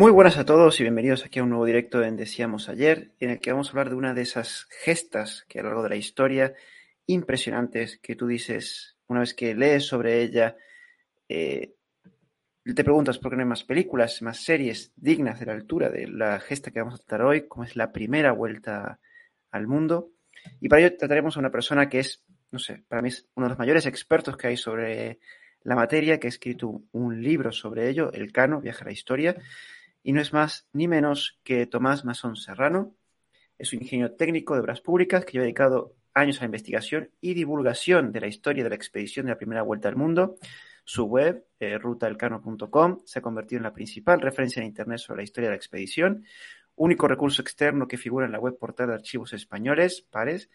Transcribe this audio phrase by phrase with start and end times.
[0.00, 3.28] Muy buenas a todos y bienvenidos aquí a un nuevo directo en Decíamos Ayer, en
[3.28, 5.90] el que vamos a hablar de una de esas gestas que a lo largo de
[5.90, 6.54] la historia,
[7.04, 10.56] impresionantes, que tú dices, una vez que lees sobre ella,
[11.28, 11.74] eh,
[12.64, 16.08] te preguntas por qué no hay más películas, más series dignas de la altura de
[16.08, 19.00] la gesta que vamos a tratar hoy, como es la primera vuelta
[19.50, 20.12] al mundo.
[20.62, 23.44] Y para ello trataremos a una persona que es, no sé, para mí es uno
[23.44, 25.18] de los mayores expertos que hay sobre
[25.62, 29.36] la materia, que ha escrito un libro sobre ello, El Cano, Viaje a la Historia,
[30.02, 32.94] y no es más ni menos que Tomás Masón Serrano.
[33.58, 37.34] Es un ingeniero técnico de obras públicas que lleva dedicado años a la investigación y
[37.34, 40.36] divulgación de la historia de la expedición de la primera vuelta al mundo.
[40.84, 45.24] Su web, eh, rutaelcano.com, se ha convertido en la principal referencia en Internet sobre la
[45.24, 46.24] historia de la expedición,
[46.74, 50.50] único recurso externo que figura en la web portal de archivos españoles, pares,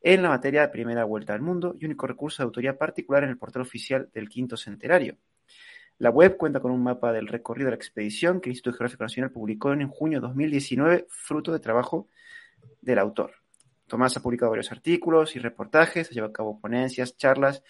[0.00, 3.30] en la materia de primera vuelta al mundo y único recurso de autoría particular en
[3.30, 5.16] el portal oficial del quinto centenario.
[5.98, 9.04] La web cuenta con un mapa del recorrido de la expedición que el Instituto Geográfico
[9.04, 12.08] Nacional publicó en junio de 2019, fruto de trabajo
[12.80, 13.32] del autor.
[13.86, 17.62] Tomás ha publicado varios artículos y reportajes, ha llevado a cabo ponencias, charlas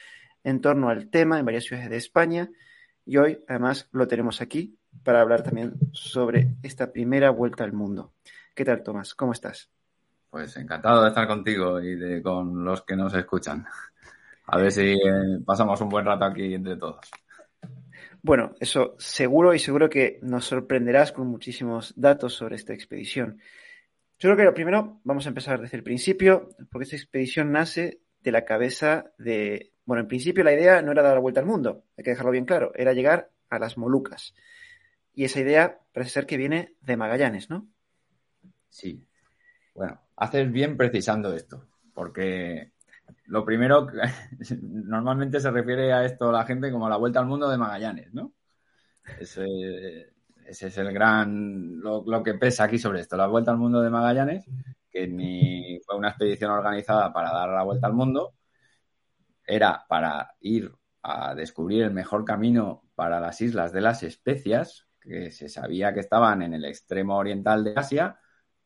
[0.42, 2.50] en torno al tema en varias ciudades de España
[3.04, 8.12] y hoy además lo tenemos aquí para hablar también sobre esta primera vuelta al mundo.
[8.54, 9.14] ¿Qué tal, Tomás?
[9.14, 9.70] ¿Cómo estás?
[10.30, 13.66] Pues encantado de estar contigo y de, con los que nos escuchan.
[14.46, 17.10] A ver si eh, pasamos un buen rato aquí entre todos.
[18.24, 23.38] Bueno, eso seguro y seguro que nos sorprenderás con muchísimos datos sobre esta expedición.
[24.18, 28.00] Yo creo que lo primero vamos a empezar desde el principio, porque esta expedición nace
[28.22, 29.72] de la cabeza de...
[29.84, 32.32] Bueno, en principio la idea no era dar la vuelta al mundo, hay que dejarlo
[32.32, 34.34] bien claro, era llegar a las Molucas.
[35.12, 37.68] Y esa idea parece ser que viene de Magallanes, ¿no?
[38.70, 39.04] Sí.
[39.74, 42.72] Bueno, haces bien precisando esto, porque
[43.26, 43.86] lo primero,
[44.62, 48.32] normalmente se refiere a esto la gente como la vuelta al mundo de Magallanes, ¿no?
[49.18, 50.12] Ese,
[50.46, 54.46] es el gran, lo, que pesa aquí sobre esto, la vuelta al mundo de Magallanes,
[54.90, 58.34] que ni fue una expedición organizada para dar la vuelta al mundo,
[59.46, 60.72] era para ir
[61.02, 66.00] a descubrir el mejor camino para las islas de las especias, que se sabía que
[66.00, 68.18] estaban en el extremo oriental de Asia,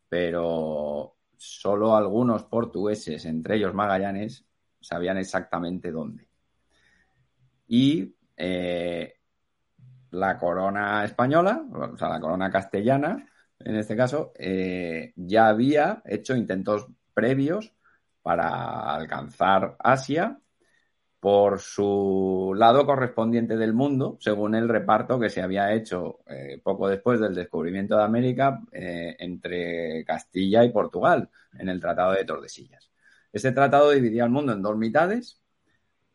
[0.09, 4.45] pero solo algunos portugueses, entre ellos Magallanes,
[4.81, 6.29] sabían exactamente dónde.
[7.69, 9.15] Y eh,
[10.11, 13.27] la corona española, o sea, la corona castellana,
[13.59, 17.75] en este caso, eh, ya había hecho intentos previos
[18.23, 20.39] para alcanzar Asia
[21.21, 26.89] por su lado correspondiente del mundo, según el reparto que se había hecho eh, poco
[26.89, 32.91] después del descubrimiento de América eh, entre Castilla y Portugal en el Tratado de Tordesillas.
[33.33, 35.43] Ese tratado dividía el mundo en dos mitades.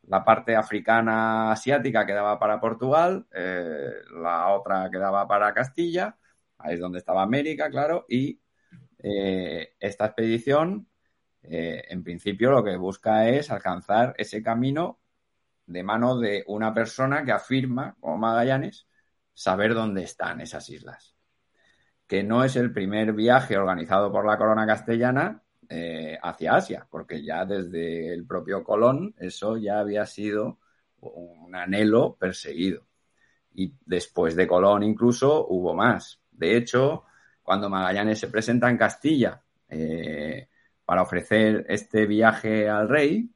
[0.03, 3.91] La parte africana asiática quedaba para Portugal, eh,
[4.21, 6.17] la otra quedaba para Castilla,
[6.57, 8.39] ahí es donde estaba América, claro, y
[9.79, 10.87] esta expedición
[11.43, 14.99] eh, en principio lo que busca es alcanzar ese camino
[15.65, 18.87] de mano de una persona que afirma, como Magallanes,
[19.33, 21.15] saber dónde están esas islas.
[22.07, 27.23] Que no es el primer viaje organizado por la corona castellana eh, hacia Asia, porque
[27.23, 30.59] ya desde el propio Colón eso ya había sido
[30.99, 32.85] un anhelo perseguido.
[33.53, 36.21] Y después de Colón incluso hubo más.
[36.31, 37.03] De hecho,
[37.41, 40.49] cuando Magallanes se presenta en Castilla, eh,
[40.85, 43.29] para ofrecer este viaje al rey,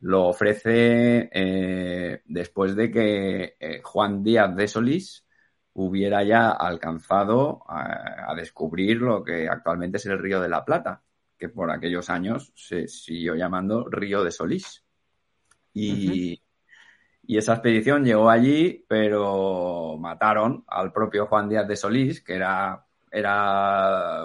[0.00, 5.26] lo ofrece eh, después de que eh, Juan Díaz de Solís
[5.74, 11.02] hubiera ya alcanzado a, descubrir lo que actualmente es el Río de la Plata,
[11.38, 14.84] que por aquellos años se siguió llamando Río de Solís.
[15.72, 16.42] Y,
[17.22, 22.86] y esa expedición llegó allí, pero mataron al propio Juan Díaz de Solís, que era,
[23.10, 24.24] era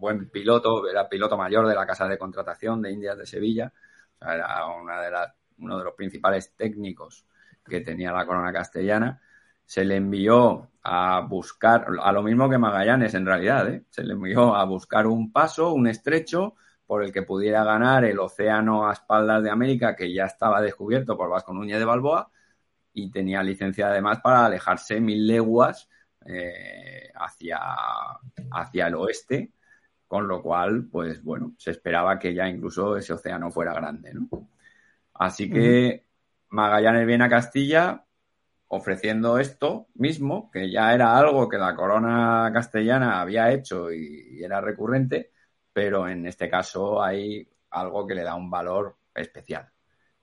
[0.00, 3.72] buen piloto, era piloto mayor de la casa de contratación de Indias de Sevilla,
[4.20, 4.66] era
[5.58, 7.26] uno de los principales técnicos
[7.64, 9.20] que tenía la corona castellana.
[9.64, 13.84] Se le envió a buscar, a lo mismo que Magallanes en realidad, ¿eh?
[13.90, 16.56] se le envió a buscar un paso, un estrecho,
[16.86, 21.16] por el que pudiera ganar el océano a espaldas de América, que ya estaba descubierto
[21.16, 22.32] por Vasco Núñez de Balboa,
[22.92, 25.88] y tenía licencia además para alejarse mil leguas
[26.26, 27.60] eh, hacia,
[28.50, 29.52] hacia el oeste
[30.10, 34.48] con lo cual, pues bueno, se esperaba que ya incluso ese océano fuera grande, ¿no?
[35.14, 36.04] Así que
[36.48, 38.04] Magallanes viene a Castilla
[38.66, 44.60] ofreciendo esto mismo, que ya era algo que la corona castellana había hecho y, era
[44.60, 45.30] recurrente,
[45.72, 49.70] pero en este caso hay algo que le da un valor especial.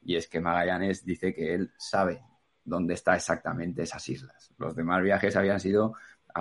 [0.01, 2.22] Y es que Magallanes dice que él sabe
[2.62, 4.54] dónde están exactamente esas islas.
[4.57, 5.94] Los demás viajes habían sido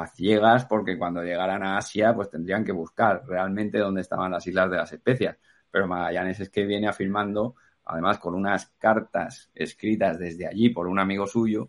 [0.03, 4.47] a ciegas porque cuando llegaran a Asia pues tendrían que buscar realmente dónde estaban las
[4.47, 5.37] islas de las especias.
[5.71, 10.99] Pero Magallanes es que viene afirmando, además con unas cartas escritas desde allí por un
[10.99, 11.69] amigo suyo,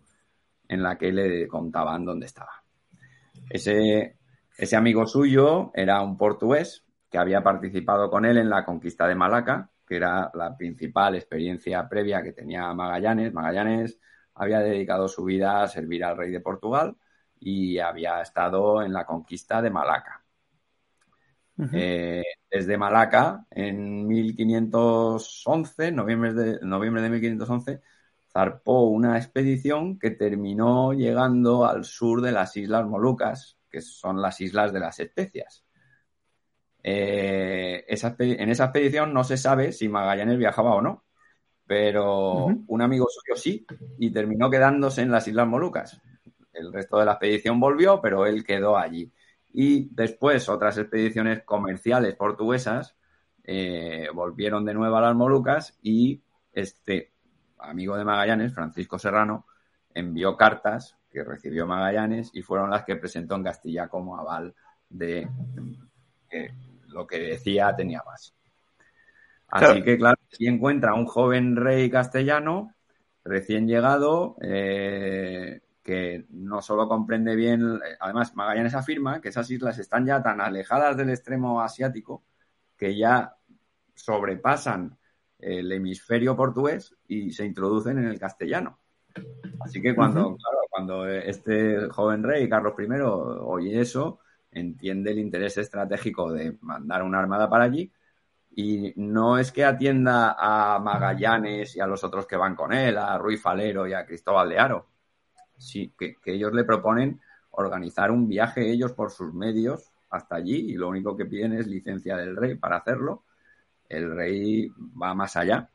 [0.68, 2.62] en la que le contaban dónde estaba.
[3.48, 4.18] Ese,
[4.56, 9.14] ese amigo suyo era un portugués que había participado con él en la conquista de
[9.14, 13.32] Malaca, que era la principal experiencia previa que tenía Magallanes.
[13.32, 13.98] Magallanes
[14.34, 16.96] había dedicado su vida a servir al rey de Portugal
[17.40, 20.22] y había estado en la conquista de Malaca.
[21.72, 27.80] Eh, desde Malaca, en 1511, noviembre de, noviembre de 1511,
[28.32, 34.40] zarpó una expedición que terminó llegando al sur de las Islas Molucas, que son las
[34.40, 35.64] Islas de las Especias.
[36.80, 41.04] Eh, en esa expedición no se sabe si Magallanes viajaba o no,
[41.66, 43.66] pero un amigo suyo sí
[43.98, 46.00] y terminó quedándose en las Islas Molucas.
[46.58, 49.10] El resto de la expedición volvió, pero él quedó allí.
[49.52, 52.94] Y después otras expediciones comerciales portuguesas
[53.44, 56.20] eh, volvieron de nuevo a las Molucas y
[56.52, 57.12] este
[57.58, 59.46] amigo de Magallanes, Francisco Serrano,
[59.94, 64.54] envió cartas que recibió Magallanes y fueron las que presentó en Castilla como aval
[64.88, 65.28] de
[66.28, 66.52] que
[66.88, 68.32] lo que decía tenía base.
[69.48, 72.74] Así que, claro, si encuentra un joven rey castellano
[73.24, 80.04] recién llegado, eh, que no solo comprende bien, además Magallanes afirma que esas islas están
[80.04, 82.24] ya tan alejadas del extremo asiático
[82.76, 83.34] que ya
[83.94, 84.98] sobrepasan
[85.38, 88.80] el hemisferio portugués y se introducen en el castellano.
[89.60, 90.36] Así que cuando,
[90.68, 94.20] cuando este joven rey, Carlos I, oye eso,
[94.50, 97.90] entiende el interés estratégico de mandar una armada para allí
[98.50, 102.98] y no es que atienda a Magallanes y a los otros que van con él,
[102.98, 104.86] a Ruy Falero y a Cristóbal de Aro,
[105.58, 107.20] sí, que, ellos le proponen
[107.50, 111.66] organizar un viaje ellos por sus medios hasta allí y lo único que piden es
[111.66, 113.24] licencia del rey para hacerlo
[113.88, 114.70] el rey
[115.00, 115.68] va más allá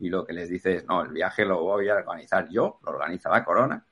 [0.00, 2.92] y lo que les dice es, no, el viaje lo voy a organizar yo, lo
[2.92, 3.84] organiza la corona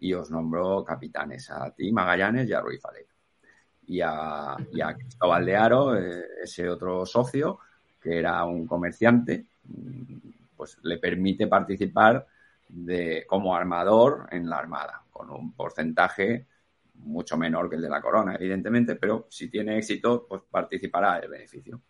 [0.00, 3.08] y os nombro capitanes a ti, Magallanes y a Ruiz Falero.
[3.86, 7.58] Y a, y a Cristóbal de Aro, eh, ese otro socio,
[8.00, 9.46] que era un comerciante,
[10.56, 12.26] pues le permite participar
[12.68, 16.46] de, como armador en la armada, con un porcentaje
[16.94, 21.30] mucho menor que el de la corona, evidentemente, pero si tiene éxito, pues participará del
[21.30, 21.80] beneficio.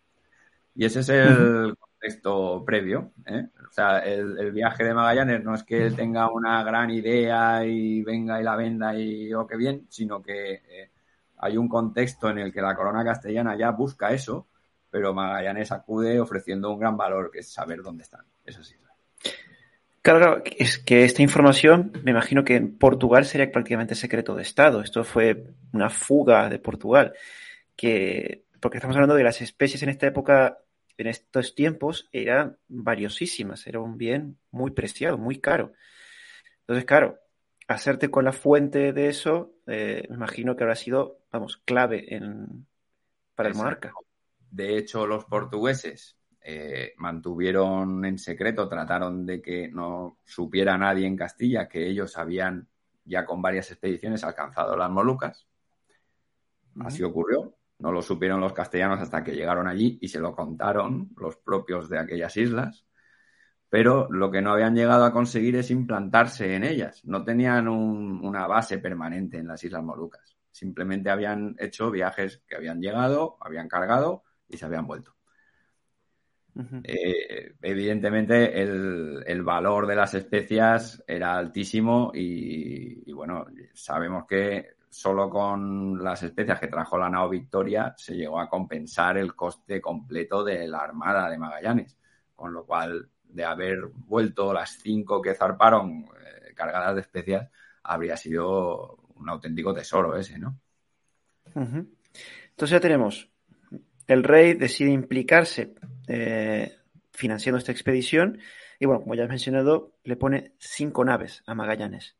[0.75, 3.11] Y ese es el contexto previo.
[3.25, 3.47] ¿eh?
[3.67, 8.01] O sea, el, viaje de Magallanes no es que él tenga una gran idea y
[8.03, 10.91] venga y la venda y o oh, qué bien, sino que eh,
[11.37, 14.47] hay un contexto en el que la corona castellana ya busca eso,
[14.89, 18.25] pero Magallanes acude ofreciendo un gran valor, que es saber dónde están.
[18.45, 18.75] Eso sí.
[20.01, 24.81] Claro, es que esta información, me imagino que en Portugal sería prácticamente secreto de Estado.
[24.81, 27.13] Esto fue una fuga de Portugal,
[27.75, 30.59] que porque estamos hablando de las especies en esta época,
[30.97, 35.73] en estos tiempos, eran valiosísimas, era un bien muy preciado, muy caro.
[36.61, 37.19] Entonces, claro,
[37.67, 42.65] hacerte con la fuente de eso, eh, me imagino que habrá sido, vamos, clave en,
[43.35, 43.93] para el monarca.
[44.51, 46.18] De hecho, los portugueses
[46.51, 52.67] eh, mantuvieron en secreto, trataron de que no supiera nadie en Castilla que ellos habían
[53.05, 55.47] ya con varias expediciones alcanzado las Molucas.
[56.79, 57.55] Así ocurrió.
[57.77, 61.87] No lo supieron los castellanos hasta que llegaron allí y se lo contaron los propios
[61.87, 62.85] de aquellas islas.
[63.69, 67.05] Pero lo que no habían llegado a conseguir es implantarse en ellas.
[67.05, 70.35] No tenían una base permanente en las Islas Molucas.
[70.51, 75.18] Simplemente habían hecho viajes que habían llegado, habían cargado y se habían vuelto.
[76.83, 86.03] Eh, evidentemente el, valor de las especias era altísimo y, bueno, sabemos que solo con
[86.03, 90.67] las especias que trajo la nao Victoria se llegó a compensar el coste completo de
[90.67, 91.97] la Armada de Magallanes,
[92.35, 97.49] con lo cual de haber vuelto las cinco que zarparon eh, cargadas de especias,
[97.83, 100.57] habría sido un auténtico tesoro ese, ¿no?
[101.55, 103.29] Entonces ya tenemos,
[104.09, 105.75] el rey decide implicarse
[106.07, 106.79] eh,
[107.11, 108.39] financiando esta expedición
[108.79, 112.17] y bueno, como ya has mencionado, le pone cinco naves a Magallanes.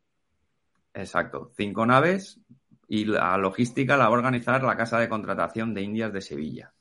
[0.93, 2.39] Exacto, cinco naves
[2.87, 6.71] y la logística la va a organizar la Casa de Contratación de Indias de Sevilla,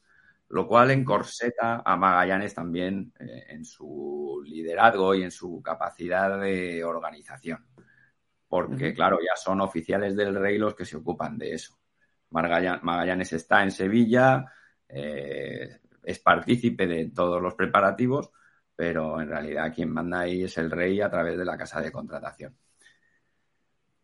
[0.50, 6.84] lo cual encorseta a Magallanes también eh, en su liderazgo y en su capacidad de
[6.84, 7.64] organización.
[8.46, 11.78] Porque, claro, ya son oficiales del rey los que se ocupan de eso.
[12.30, 14.44] Magallanes está en Sevilla,
[14.88, 18.30] eh, es partícipe de todos los preparativos,
[18.74, 21.92] pero en realidad quien manda ahí es el rey a través de la casa de
[21.92, 22.56] contratación.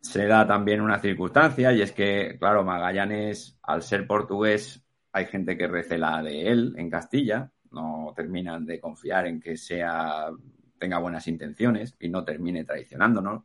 [0.01, 5.57] se da también una circunstancia y es que, claro, Magallanes, al ser portugués, hay gente
[5.57, 10.29] que recela de él en Castilla, no terminan de confiar en que sea
[10.77, 13.43] tenga buenas intenciones y no termine traicionándonos,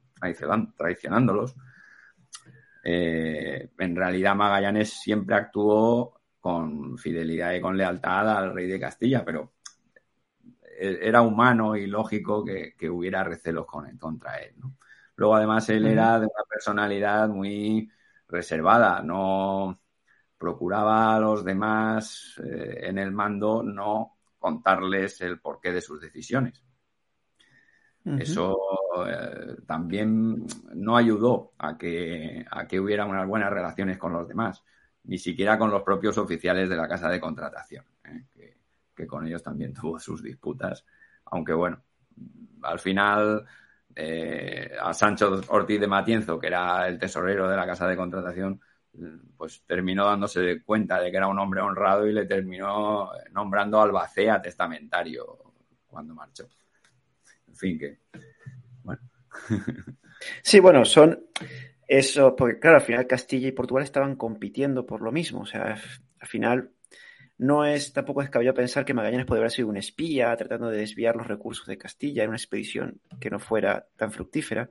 [0.76, 1.54] traicionándolos.
[2.82, 9.24] Eh, en realidad Magallanes siempre actuó con fidelidad y con lealtad al rey de Castilla,
[9.24, 9.52] pero
[10.80, 14.54] e-, era humano y lógico que, hubiera recelos con, contra él.
[15.16, 17.90] Luego, además, él era de una personalidad muy
[18.26, 19.78] reservada, no
[20.38, 26.64] procuraba a los demás eh, en el mando no contarles el porqué de sus decisiones.
[28.02, 28.56] Eso
[29.06, 34.64] eh, también no ayudó a que, a que hubiera unas buenas relaciones con los demás,
[35.10, 38.54] ni siquiera con los propios oficiales de la casa de contratación, ¿eh?
[38.94, 40.84] que, con ellos también tuvo sus disputas,
[41.24, 41.82] aunque bueno,
[42.62, 43.44] al final
[43.96, 48.60] eh, a Sancho Ortiz de Matienzo, que era el tesorero de la casa de contratación,
[49.36, 54.40] pues terminó dándose cuenta de que era un hombre honrado y le terminó nombrando albacea
[54.40, 55.38] testamentario
[55.88, 56.46] cuando marchó
[57.60, 57.98] fin, que.
[58.84, 59.00] Bueno.
[60.42, 61.18] Sí, bueno, son.
[61.92, 65.40] Eso, porque claro, al final Castilla y Portugal estaban compitiendo por lo mismo.
[65.40, 65.76] O sea,
[66.20, 66.70] al final
[67.36, 71.16] no es tampoco descabellado pensar que Magallanes podría haber sido un espía tratando de desviar
[71.16, 74.70] los recursos de Castilla en una expedición que no fuera tan fructífera.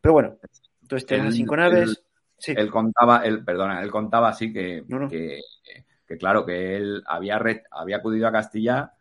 [0.00, 0.38] Pero bueno,
[0.82, 2.00] entonces tenemos cinco naves.
[2.46, 8.28] Él contaba, él, perdona, él contaba así que, que, claro, que él había, había acudido
[8.28, 8.92] a Castilla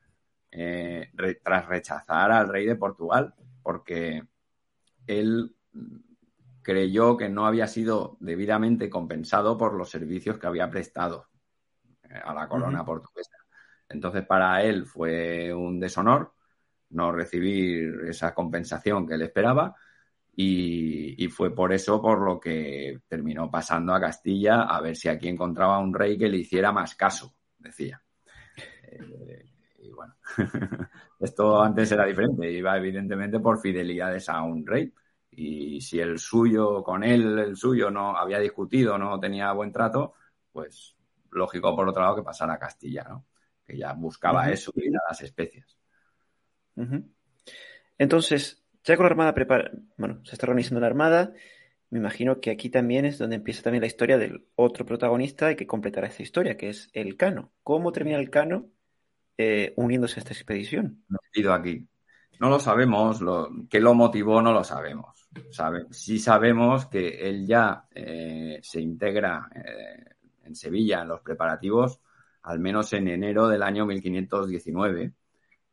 [0.49, 1.11] eh,
[1.43, 4.23] tras rechazar al rey de Portugal, porque
[5.05, 5.55] él
[6.65, 11.27] creyó que no había sido debidamente compensado por los servicios que había prestado
[12.09, 13.37] eh, a la corona portuguesa.
[13.87, 16.33] Entonces, para él fue un deshonor
[16.89, 19.75] no recibir esa compensación que él esperaba
[20.35, 25.27] y, fue por eso por lo que terminó pasando a Castilla a ver si aquí
[25.27, 28.01] encontraba un rey que le hiciera más caso, decía.
[28.87, 29.45] Eh,
[29.93, 30.15] bueno,
[31.19, 34.91] esto antes era diferente, iba evidentemente por fidelidades a un rey.
[35.35, 40.13] Y si el suyo, con él, el suyo no había discutido, no tenía buen trato,
[40.51, 40.95] pues
[41.31, 43.25] lógico por otro lado que pasara a Castilla, ¿no?
[43.65, 45.77] Que ya buscaba eso y las especies.
[47.97, 51.33] Entonces, ya con la armada prepara, bueno, se está organizando la armada.
[51.89, 55.55] Me imagino que aquí también es donde empieza también la historia del otro protagonista y
[55.55, 57.51] que completará esta historia, que es el Cano.
[57.63, 58.69] ¿Cómo termina el Cano
[59.37, 61.03] eh, uniéndose a esta expedición?
[61.07, 61.87] Metido aquí.
[62.39, 65.24] No lo sabemos, lo, qué lo motivó no lo sabemos.
[65.51, 71.99] Sabe, sí sabemos que él ya eh, se integra eh, en Sevilla en los preparativos,
[72.43, 75.13] al menos en enero del año 1519,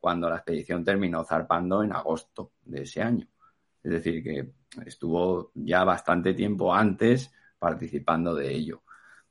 [0.00, 3.28] cuando la expedición terminó zarpando en agosto de ese año.
[3.82, 4.52] Es decir, que
[4.86, 8.82] estuvo ya bastante tiempo antes participando de ello.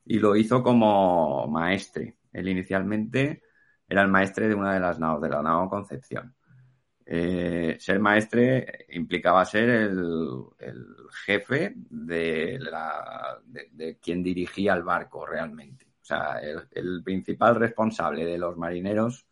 [0.06, 2.18] Y lo hizo como maestre.
[2.32, 3.44] Él inicialmente
[3.88, 6.34] era el maestre de una de las naos, de la nao Concepción.
[7.14, 10.46] Eh, ser maestre implicaba ser el,
[11.26, 12.58] jefe de,
[14.02, 15.88] quien dirigía el barco realmente.
[16.02, 19.28] O sea, el, principal responsable de los marineros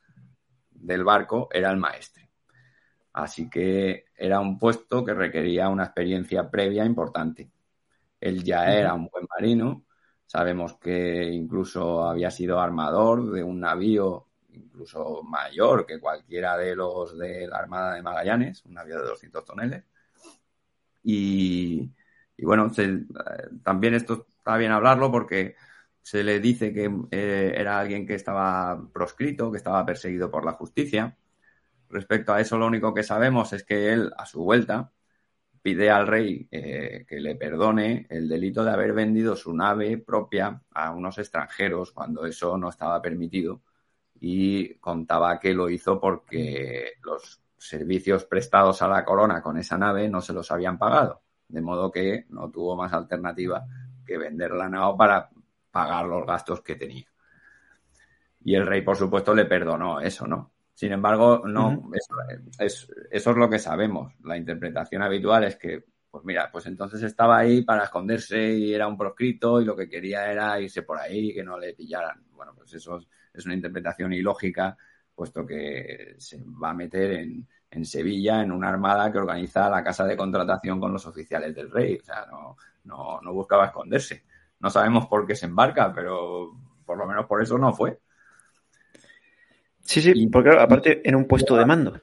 [0.72, 2.30] del barco era el maestre.
[3.14, 7.50] Así que era un puesto que requería una experiencia previa importante.
[8.20, 9.86] Él ya era un buen marino.
[10.26, 17.18] Sabemos que incluso había sido armador de un navío incluso mayor que cualquiera de los
[17.18, 19.84] de la Armada de Magallanes, un navío de 200 toneles.
[21.04, 21.92] Y,
[22.42, 23.06] bueno, eh,
[23.64, 25.56] también esto está bien hablarlo porque
[26.02, 30.54] se le dice que eh, era alguien que estaba proscrito, que estaba perseguido por la
[30.54, 31.18] justicia.
[31.90, 34.92] Respecto a eso, lo único que sabemos es que él, a su vuelta,
[35.62, 40.62] pide al rey eh, que le perdone el delito de haber vendido su nave propia
[40.72, 43.62] a unos extranjeros cuando eso no estaba permitido
[44.20, 50.10] y contaba que lo hizo porque los servicios prestados a la corona con esa nave
[50.10, 53.66] no se los habían pagado, de modo que no tuvo más alternativa
[54.06, 55.30] que vender la nave para
[55.72, 57.06] pagar los gastos que tenía.
[58.44, 60.52] Y el rey, por supuesto, le perdonó eso, ¿no?
[60.74, 61.92] Sin embargo, no,
[62.60, 64.14] eso, es, lo que sabemos.
[64.24, 68.88] La interpretación habitual es que, pues mira, pues entonces estaba ahí para esconderse y era
[68.88, 72.24] un proscrito y lo que quería era irse por ahí, que no le pillaran.
[72.32, 73.08] Bueno, pues eso es
[73.46, 74.78] una interpretación ilógica,
[75.16, 80.06] puesto que se va a meter en, Sevilla en una armada que organiza la casa
[80.06, 81.98] de contratación con los oficiales del rey.
[82.02, 84.24] O sea, no, no, buscaba esconderse.
[84.60, 86.52] No sabemos por qué se embarca, pero
[86.86, 88.00] por lo menos por eso no fue.
[89.82, 92.02] Sí, sí, porque aparte en un puesto de mando.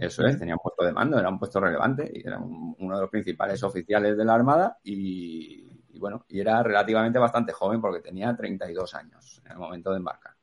[0.00, 3.02] Eso es, tenía un puesto de mando, era un puesto relevante y era uno de
[3.02, 5.68] los principales oficiales de la Armada y,
[5.98, 10.39] bueno, y era relativamente bastante joven porque tenía 32 años en el momento de embarcar.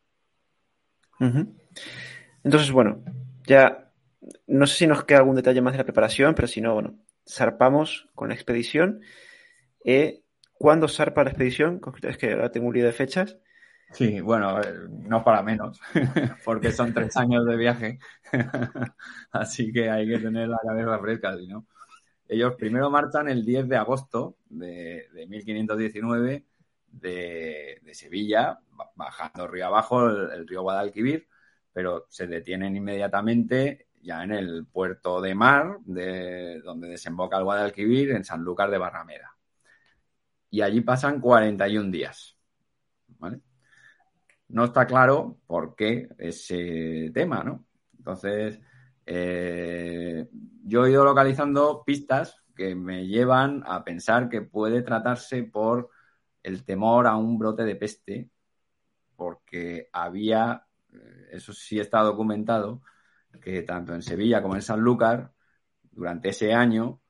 [1.20, 3.04] Entonces, bueno,
[3.46, 3.92] ya
[4.48, 6.98] no sé si nos queda algún detalle más de la preparación, pero si no, bueno,
[7.28, 9.02] zarpamos con la expedición.
[9.84, 11.80] Eh, ¿Cuándo zarpa la expedición?
[12.04, 13.38] Es que ahora tengo un lío de fechas.
[13.92, 15.80] Sí, bueno, eh, no para menos,
[16.46, 18.00] porque son tres años de viaje,
[19.32, 21.66] así que hay que tener la cabeza fresca, ¿no?
[22.28, 26.46] Ellos primero marchan el 10 de agosto de, 1519
[27.00, 28.60] de, Sevilla,
[28.96, 31.28] bajando río abajo el, río Guadalquivir,
[31.74, 38.12] pero se detienen inmediatamente ya en el puerto de mar, de, donde desemboca el Guadalquivir,
[38.12, 39.36] en Sanlúcar de Barrameda.
[40.50, 42.38] Y allí pasan 41 días.
[43.20, 43.42] ¿vale?
[44.50, 47.66] no está claro por qué ese tema, ¿no?
[47.98, 48.60] Entonces,
[49.06, 50.28] eh,
[50.64, 55.90] yo he ido localizando pistas que me llevan a pensar que puede tratarse por
[56.48, 58.30] el temor a un brote de peste,
[59.18, 62.82] porque había, eh, eso sí está documentado,
[63.42, 65.34] que tanto en Sevilla como en Sanlúcar,
[65.92, 67.02] durante ese año,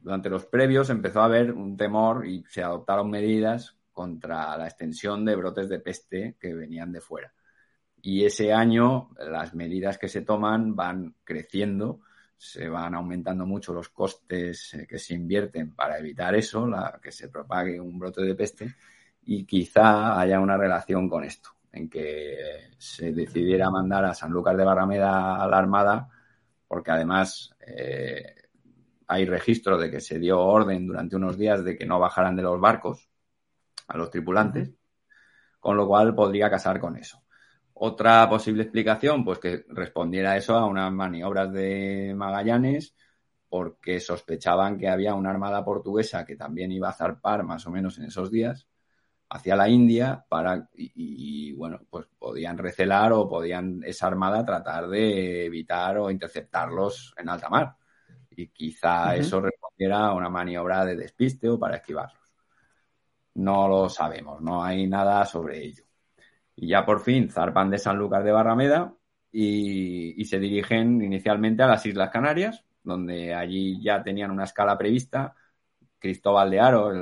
[0.00, 5.24] durante los previos, empezó a haber un temor y se adoptaron medidas contra la extensión
[5.24, 7.32] de brotes de peste que venían de fuera.
[8.02, 12.00] Y ese año las medidas que se toman van creciendo,
[12.38, 17.10] se van aumentando mucho los costes eh, que se invierten para evitar eso, la, que
[17.10, 18.76] se propague un brote de peste,
[19.24, 24.64] y quizá haya una relación con esto, en que se decidiera mandar a Sanlúcar de
[24.64, 26.08] Barrameda a la Armada,
[26.68, 28.36] porque además eh,
[29.08, 32.42] hay registro de que se dio orden durante unos días de que no bajaran de
[32.42, 33.08] los barcos,
[33.88, 34.70] a los tripulantes,
[35.58, 37.20] con lo cual podría casar con eso.
[37.80, 42.94] Otra posible explicación, pues que respondiera eso a unas maniobras de Magallanes,
[43.48, 47.98] porque sospechaban que había una armada portuguesa que también iba a zarpar más o menos
[47.98, 48.68] en esos días
[49.30, 55.46] hacia la India para y, bueno pues podían recelar o podían esa armada tratar de
[55.46, 57.76] evitar o interceptarlos en alta mar
[58.30, 62.20] y quizá eso respondiera a una maniobra de despiste o para esquivarlo.
[63.34, 65.87] No lo sabemos, no hay nada sobre ello.
[66.60, 68.92] Y ya por fin zarpan de Sanlúcar de Barrameda
[69.30, 75.36] y, se dirigen inicialmente a las Islas Canarias, donde allí ya tenían una escala prevista.
[76.00, 76.92] Cristóbal de Aro,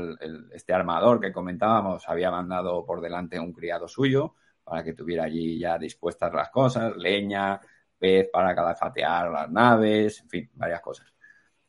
[0.52, 5.58] este armador que comentábamos, había mandado por delante un criado suyo para que tuviera allí
[5.58, 7.58] ya dispuestas las cosas, leña,
[7.98, 11.14] pez para calafatear las naves, en fin, varias cosas.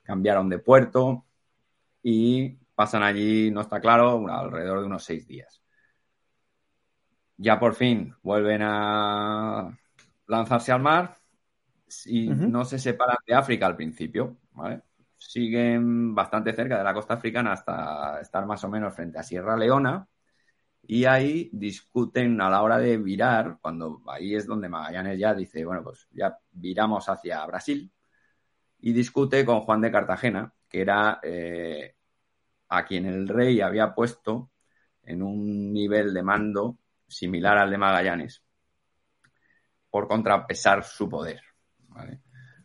[0.04, 1.26] Cambiaron de puerto
[2.04, 5.62] y pasan allí, no está claro, alrededor de unos seis días.
[7.38, 9.78] Ya por fin vuelven a
[10.26, 11.18] lanzarse al mar
[12.06, 14.38] y no se separan de África al principio,
[15.20, 19.58] Siguen bastante cerca de la costa africana hasta estar más o menos frente a Sierra
[19.58, 20.08] Leona
[20.84, 25.66] y ahí discuten a la hora de virar, cuando ahí es donde Magallanes ya dice,
[25.66, 27.92] bueno, pues ya viramos hacia Brasil
[28.80, 31.96] y discute con Juan de Cartagena, que era eh,
[32.70, 34.52] a quien el rey había puesto
[35.04, 38.44] en un nivel de mando similar al de Magallanes,
[39.90, 41.42] por contrapesar su poder.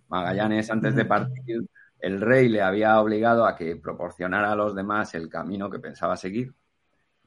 [0.09, 1.67] Magallanes, antes de partir,
[1.99, 6.17] el rey le había obligado a que proporcionara a los demás el camino que pensaba
[6.17, 6.55] seguir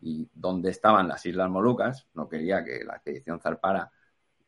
[0.01, 2.07] y dónde estaban las Islas Molucas.
[2.13, 3.91] No quería que la expedición zarpara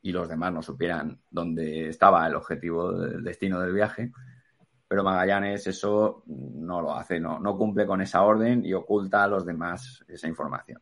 [0.02, 4.12] y los demás no supieran dónde estaba el objetivo del destino del viaje
[4.88, 9.46] pero Magallanes eso no lo hace, no cumple con esa orden y oculta a los
[9.46, 10.82] demás esa información.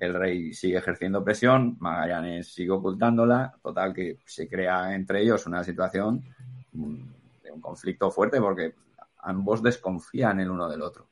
[0.00, 5.62] El rey sigue ejerciendo presión, Magallanes sigue ocultándola, total que se crea entre ellos una
[5.62, 6.24] situación
[6.72, 7.02] mm,
[7.42, 8.74] de un conflicto fuerte porque
[9.18, 11.06] ambos desconfían el uno del otro.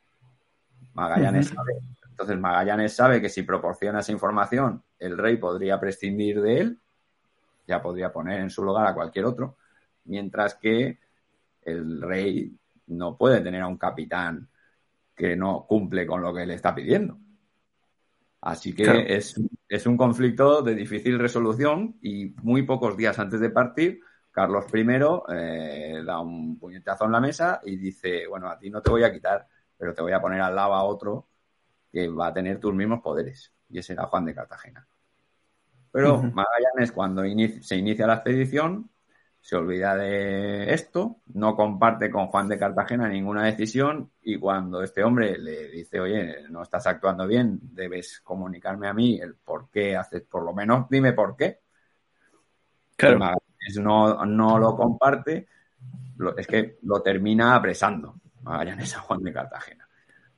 [0.94, 1.74] Magallanes sabe,
[2.08, 6.78] entonces Magallanes sabe que si proporciona esa información, el rey podría prescindir de él,
[7.66, 9.58] ya podría poner en su lugar a cualquier otro,
[10.04, 10.98] mientras que
[11.60, 14.48] el rey no puede tener a un capitán
[15.14, 17.18] que no cumple con lo que le está pidiendo.
[18.48, 24.00] Así que es, un conflicto de difícil resolución y muy pocos días antes de partir,
[24.30, 24.86] Carlos I
[25.28, 29.04] eh, da un puñetazo en la mesa y dice, bueno, a ti no te voy
[29.04, 31.28] a quitar, pero te voy a poner al lado a otro
[31.92, 33.52] que va a tener tus mismos poderes.
[33.68, 34.88] Y ese era Juan de Cartagena.
[35.90, 37.24] Pero Magallanes, cuando
[37.60, 38.88] se inicia la expedición,
[39.40, 45.02] se olvida de esto, no comparte con Juan de Cartagena ninguna decisión y cuando este
[45.02, 49.96] hombre le dice, oye, no estás actuando bien, debes comunicarme a mí el por qué
[49.96, 51.60] haces, por lo menos dime por qué.
[52.96, 53.18] Claro.
[53.80, 55.46] no, no lo comparte
[56.36, 59.88] es que lo termina apresando Magallanes a Juan de Cartagena.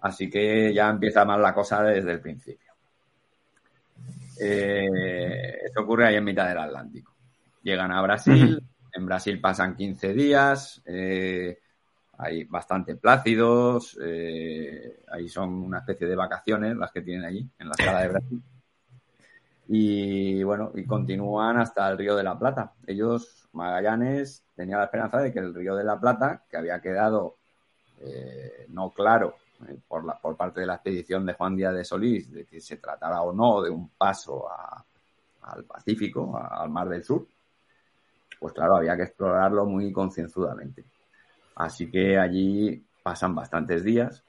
[0.00, 2.72] Así que ya empieza mal la cosa desde el principio.
[4.40, 7.14] Eh, esto ocurre ahí en mitad del Atlántico.
[7.62, 11.58] Llegan a Brasil, en Brasil pasan 15 días, eh,
[12.18, 17.68] hay bastante plácidos, eh, ahí son una especie de vacaciones las que tienen allí, en
[17.68, 18.42] la sala de Brasil.
[19.68, 22.72] Y bueno, y continúan hasta el Río de la Plata.
[22.86, 27.36] Ellos, Magallanes, tenía la esperanza de que el Río de la Plata, que había quedado
[28.00, 29.36] eh, no claro
[29.86, 32.78] por, la, por parte de la expedición de Juan Díaz de Solís, de que se
[32.78, 34.46] tratara o no de un paso
[35.42, 37.26] al Pacífico, al Mar del Sur,
[38.40, 40.84] pues claro, había que explorarlo muy concienzudamente.
[41.56, 44.24] Así que allí pasan bastantes días,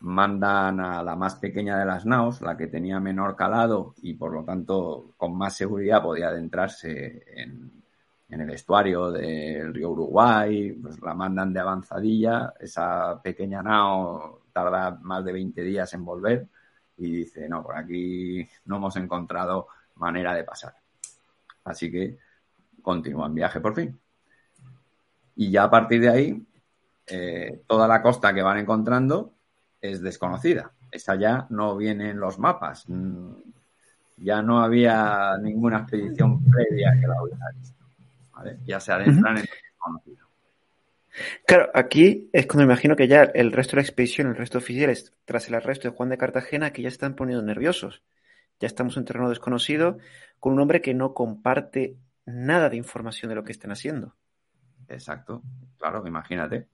[0.00, 4.32] mandan a la más pequeña de las naos, la que tenía menor calado y por
[4.32, 7.82] lo tanto con más seguridad podía adentrarse en,
[8.28, 15.22] el estuario del río Uruguay, pues la mandan de avanzadilla, esa pequeña nao tarda más
[15.22, 16.48] de 20 días en volver
[16.96, 20.74] y dice, no, por aquí no hemos encontrado manera de pasar.
[21.64, 22.18] Así que
[22.82, 23.98] continúan viaje por fin.
[25.36, 26.46] Y ya a partir de ahí,
[27.06, 29.34] eh, toda la costa que van encontrando
[29.80, 30.72] es desconocida.
[30.90, 32.88] Esa ya no viene en los mapas.
[32.88, 33.32] Mm,
[34.18, 37.82] ya no había ninguna expedición previa que la hubiera visto.
[38.64, 40.26] Ya se adentran en lo desconocido.
[41.46, 44.58] Claro, aquí es cuando me imagino que ya el resto de la expedición, el resto
[44.58, 48.02] de oficiales, tras el arresto de Juan de Cartagena, que ya están poniendo nerviosos.
[48.60, 49.98] Ya estamos en terreno desconocido
[50.40, 54.14] con un hombre que no comparte nada de información de lo que estén haciendo.
[54.88, 55.42] Exacto,
[55.78, 56.68] claro, imagínate.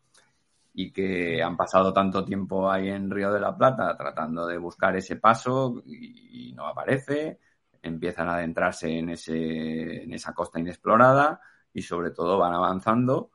[0.75, 4.97] Y que han pasado tanto tiempo ahí en Río de la Plata tratando de buscar
[4.97, 7.39] ese paso y, no aparece,
[7.83, 11.41] empiezan a adentrarse en, ese, en esa costa inexplorada
[11.73, 13.31] y sobre todo van avanzando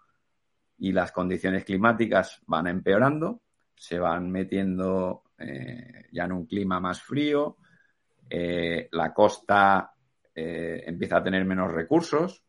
[0.78, 3.42] y las condiciones climáticas van empeorando,
[3.76, 7.58] se van metiendo eh, ya en un clima más frío,
[8.30, 9.93] eh, la costa
[10.36, 12.44] eh, empieza a tener menos recursos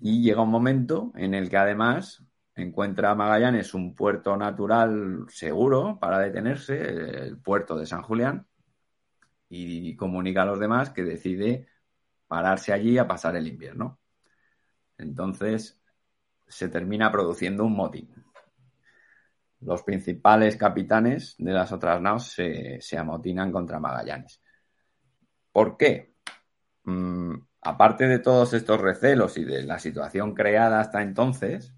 [0.00, 6.18] y llega un momento en el que además encuentra Magallanes un puerto natural seguro para
[6.18, 6.80] detenerse,
[7.26, 8.46] el puerto de San Julián,
[9.48, 11.68] y comunica a los demás que decide
[12.26, 13.98] pararse allí a pasar el invierno.
[14.98, 15.80] Entonces
[16.46, 18.12] se termina produciendo un motín.
[19.60, 24.40] Los principales capitanes de las otras naos se, se amotinan contra Magallanes.
[25.58, 26.14] ¿Por qué?
[26.84, 31.74] Mm, aparte de todos estos recelos y de la situación creada hasta entonces,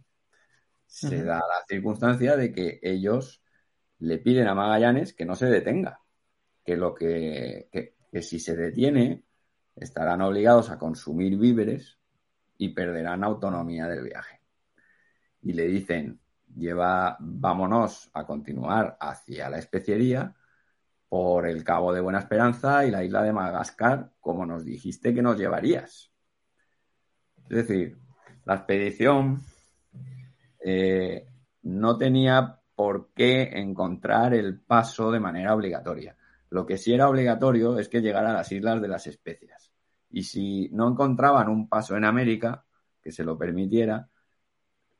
[0.85, 3.43] se da la circunstancia de que ellos
[3.99, 6.03] le piden a Magallanes que no se detenga,
[6.62, 9.25] que lo que, que si se detiene
[9.77, 11.99] estarán obligados a consumir víveres
[12.59, 14.43] y perderán autonomía del viaje.
[15.40, 16.21] Y le dicen,
[16.55, 20.37] lleva, vámonos a continuar hacia la especiería
[21.11, 25.20] por el Cabo de Buena Esperanza y la isla de Madagascar, como nos dijiste que
[25.20, 26.09] nos llevarías.
[27.49, 27.99] Es decir,
[28.44, 29.42] la expedición
[30.64, 31.27] eh,
[31.62, 36.16] no tenía por qué encontrar el paso de manera obligatoria.
[36.49, 39.73] Lo que sí era obligatorio es que llegara a las Islas de las Especias.
[40.11, 42.64] Y si no encontraban un paso en América
[43.03, 44.09] que se lo permitiera,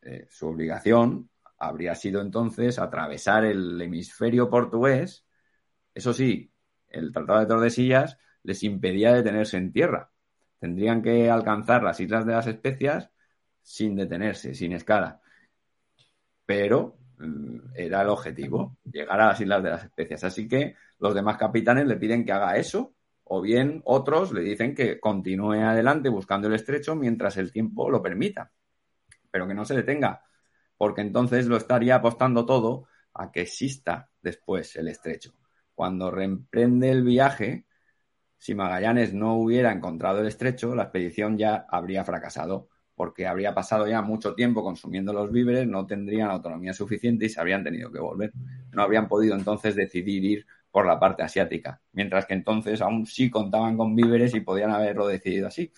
[0.03, 5.25] eh, su obligación habría sido entonces atravesar el hemisferio portugués
[5.94, 6.53] eso sí,
[6.88, 10.11] el Tratado de Tordesillas les impedía detenerse en tierra.
[10.59, 13.11] Tendrían que alcanzar las Islas de las Especias
[13.62, 15.20] sin detenerse, sin escala.
[16.46, 20.24] Pero mm, era el objetivo, llegar a las Islas de las Especias.
[20.24, 24.74] Así que los demás capitanes le piden que haga eso, o bien otros le dicen
[24.74, 28.53] que continúe adelante buscando el estrecho mientras el tiempo lo permita,
[29.31, 30.24] pero que no se detenga,
[30.76, 35.39] porque entonces lo estaría apostando todo a que exista después el estrecho
[35.81, 37.64] cuando reemprende el viaje,
[38.37, 43.88] si Magallanes no hubiera encontrado el estrecho, la expedición ya habría fracasado, porque habría pasado
[43.88, 47.99] ya mucho tiempo consumiendo los víveres, no tendrían autonomía suficiente y se habrían tenido que
[47.99, 48.31] volver.
[48.73, 53.31] No habrían podido entonces decidir ir por la parte asiática, mientras que entonces aún sí
[53.31, 55.73] contaban con víveres y podían haberlo decidido así.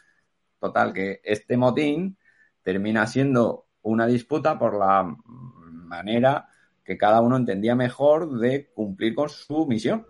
[0.59, 2.19] Total, que este motín
[2.61, 6.49] termina siendo una disputa por la manera
[6.85, 10.07] que cada uno entendía mejor de cumplir con su misión.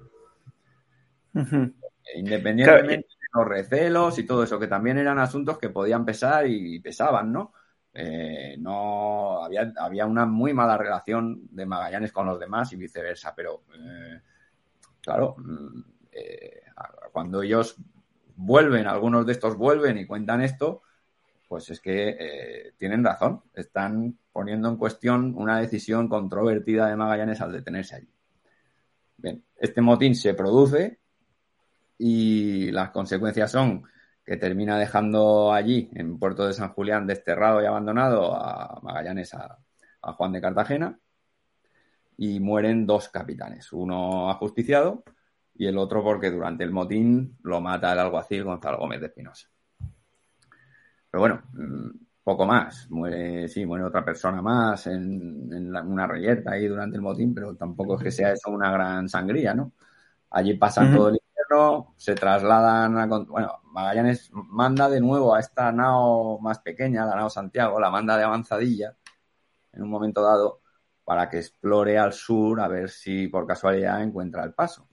[2.15, 6.81] Independientemente de los recelos y todo eso, que también eran asuntos que podían pesar y
[6.81, 7.53] pesaban, ¿no?
[7.95, 13.35] Eh, no había, había, una muy mala relación de Magallanes con los demás y viceversa,
[13.35, 14.19] pero eh,
[15.03, 15.81] claro, mm,
[16.11, 16.63] eh,
[17.13, 17.77] cuando ellos
[18.35, 20.83] vuelven, algunos de estos vuelven y cuentan esto,
[21.47, 23.43] pues es que tienen razón.
[23.53, 28.09] Están poniendo en cuestión una decisión controvertida de Magallanes al detenerse allí.
[29.17, 30.99] Bien, este motín se produce
[31.99, 33.85] y las consecuencias son
[34.25, 39.59] que termina dejando allí, en Puerto de San Julián, desterrado y abandonado a Magallanes, a,
[40.01, 40.99] Juan de Cartagena,
[42.17, 45.05] y mueren dos capitanes, uno ajusticiado
[45.55, 49.49] y el otro porque durante el motín lo mata el alguacil Gonzalo Gómez de Espinosa.
[51.11, 51.91] Pero bueno, mm,
[52.23, 52.89] poco más.
[52.91, 57.97] Muere, sí, muere otra persona más en, una reyerta ahí durante el motín, pero tampoco
[57.97, 59.73] es que sea eso una gran sangría, ¿no?
[60.31, 63.07] Allí pasan todo el invierno, se trasladan a...
[63.07, 68.17] Bueno, Magallanes manda de nuevo a esta nao más pequeña, la nao Santiago, la manda
[68.17, 68.97] de avanzadilla
[69.73, 70.63] en un momento dado
[71.05, 74.89] para que explore al sur a ver si por casualidad encuentra el paso.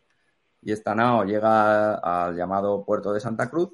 [0.62, 3.72] Y esta nao llega al llamado puerto de Santa Cruz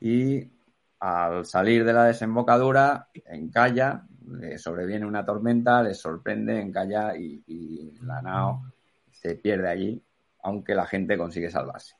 [0.00, 0.53] y
[1.00, 7.98] al salir de la desembocadura encalla, le sobreviene una tormenta, le sorprende, encalla y, y
[8.02, 8.72] la nao
[9.10, 10.02] se pierde allí,
[10.42, 11.96] aunque la gente consigue salvarse.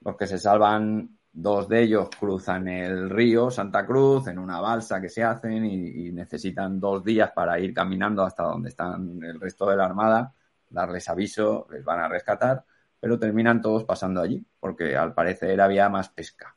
[0.00, 5.00] Los que se salvan Dos de ellos cruzan el río Santa Cruz en una balsa
[5.00, 9.70] que se hacen y, necesitan dos días para ir caminando hasta donde están el resto
[9.70, 10.34] de la armada,
[10.68, 12.64] darles aviso, les van a rescatar,
[12.98, 16.56] pero terminan todos pasando allí, porque al parecer había más pesca.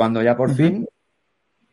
[0.00, 0.88] Cuando ya por fin,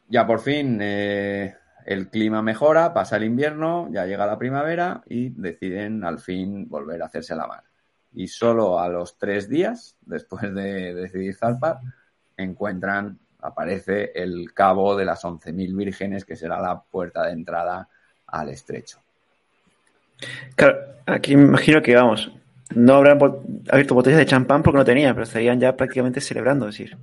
[0.09, 5.29] ya por fin eh, el clima mejora, pasa el invierno, ya llega la primavera y
[5.29, 7.63] deciden al fin volver a hacerse la mar
[8.11, 11.77] y solo a los tres días, después de decidir zarpar,
[12.35, 17.87] encuentran, aparece el cabo de las 11.000 vírgenes, que será la puerta de entrada
[18.27, 18.99] al estrecho.
[20.53, 22.29] Claro, aquí me imagino que, vamos,
[22.75, 23.19] no habrán
[23.69, 26.97] abierto botellas de champán porque no tenían, pero estarían ya prácticamente celebrando, es decir,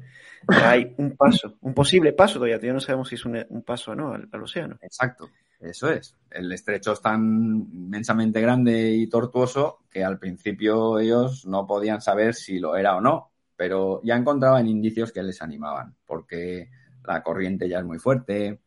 [0.48, 3.94] hay un paso, un posible paso todavía, todavía no sabemos si es un, paso o
[3.94, 4.78] no al, océano.
[4.80, 5.28] Exacto,
[5.60, 6.16] eso es.
[6.30, 12.34] El estrecho es tan inmensamente grande y tortuoso que al principio ellos no podían saber
[12.34, 16.68] si lo era o no, pero ya encontraban indicios que les animaban, porque
[17.06, 18.60] la corriente ya es muy fuerte,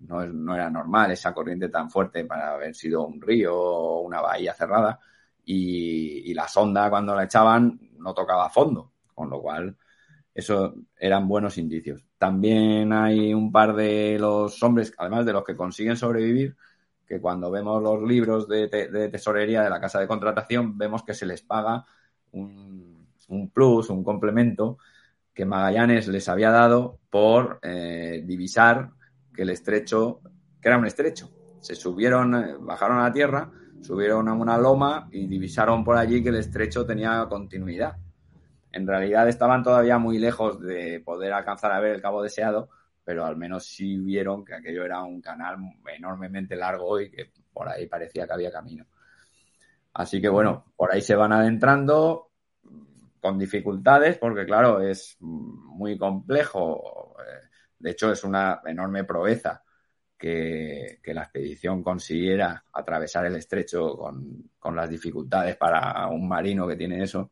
[0.00, 4.54] no, era normal esa corriente tan fuerte para haber sido un río o una bahía
[4.54, 4.98] cerrada,
[5.44, 9.76] y la sonda cuando la echaban no tocaba fondo, con lo cual
[10.34, 12.04] eso eran buenos indicios.
[12.18, 16.56] También hay un par de los hombres, además de los que consiguen sobrevivir,
[17.06, 18.68] que cuando vemos los libros de,
[19.10, 21.84] tesorería de la casa de contratación, vemos que se les paga
[22.32, 23.06] un,
[23.52, 24.78] plus, un complemento
[25.34, 28.90] que Magallanes les había dado por eh, divisar
[29.34, 30.20] que el estrecho,
[30.60, 31.30] que era un estrecho.
[31.60, 33.50] Se subieron, eh, bajaron a la tierra,
[33.82, 37.96] subieron a una loma y divisaron por allí que el estrecho tenía continuidad
[38.72, 42.70] en realidad estaban todavía muy lejos de poder alcanzar a ver el cabo deseado,
[43.04, 45.58] pero al menos sí vieron que aquello era un canal
[45.94, 48.86] enormemente largo y que por ahí parecía que había camino.
[49.94, 52.30] Así que bueno, por ahí se van adentrando
[53.20, 57.14] con dificultades, porque claro, es muy complejo.
[57.78, 59.62] De hecho, es una enorme proeza
[60.16, 66.76] que, la expedición consiguiera atravesar el estrecho con, con las dificultades para un marino que
[66.76, 67.30] tiene eso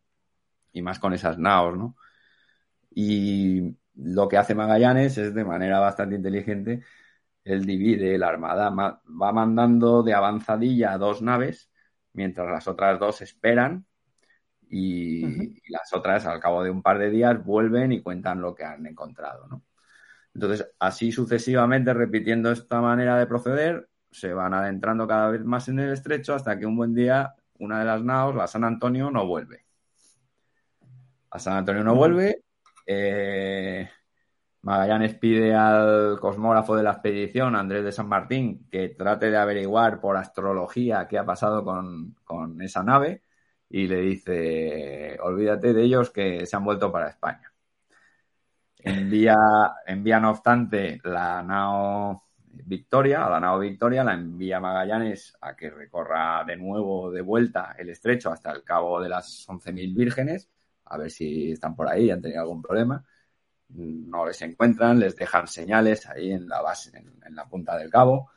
[0.73, 1.97] y más con esas naos, ¿no?
[2.91, 6.83] Y lo que hace Magallanes es de manera bastante inteligente,
[7.45, 11.71] él divide la armada, va mandando de avanzadilla dos naves,
[12.13, 13.87] mientras las otras dos esperan
[14.69, 18.65] y, las otras al cabo de un par de días vuelven y cuentan lo que
[18.65, 19.65] han encontrado, ¿no?
[20.35, 25.81] Entonces, así sucesivamente, repitiendo esta manera de proceder, se van adentrando cada vez más en
[25.81, 29.27] el estrecho hasta que un buen día una de las naos, la San Antonio, no
[29.27, 29.65] vuelve
[31.31, 32.43] a San Antonio no vuelve.
[32.87, 33.89] Eh,
[34.63, 40.01] Magallanes pide al cosmógrafo de la expedición, Andrés de San Martín, que trate de averiguar
[40.01, 43.23] por astrología qué ha pasado con, esa nave
[43.69, 47.53] y le dice, olvídate de ellos que se han vuelto para España.
[48.79, 49.37] Envía,
[49.87, 55.71] envía no obstante la nao Victoria, a la nao Victoria, la envía Magallanes a que
[55.71, 60.51] recorra de nuevo de vuelta el estrecho hasta el cabo de las 11.000 vírgenes
[60.91, 63.03] a ver si están por ahí, han tenido algún problema.
[63.69, 68.31] No les encuentran, les dejan señales ahí en la base, en, la punta del cabo,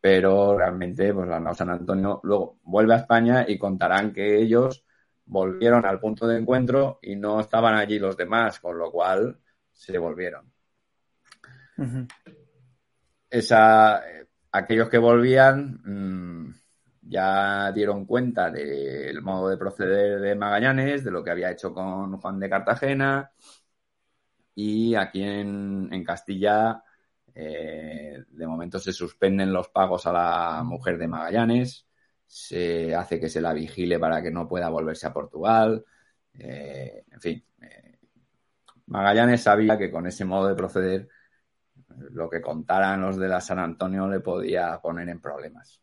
[0.00, 4.84] pero realmente, pues la San Antonio luego vuelve a España y contarán que ellos
[5.24, 9.38] volvieron al punto de encuentro y no estaban allí los demás, con lo cual
[9.72, 10.52] se volvieron.
[13.30, 16.57] Esa, eh, aquellos que volvían mm,
[17.08, 22.18] ya dieron cuenta del modo de proceder de Magallanes, de lo que había hecho con
[22.18, 23.32] Juan de Cartagena
[24.54, 26.82] y aquí en, en Castilla
[27.40, 31.86] eh, de momento se suspenden los pagos a la mujer de Magallanes,
[32.26, 35.84] se hace que se la vigile para que no pueda volverse a Portugal,
[36.34, 37.44] eh, en fin.
[37.60, 37.98] Eh,
[38.86, 41.08] Magallanes sabía que con ese modo de proceder
[42.10, 45.80] lo que contaran los de la San Antonio le podía poner en problemas.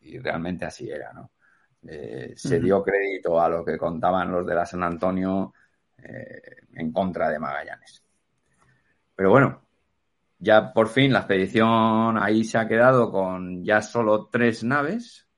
[0.00, 1.30] Y, realmente así era, ¿no?
[2.34, 5.54] se dio crédito a lo que contaban los de la San Antonio
[5.96, 8.02] en contra de Magallanes.
[9.14, 9.62] Pero bueno,
[10.38, 15.28] ya por fin la expedición ahí se ha quedado con ya solo tres naves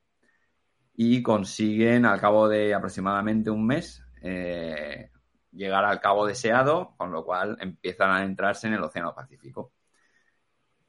[0.93, 5.09] y consiguen al cabo de aproximadamente un mes eh,
[5.51, 9.71] llegar al cabo deseado, con lo cual empiezan a adentrarse en el Océano Pacífico.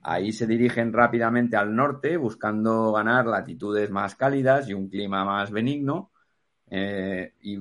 [0.02, 5.50] Ahí se dirigen rápidamente al norte buscando ganar latitudes más cálidas y un clima más
[5.50, 6.10] benigno
[6.68, 7.58] eh, y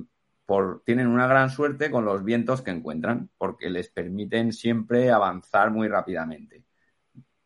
[0.83, 5.87] tienen una gran suerte con los vientos que encuentran, porque les permiten siempre avanzar muy
[5.87, 6.65] rápidamente.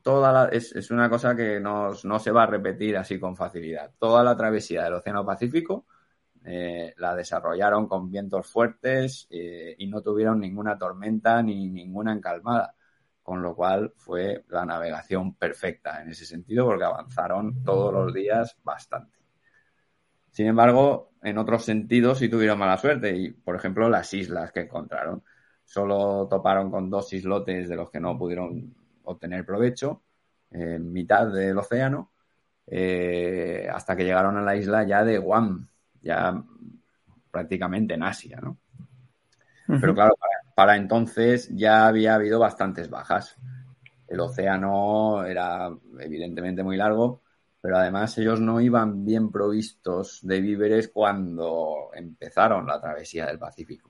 [0.01, 3.91] Toda es, una cosa que no se va a repetir así con facilidad.
[3.99, 5.86] Toda la travesía del Océano Pacífico
[6.47, 12.74] eh, la desarrollaron con vientos fuertes eh, y no tuvieron ninguna tormenta ni ninguna encalmada,
[13.25, 18.55] con lo cual fue la navegación perfecta en ese sentido porque avanzaron todos los días
[18.63, 19.17] bastante.
[20.29, 24.59] Sin embargo, en otros sentidos sí tuvieron mala suerte y, por ejemplo, las islas que
[24.59, 25.23] encontraron.
[25.63, 30.03] Solo toparon con dos islotes de los que no pudieron obtener provecho
[30.51, 32.11] en mitad del océano
[32.67, 35.67] eh, hasta que llegaron a la isla ya de Guam,
[36.03, 36.43] ya
[37.31, 38.59] prácticamente en Asia, ¿no?
[39.67, 40.34] Pero claro, para,
[40.75, 43.35] entonces ya había habido bastantes bajas.
[44.07, 47.21] El océano era evidentemente muy largo
[47.65, 53.89] pero además ellos no iban bien provistos de víveres cuando empezaron la travesía del Pacífico.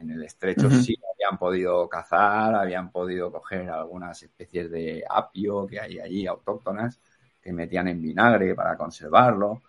[0.00, 5.78] En el estrecho sí habían podido cazar, habían podido coger algunas especies de apio que
[5.78, 7.00] hay allí autóctonas
[7.40, 9.62] que metían en vinagre para conservarlo.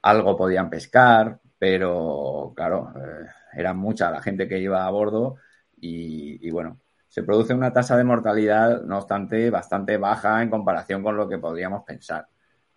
[0.00, 5.36] Algo podían pescar, pero claro, eh, era mucha la gente que iba a bordo
[5.84, 6.78] y bueno,
[7.12, 11.36] se produce una tasa de mortalidad, no obstante, bastante baja en comparación con lo que
[11.36, 12.26] podríamos pensar.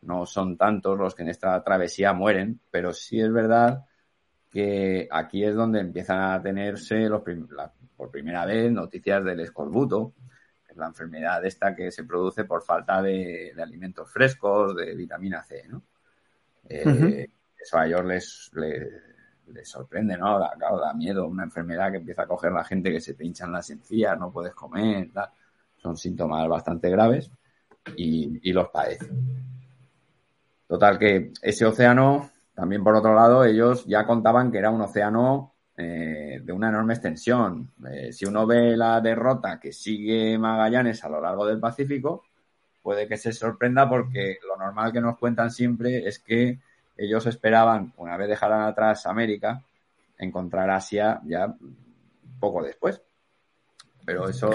[0.01, 3.85] No son tantos los que en esta travesía mueren, pero sí es verdad
[4.51, 7.21] que aquí es donde empiezan a tenerse los
[7.95, 10.15] por primera vez noticias del escorbuto,
[10.65, 15.43] que es la enfermedad esta que se produce por falta de, alimentos frescos, de vitamina
[15.43, 15.81] C, ¿no?
[16.67, 19.14] Eh, eso a ellos les, les
[19.63, 20.39] sorprende, ¿no?
[20.39, 23.69] Da miedo, una enfermedad que empieza a coger la gente que se te hinchan las
[23.69, 25.09] encías, no puedes comer,
[25.77, 27.29] son síntomas bastante graves
[27.95, 29.45] y, los padecen.
[30.67, 35.53] Total que ese océano, también por otro lado, ellos ya contaban que era un océano
[35.77, 37.71] eh, de una enorme extensión.
[37.91, 42.23] Eh, si uno ve la derrota que sigue Magallanes a lo largo del Pacífico,
[42.81, 46.59] puede que se sorprenda porque lo normal que nos cuentan siempre es que
[46.97, 49.61] ellos esperaban, una vez dejaran atrás América,
[50.17, 51.53] encontrar Asia ya
[52.39, 53.01] poco después.
[54.05, 54.51] Pero eso,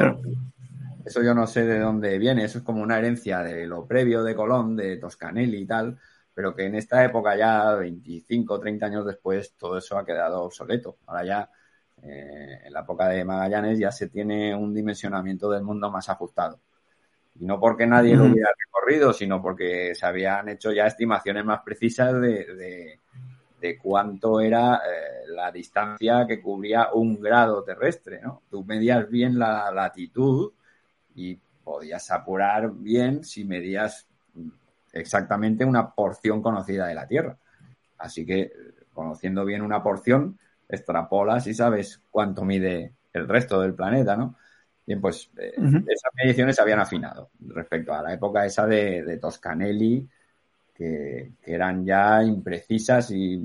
[1.04, 4.22] eso yo no sé de dónde viene, eso es como una herencia de lo previo
[4.22, 5.98] de Colón, de Toscanelli y tal,
[6.32, 10.98] pero que en esta época ya, 25, 30 años después, todo eso ha quedado obsoleto.
[11.06, 11.50] Ahora ya,
[12.02, 16.60] eh, en la época de Magallanes, ya se tiene un dimensionamiento del mundo más ajustado.
[17.40, 21.62] Y no porque nadie lo hubiera recorrido, sino porque se habían hecho ya estimaciones más
[21.64, 22.98] precisas de,
[23.58, 28.42] de, cuánto era eh, la distancia que cubría un grado terrestre, ¿no?
[28.50, 30.52] Tú medías bien la latitud
[31.14, 34.06] y podías apurar bien si medías
[34.92, 37.38] exactamente una porción conocida de la Tierra.
[37.96, 38.52] Así que,
[38.92, 40.38] conociendo bien una porción,
[40.68, 44.36] extrapolas y sabes cuánto mide el resto del planeta, ¿no?
[44.90, 50.04] Bien, pues eh, esas mediciones se habían afinado respecto a la época esa de, Toscanelli,
[50.74, 53.38] que, eran ya imprecisas y,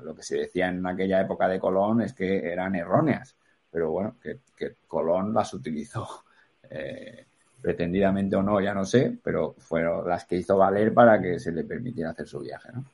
[0.00, 3.36] lo que se decía en aquella época de Colón es que eran erróneas.
[3.70, 4.38] Pero bueno, que,
[4.86, 6.24] Colón las utilizó
[6.70, 7.26] eh,
[7.60, 11.52] pretendidamente o no, ya no sé, pero fueron las que hizo valer para que se
[11.52, 12.70] le permitiera hacer su viaje.
[12.72, 12.86] ¿no?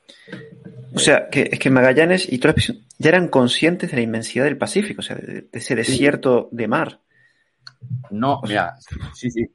[0.93, 4.57] O sea, que es que Magallanes y Torres ya eran conscientes de la inmensidad del
[4.57, 6.99] Pacífico, o sea, de, ese desierto de mar.
[8.11, 8.75] No, mira,
[9.13, 9.45] sí, sí.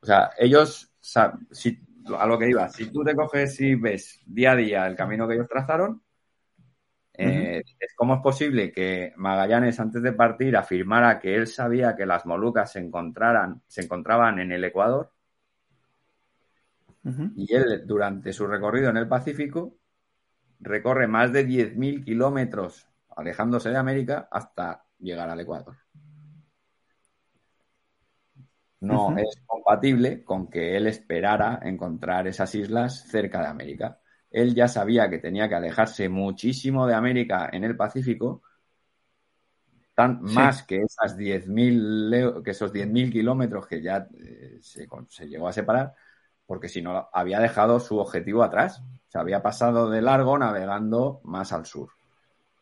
[0.00, 1.78] O sea, ellos, si,
[2.16, 5.26] a lo que iba, si tú te coges y ves día a día el camino
[5.26, 6.02] que ellos trazaron,
[7.20, 7.62] eh,
[7.96, 12.72] ¿cómo es posible que Magallanes antes de partir afirmara que él sabía que las Molucas
[12.72, 15.10] se, encontraran, se encontraban en el Ecuador?
[17.36, 19.78] Y él, durante su recorrido en el Pacífico,
[20.60, 25.76] recorre más de 10.000 kilómetros alejándose de América hasta llegar al Ecuador.
[28.80, 34.00] No es compatible con que él esperara encontrar esas islas cerca de América.
[34.30, 38.42] Él ya sabía que tenía que alejarse muchísimo de América en el Pacífico,
[39.94, 45.48] tan, más que esas 10.000 que esos 10.000 kilómetros que ya eh, se, se, llegó
[45.48, 45.94] a separar,
[46.46, 48.82] porque si no había dejado su objetivo atrás.
[49.08, 51.88] Se había pasado de largo navegando más al sur.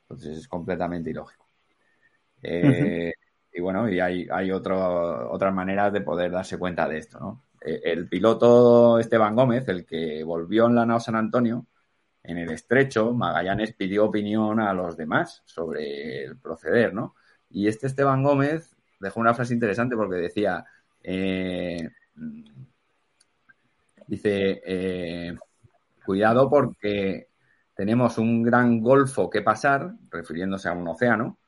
[0.03, 1.47] Entonces es completamente ilógico.
[2.41, 3.13] Eh,
[3.57, 7.45] y bueno, y hay, hay otras maneras de poder darse cuenta de esto, ¿no?
[7.63, 11.67] Eh, el piloto Esteban Gómez, el que volvió en la nao San Antonio,
[12.23, 17.15] en el estrecho, Magallanes pidió opinión a los demás sobre el proceder, ¿no?
[17.49, 20.67] Y este Esteban Gómez dejó una frase interesante porque decía,
[21.03, 21.89] eh,
[24.07, 25.39] dice, eh,
[26.05, 27.29] cuidado porque
[27.75, 31.39] tenemos un gran golfo que pasar, refiriéndose a un océano,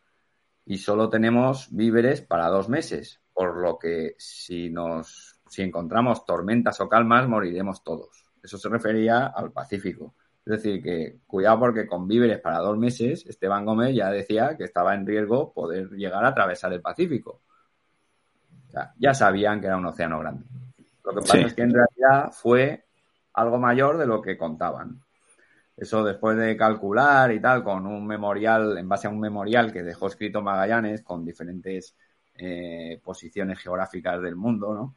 [0.68, 6.78] y solo tenemos víveres para dos meses, por lo que si nos si encontramos tormentas
[6.82, 8.26] o calmas moriremos todos.
[8.42, 10.14] Eso se refería al Pacífico.
[10.44, 14.64] Es decir, que cuidado porque con víveres para dos meses, Esteban Gómez ya decía que
[14.64, 17.40] estaba en riesgo poder llegar a atravesar el Pacífico.
[18.98, 20.44] ya sabían que era un océano grande.
[21.02, 22.84] Lo que pasa es que en realidad fue
[23.32, 25.00] algo mayor de lo que contaban.
[25.78, 29.84] Eso después de calcular y tal, con un memorial, en base a un memorial que
[29.84, 31.94] dejó escrito Magallanes con diferentes
[32.34, 34.96] eh, posiciones geográficas del mundo, ¿no?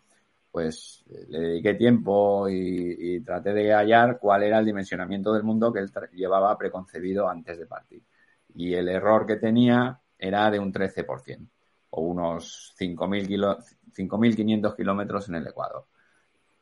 [0.51, 5.71] Pues eh, le dediqué tiempo y, traté de hallar cuál era el dimensionamiento del mundo
[5.71, 8.01] que él llevaba preconcebido antes de partir.
[8.55, 11.47] Y el error que tenía era de un 13%,
[11.91, 15.85] o unos 5.500 kilómetros en el Ecuador.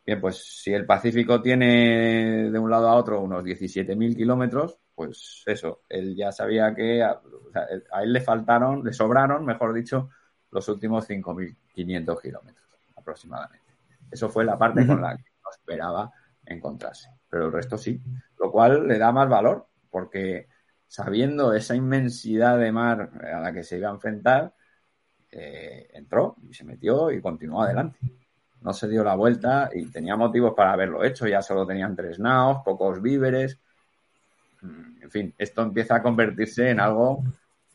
[0.10, 5.44] Bien, pues si el Pacífico tiene de un lado a otro unos 17.000 kilómetros, pues
[5.46, 7.22] eso, él ya sabía que a,
[8.02, 10.10] él le faltaron, le sobraron, mejor dicho,
[10.50, 13.68] los últimos 5.500 kilómetros aproximadamente.
[14.10, 16.12] Eso fue la parte con la que no esperaba
[16.44, 17.12] encontrarse.
[17.30, 18.02] Pero el resto sí,
[18.40, 20.48] lo cual le da más valor, porque
[20.88, 24.56] sabiendo esa inmensidad de mar a la que se iba a enfrentar,
[25.30, 28.00] eh, entró y se metió y continuó adelante
[28.62, 31.28] no se dio la vuelta y tenía motivos para haberlo hecho.
[31.28, 33.60] Ya solo tenían tres naos, pocos víveres.
[34.62, 37.24] Mm, en fin, esto empieza a convertirse en algo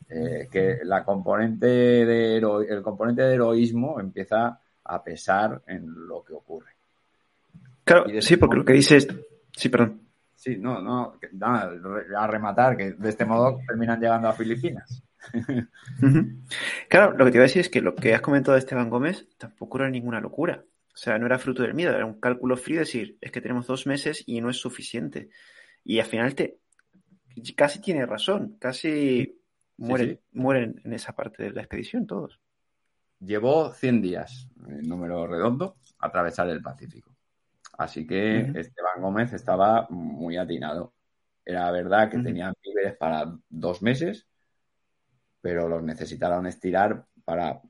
[0.09, 6.33] eh, que la componente de el componente de heroísmo empieza a pesar en lo que
[6.33, 6.71] ocurre.
[7.83, 9.07] Claro, sí, porque lo que dices.
[9.51, 10.01] Sí, perdón.
[10.35, 11.17] Sí, no, no,
[12.17, 15.01] a rematar, que de este modo terminan llegando a Filipinas.
[16.87, 18.91] Claro, lo que te iba a decir es que lo que has comentado de Esteban
[18.91, 20.63] Gómez tampoco era ninguna locura.
[20.95, 23.67] O sea, no era fruto del miedo, era un cálculo frío, decir, es que tenemos
[23.67, 25.29] dos meses y no es suficiente.
[25.83, 26.59] Y al final te
[27.55, 29.41] casi tiene razón, casi
[29.75, 32.39] mueren, mueren en esa parte de la expedición todos.
[33.19, 37.13] Llevó 100 días, número redondo, a atravesar el Pacífico.
[37.77, 40.93] Así que Esteban Gómez estaba muy atinado.
[41.43, 44.27] Era verdad que tenían víveres para dos meses,
[45.41, 47.61] pero los necesitaron estirar para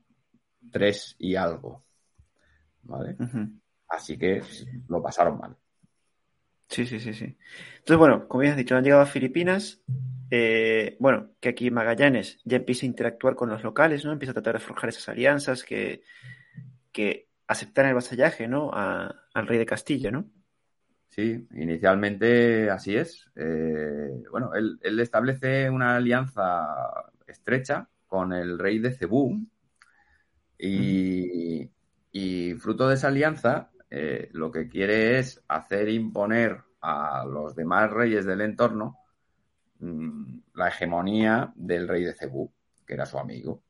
[0.70, 1.85] tres y algo.
[2.86, 3.16] ¿Vale?
[3.88, 4.42] Así que
[4.88, 5.56] lo pasaron mal.
[6.68, 7.36] Sí, sí, sí, sí.
[7.78, 9.82] Entonces, bueno, como ya has dicho, han llegado a Filipinas.
[10.30, 14.12] Eh, bueno, que aquí Magallanes ya empieza a interactuar con los locales, ¿no?
[14.12, 16.02] Empieza a tratar de forjar esas alianzas que,
[16.90, 18.70] que aceptan el vasallaje, ¿no?
[18.72, 20.28] al rey de Castilla, ¿no?
[21.08, 23.30] Sí, inicialmente así es.
[23.36, 26.66] Eh, bueno, él, él, establece una alianza
[27.26, 29.46] estrecha con el rey de Cebú
[30.58, 31.70] y,
[32.16, 37.90] y fruto de esa alianza, eh, lo que quiere es hacer imponer a los demás
[37.90, 38.96] reyes del entorno
[39.80, 42.50] mm, la hegemonía del rey de Cebú,
[42.86, 43.62] que era su amigo.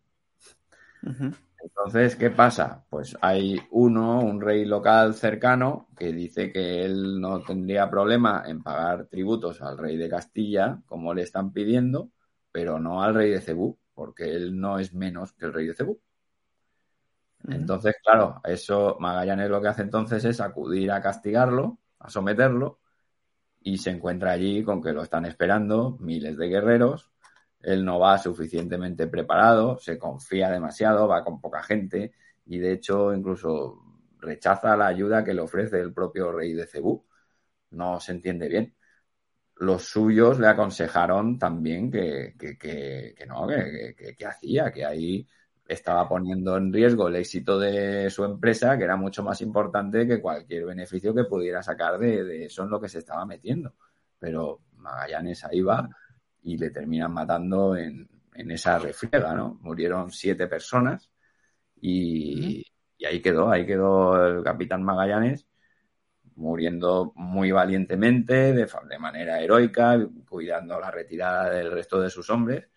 [1.61, 2.85] Entonces, ¿qué pasa?
[2.89, 8.63] Pues hay uno, un rey local cercano, que dice que él no tendría problema en
[8.63, 12.11] pagar tributos al rey de Castilla, como le están pidiendo,
[12.53, 15.75] pero no al rey de Cebú, porque él no es menos que el rey de
[15.75, 16.01] Cebú.
[17.49, 22.81] Entonces, claro, eso Magallanes lo que hace entonces es acudir a castigarlo, a someterlo,
[23.61, 27.11] y se encuentra allí con que lo están esperando miles de guerreros.
[27.61, 32.13] Él no va suficientemente preparado, se confía demasiado, va con poca gente
[32.47, 33.83] y de hecho incluso
[34.21, 37.05] rechaza la ayuda que le ofrece el propio rey de Cebú.
[37.71, 38.77] No se entiende bien.
[39.57, 45.27] Los suyos le aconsejaron también que, que, que, no, que, hacía, que ahí
[45.69, 50.21] estaba poniendo en riesgo el éxito de su empresa, que era mucho más importante que
[50.21, 53.75] cualquier beneficio que pudiera sacar de, eso en lo que se estaba metiendo.
[54.19, 55.89] Pero Magallanes ahí va
[56.43, 59.59] y le terminan matando en, esa refriega, ¿no?
[59.63, 61.11] Murieron siete personas
[61.81, 62.63] y,
[63.05, 65.47] ahí quedó, ahí quedó el capitán Magallanes
[66.35, 69.99] muriendo muy valientemente, de, de, manera heroica,
[70.29, 72.69] cuidando la retirada del resto de sus hombres,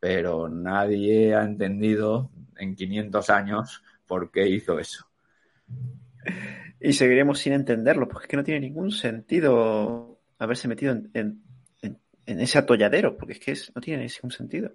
[0.00, 5.06] pero nadie ha entendido en 500 años por qué hizo eso.
[6.80, 11.42] Y seguiremos sin entenderlo, porque es que no tiene ningún sentido haberse metido en,
[12.24, 14.72] ese atolladero, porque es que no tiene ningún sentido.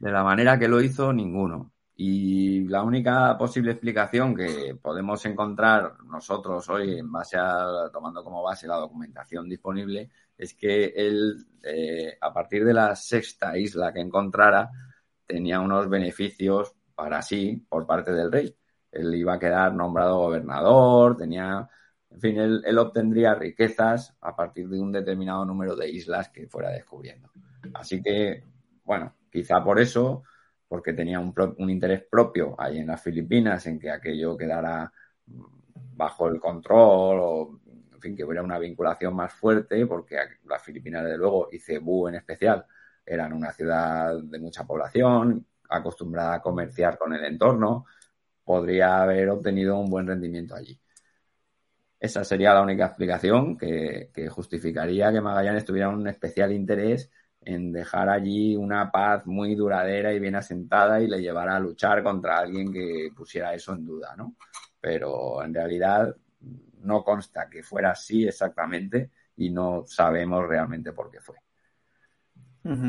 [0.00, 1.72] De la manera que lo hizo, ninguno.
[1.94, 8.42] Y la única posible explicación que podemos encontrar nosotros hoy, en base a, tomando como
[8.42, 10.10] base la documentación disponible,
[10.40, 14.70] es que él, eh, a partir de la sexta isla que encontrara,
[15.26, 18.56] tenía unos beneficios para sí por parte del rey.
[18.90, 21.68] Él iba a quedar nombrado gobernador, tenía,
[22.08, 26.70] en fin, él, obtendría riquezas a partir de un determinado número de islas que fuera
[26.70, 27.30] descubriendo.
[27.74, 28.42] Así que,
[28.82, 30.22] bueno, quizá por eso
[30.66, 34.90] porque tenía un, un, interés propio ahí en las Filipinas, en que aquello quedara
[36.00, 37.59] bajo el control o,
[38.00, 42.08] en fin, que hubiera una vinculación más fuerte, porque las Filipinas, desde luego, y Cebú
[42.08, 42.64] en especial,
[43.04, 47.84] eran una ciudad de mucha población, acostumbrada a comerciar con el entorno,
[48.42, 50.80] podría haber obtenido un buen rendimiento allí.
[51.98, 57.10] Esa sería la única explicación que, que justificaría que Magallanes tuviera un especial interés
[57.42, 62.02] en dejar allí una paz muy duradera y bien asentada y le llevara a luchar
[62.02, 64.36] contra alguien que pusiera eso en duda, ¿no?
[64.80, 66.16] Pero en realidad
[66.82, 71.36] no consta que fuera así exactamente y no sabemos realmente por qué fue.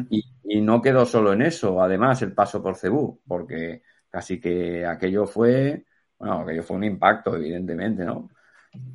[0.10, 4.86] y, y, no quedó solo en eso, además, el paso por Cebú, porque casi que
[4.86, 5.86] aquello fue,
[6.20, 8.30] bueno, aquello fue un impacto, evidentemente, ¿no?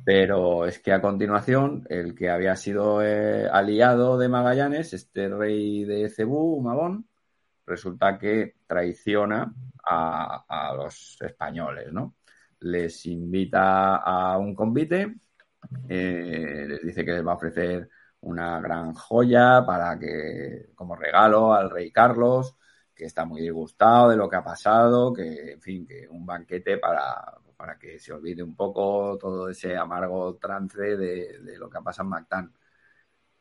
[0.03, 5.83] Pero es que a continuación, el que había sido eh, aliado de Magallanes, este rey
[5.83, 7.07] de Cebú, Mabón,
[7.65, 12.15] resulta que traiciona a, los españoles, ¿no?
[12.59, 15.15] Les invita a un convite,
[15.89, 17.89] eh, les dice que les va a ofrecer
[18.21, 22.55] una gran joya para que, como regalo al rey Carlos,
[22.95, 26.77] que está muy disgustado de lo que ha pasado, que, en fin, que un banquete
[26.77, 31.81] para, para que se olvide un poco todo ese amargo trance de, lo que ha
[31.81, 32.53] pasado en Mactán.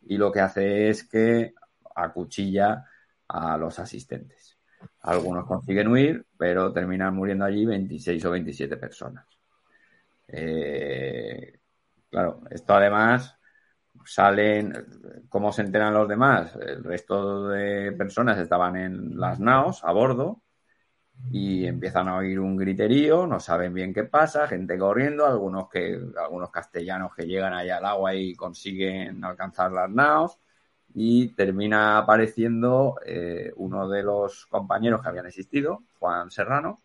[0.02, 1.54] Y lo que hace es que
[1.94, 2.84] acuchilla
[3.28, 4.55] a los asistentes.
[5.02, 9.24] Algunos consiguen huir, pero terminan muriendo allí 26 o 27 personas.
[10.28, 11.58] Eh,
[12.10, 13.38] claro, esto además
[14.04, 14.72] salen,
[15.28, 16.56] ¿cómo se enteran los demás?
[16.56, 20.42] El resto de personas estaban en las naos a bordo
[21.30, 25.98] y empiezan a oír un griterío, no saben bien qué pasa, gente corriendo, algunos que
[26.22, 30.38] algunos castellanos que llegan allá al agua y consiguen alcanzar las naos
[30.98, 36.80] y termina apareciendo eh, uno de los compañeros que habían existido, Juan Serrano,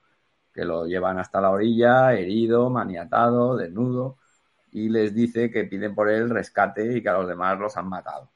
[0.53, 4.17] que lo llevan hasta la orilla, herido, maniatado, desnudo,
[4.73, 7.87] y les dice que piden por él rescate y que a los demás los han
[7.87, 8.29] matado.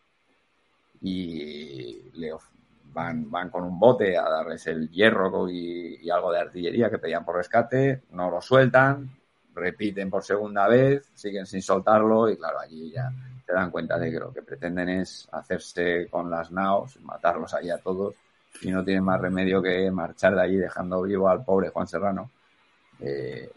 [1.01, 2.31] Y le,
[2.93, 7.25] van, van con un bote a darles el hierro y, algo de artillería que pedían
[7.25, 9.09] por rescate, no lo sueltan,
[9.53, 13.11] repiten por segunda vez, siguen sin soltarlo y claro, allí ya
[13.45, 17.69] se dan cuenta de que lo que pretenden es hacerse con las naos, matarlos ahí
[17.69, 18.15] a todos
[18.61, 22.31] y no tienen más remedio que marchar de allí dejando vivo al pobre Juan Serrano.
[22.99, 23.49] Eh,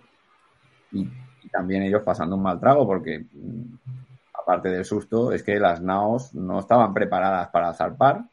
[0.92, 1.08] y,
[1.50, 3.74] también ellos pasando un mal trago porque mm,
[4.34, 8.24] aparte del susto es que las naos no estaban preparadas para zarpar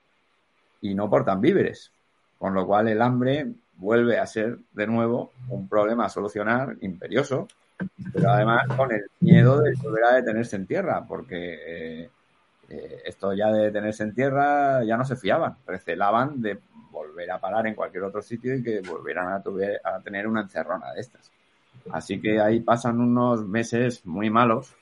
[0.81, 1.93] y no portan víveres.
[2.37, 7.47] Con lo cual el hambre vuelve a ser de nuevo un problema a solucionar imperioso,
[8.13, 12.09] pero además con el miedo de volver a detenerse en tierra, porque eh,
[12.69, 16.59] eh, esto ya de detenerse en tierra ya no se fiaban, recelaban de
[16.91, 19.43] volver a parar en cualquier otro sitio y que volvieran a,
[19.83, 21.31] a tener una encerrona de estas.
[21.91, 24.73] Así que ahí pasan unos meses muy malos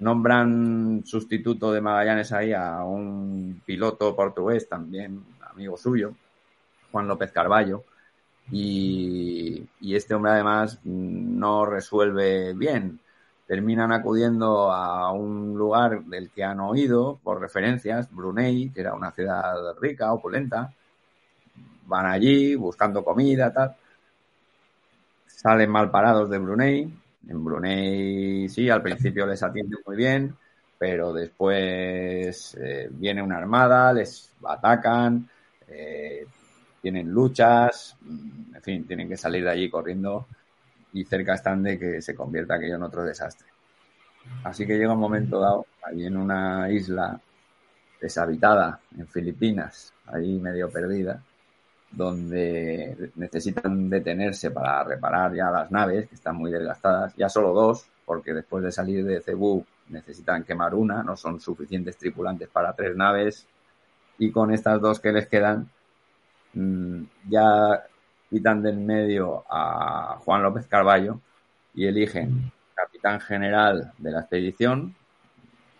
[0.00, 6.14] Nombran sustituto de Magallanes ahí a un piloto portugués, también amigo suyo,
[6.90, 7.84] Juan López Carballo.
[8.50, 13.00] Y, este hombre además no resuelve bien.
[13.46, 19.10] Terminan acudiendo a un lugar del que han oído por referencias, Brunei, que era una
[19.10, 20.72] ciudad rica, opulenta.
[21.86, 23.76] Van allí buscando comida, tal.
[25.26, 26.92] Salen mal parados de Brunei,
[27.28, 30.34] en Brunei sí, al principio les atiende muy bien,
[30.78, 35.28] pero después eh, viene una armada, les atacan,
[35.68, 36.26] eh,
[36.80, 40.26] tienen luchas, mm, en fin, tienen que salir de allí corriendo
[40.92, 43.48] y cerca están de que se convierta aquello en otro desastre.
[44.44, 47.20] Así que llega un momento dado, ahí en una isla
[48.00, 51.22] deshabitada, en Filipinas, ahí medio perdida,
[51.90, 57.86] donde necesitan detenerse para reparar ya las naves, que están muy desgastadas, ya solo dos,
[58.04, 62.96] porque después de salir de Cebú necesitan quemar una, no son suficientes tripulantes para tres
[62.96, 63.46] naves,
[64.18, 65.68] y con estas dos que les quedan,
[66.52, 67.84] ya
[68.28, 71.20] quitan del medio a Juan López Carballo
[71.74, 74.94] y eligen capitán general de la expedición,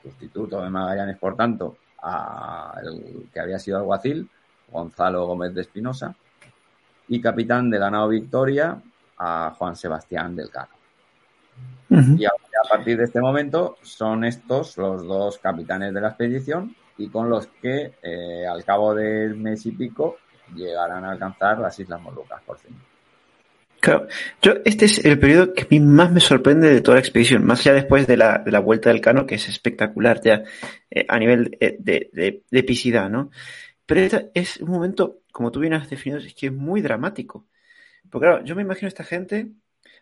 [0.02, 4.28] sustituto de Magallanes, por tanto, a el que había sido alguacil,
[4.70, 6.14] Gonzalo Gómez de Espinosa,
[7.08, 8.80] y capitán de la nao Victoria
[9.18, 10.68] a Juan Sebastián del Cano.
[11.90, 12.30] Y a,
[12.70, 17.48] partir de este momento son estos los dos capitanes de la expedición y con los
[17.48, 20.18] que eh, al cabo del mes y pico
[20.54, 22.76] llegarán a alcanzar las Islas Molucas por fin.
[23.80, 24.08] Claro,
[24.42, 27.46] yo, este es el periodo que a mí más me sorprende de toda la expedición,
[27.46, 30.44] más allá después de la, de la vuelta del Cano, que es espectacular ya
[30.90, 33.30] eh, a nivel de, de, de, epicidad, ¿no?
[33.86, 37.46] Pero este es un momento, como tú bien has definido, es que es muy dramático.
[38.10, 39.48] Porque claro, yo me imagino a esta gente,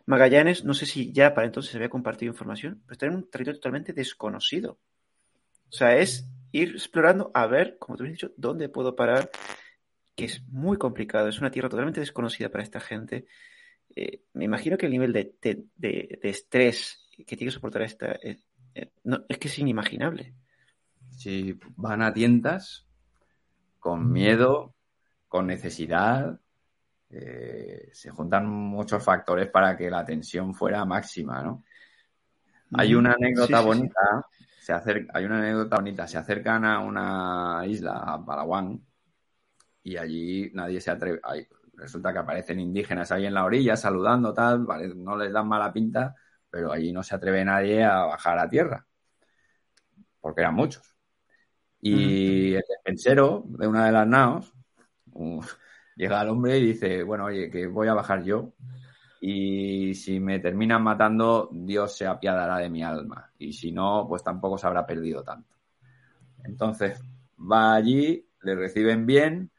[0.07, 3.31] Magallanes, no sé si ya para entonces se había compartido información, pero está en un
[3.31, 4.79] territorio totalmente desconocido.
[5.71, 9.31] O sea, es ir explorando a ver, como tú has dicho, dónde puedo parar,
[10.19, 13.27] que es muy complicado, es una tierra totalmente desconocida para esta gente.
[13.95, 18.41] Eh, me imagino que el nivel de, de, estrés que tiene que soportar esta eh,
[18.75, 20.35] eh, no, es que es inimaginable.
[21.17, 22.85] Si van a tientas,
[23.79, 24.75] con miedo,
[25.29, 26.41] con necesidad,
[27.09, 31.63] se juntan muchos factores para que la tensión fuera máxima, ¿no?
[32.75, 34.27] Hay una anécdota bonita,
[34.61, 38.83] Se acerca, hay una anécdota bonita, se acercan a una isla, a Palawan,
[39.83, 41.21] y allí nadie se atreve.
[41.75, 44.67] resulta que aparecen indígenas ahí en la orilla saludando, tal,
[44.97, 46.15] no les dan mala pinta,
[46.51, 48.87] pero allí no se atreve nadie a bajar a tierra,
[50.21, 50.97] porque eran muchos.
[51.81, 54.53] Y el despensero de una de las naos
[55.97, 58.55] llega al hombre y dice, bueno, oye, que voy a bajar yo
[59.21, 64.23] y si me terminan matando, Dios se apiadará de mi alma y si no, pues
[64.23, 65.57] tampoco se habrá perdido tanto.
[66.45, 67.01] Entonces
[67.39, 69.51] va allí, le reciben bien,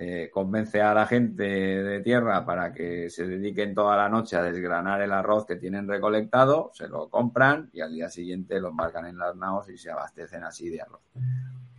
[0.00, 4.42] eh, convence a la gente de tierra para que se dediquen toda la noche a
[4.42, 9.06] desgranar el arroz que tienen recolectado, se lo compran y al día siguiente lo embarcan
[9.06, 11.00] en las naos y se abastecen así de arroz.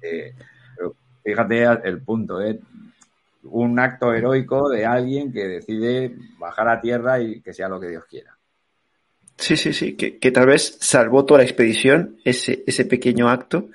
[0.01, 0.33] Eh,
[1.23, 2.59] fíjate el punto, ¿eh?
[3.43, 7.87] un acto heroico de alguien que decide bajar a tierra y que sea lo que
[7.87, 8.37] Dios quiera.
[9.37, 13.69] Sí, sí, sí, que, que tal vez salvó toda la expedición ese, ese pequeño acto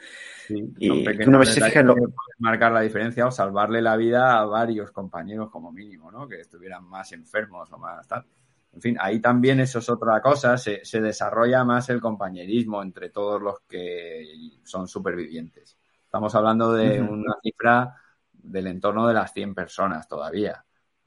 [0.49, 0.89] y
[1.27, 1.97] una vez se fija en lo...
[2.39, 6.29] marcar la diferencia o salvarle la vida a varios compañeros como mínimo, ¿no?
[6.29, 8.27] Que estuvieran más enfermos o más tal.
[8.75, 13.41] En fin, ahí también eso es otra cosa, se, desarrolla más el compañerismo entre todos
[13.41, 14.25] los que
[14.65, 15.79] son supervivientes.
[16.05, 17.95] Estamos hablando de una cifra
[18.33, 20.65] del entorno de las 100 personas todavía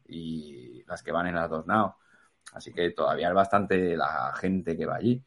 [0.08, 1.96] y las que van en las dos naos.
[2.54, 5.22] Así que todavía es bastante la gente que va allí.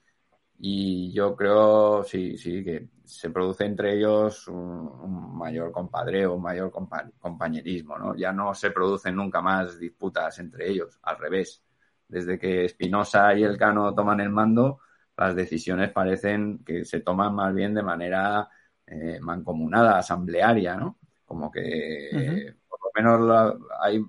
[0.62, 6.70] Y yo creo, sí, sí, que se produce entre ellos un, mayor compadreo, un mayor
[7.18, 8.14] compañerismo, ¿no?
[8.14, 11.62] Ya no se producen nunca más disputas entre ellos, al revés.
[12.06, 14.80] Desde que Espinosa y Elcano toman el mando,
[15.16, 18.50] las decisiones parecen que se toman más bien de manera
[18.86, 20.98] eh, mancomunada, asamblearia, ¿no?
[21.24, 24.04] Como que por lo menos hay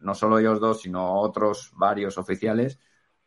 [0.00, 2.78] no solo ellos dos, sino otros varios oficiales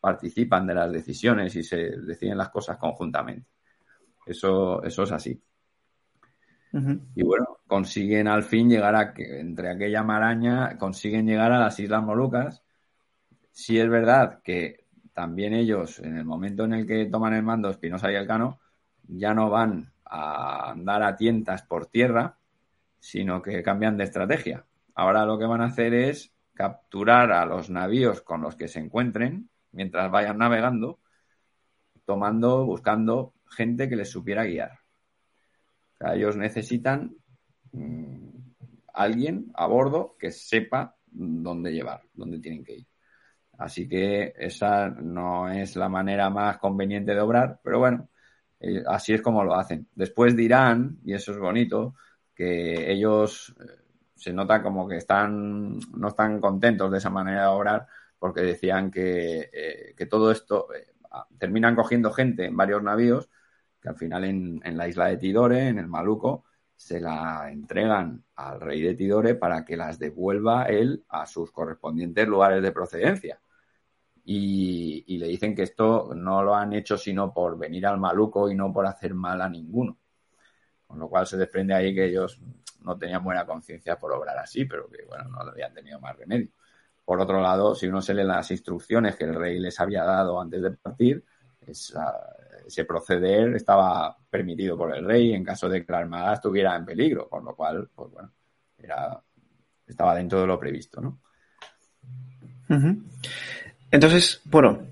[0.04, 3.46] participan de las decisiones y se deciden las cosas conjuntamente.
[4.26, 5.42] Eso, eso es así.
[7.14, 11.80] Y bueno, consiguen al fin llegar a que entre aquella maraña, consiguen llegar a las
[11.80, 12.62] Islas Molucas.
[13.50, 14.84] Si es verdad que
[15.14, 18.60] también ellos, en el momento en el que toman el mando Espinosa y Elcano,
[19.08, 22.36] ya no van a andar a tientas por tierra,
[23.00, 24.66] sino que cambian de estrategia.
[24.94, 28.80] Ahora lo que van a hacer es capturar a los navíos con los que se
[28.80, 31.00] encuentren mientras vayan navegando,
[32.04, 34.78] tomando, buscando gente que les supiera guiar.
[36.12, 37.14] ellos necesitan
[37.72, 38.28] mm,
[38.94, 42.86] alguien a bordo que sepa dónde llevar, dónde tienen que ir.
[43.58, 48.08] Así que esa no es la manera más conveniente de obrar, pero bueno,
[48.60, 49.88] eh, así es como lo hacen.
[49.94, 51.94] Después dirán, y eso es bonito,
[52.34, 57.48] que ellos eh, se nota como que están, no están contentos de esa manera de
[57.48, 57.86] obrar,
[58.24, 60.94] porque decían que, eh, todo esto eh,
[61.38, 63.28] terminan cogiendo gente en varios navíos,
[63.78, 68.62] que al final en, la isla de Tidore, en el Maluco, se la entregan al
[68.62, 73.38] rey de Tidore para que las devuelva él a sus correspondientes lugares de procedencia.
[74.24, 78.50] Y, y, le dicen que esto no lo han hecho sino por venir al Maluco
[78.50, 79.98] y no por hacer mal a ninguno.
[80.86, 82.40] Con lo cual se desprende ahí que ellos
[82.80, 86.48] no tenían buena conciencia por obrar así, pero que bueno, no habían tenido más remedio.
[87.04, 90.40] Por otro lado, si uno se lee las instrucciones que el rey les había dado
[90.40, 91.24] antes de partir,
[91.66, 96.84] ese proceder estaba permitido por el rey en caso de que la armada estuviera en
[96.84, 98.32] peligro, con lo cual, pues bueno,
[98.78, 99.22] era,
[99.86, 101.20] estaba dentro de lo previsto, ¿no?
[103.90, 104.86] Entonces, bueno,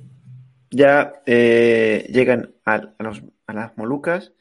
[0.70, 4.32] ya eh, llegan a, las Molucas.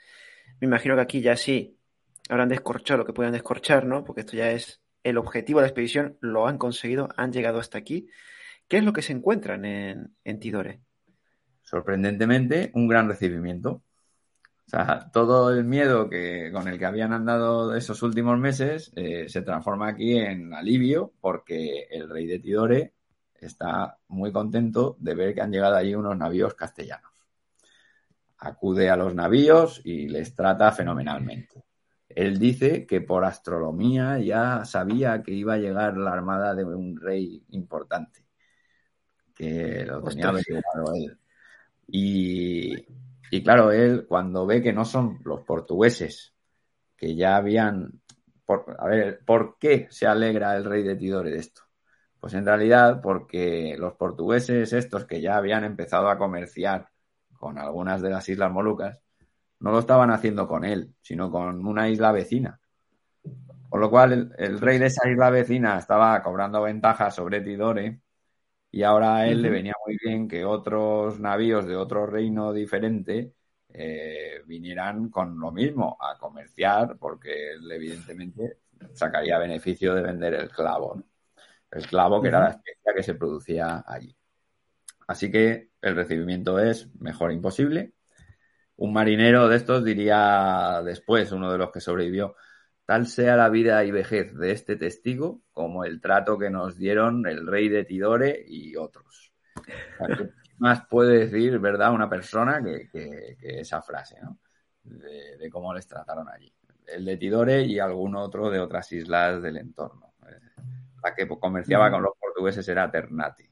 [0.60, 1.78] Me imagino que aquí ya sí
[2.30, 4.04] habrán descorchado lo que puedan descorchar, ¿no?
[4.04, 7.78] Porque esto ya es el objetivo de la expedición, lo han conseguido, han llegado hasta
[7.78, 8.08] aquí.
[8.68, 10.82] ¿Qué es lo que se encuentran en, Tidore?
[11.62, 13.84] Sorprendentemente, un gran recibimiento.
[14.66, 19.28] O sea, todo el miedo que, con el que habían andado esos últimos meses eh,
[19.28, 22.94] se transforma aquí en alivio porque el rey de Tidore
[23.42, 27.12] está muy contento de ver que han llegado allí unos navíos castellanos.
[28.38, 31.66] Acude a los navíos y les trata fenomenalmente.
[32.16, 37.00] Él dice que por astronomía ya sabía que iba a llegar la armada de un
[37.00, 38.26] rey importante,
[39.36, 41.18] que lo tenía averiguado él.
[41.88, 42.86] Y,
[43.32, 46.34] y claro, él cuando ve que no son los portugueses,
[46.96, 48.02] que ya habían...
[48.46, 51.62] Por, a ver, ¿por qué se alegra el rey de Tidore de esto?
[52.20, 56.90] Pues en realidad porque los portugueses estos que ya habían empezado a comerciar
[57.34, 59.02] con algunas de las islas Molucas,
[59.62, 62.60] no lo estaban haciendo con él, sino con una isla vecina.
[63.70, 68.02] Con lo cual el, rey de esa isla vecina estaba cobrando ventajas sobre Tidore
[68.72, 73.34] y ahora a él le venía muy bien que otros navíos de otro reino diferente
[73.70, 78.58] eh, vinieran con lo mismo a comerciar porque él evidentemente
[78.94, 80.96] sacaría beneficio de vender el clavo.
[80.96, 81.04] ¿no?
[81.72, 84.16] el clavo, que era la especia que se producía allí.
[85.08, 87.94] Así que el recibimiento es mejor imposible.
[88.82, 92.36] Un marinero de estos diría después, uno de los que sobrevivió,
[92.84, 97.28] tal sea la vida y vejez de este testigo como el trato que nos dieron
[97.28, 99.34] el rey de Tidore y otros.
[100.18, 104.40] ¿Qué más puede decir, verdad, una persona que, esa frase, ¿no?
[104.82, 106.52] de, cómo les trataron allí?
[106.88, 110.16] El de Tidore y algún otro de otras islas del entorno.
[111.04, 113.52] La que comerciaba con los portugueses era Ternate.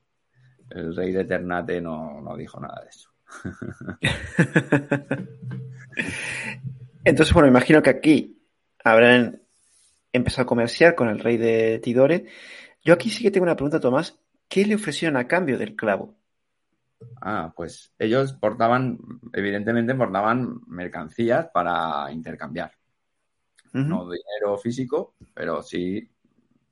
[0.71, 3.11] El rey de Ternate no, dijo nada de eso.
[7.03, 8.39] Entonces, bueno, imagino que aquí
[8.83, 9.41] habrán
[10.11, 12.25] empezado a comerciar con el rey de Tidore.
[12.83, 14.19] Yo aquí sí que tengo una pregunta, Tomás.
[14.47, 16.15] ¿Qué le ofrecieron a cambio del clavo?
[17.21, 18.97] Ah, pues ellos portaban,
[19.33, 22.73] evidentemente portaban mercancías para intercambiar.
[23.71, 26.09] No dinero físico, pero sí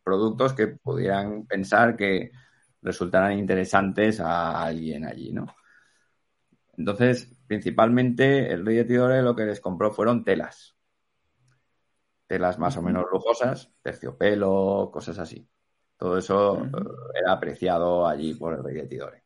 [0.03, 2.31] productos que pudieran pensar que
[2.81, 5.45] resultaran interesantes a alguien allí, ¿no?
[6.77, 10.77] Entonces, principalmente el rey de Tidore lo que les compró fueron telas.
[12.27, 15.49] Telas más o menos lujosas, terciopelo, cosas así.
[15.97, 16.69] Todo eso eh,
[17.19, 19.23] era apreciado allí por el rey de Tidore.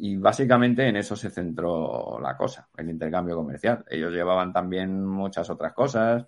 [0.00, 3.84] Y básicamente en eso se centró la cosa, el intercambio comercial.
[3.88, 6.26] Ellos llevaban también muchas otras cosas,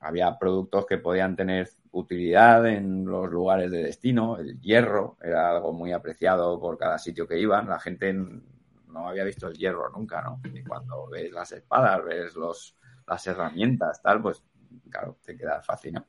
[0.00, 4.38] había productos que podían tener utilidad en los lugares de destino.
[4.38, 7.68] El hierro era algo muy apreciado por cada sitio que iban.
[7.68, 10.40] La gente no había visto el hierro nunca, ¿no?
[10.52, 12.76] Y cuando ves las espadas, ves los,
[13.06, 14.42] las herramientas, tal, pues
[14.90, 16.06] claro, te queda fascinado.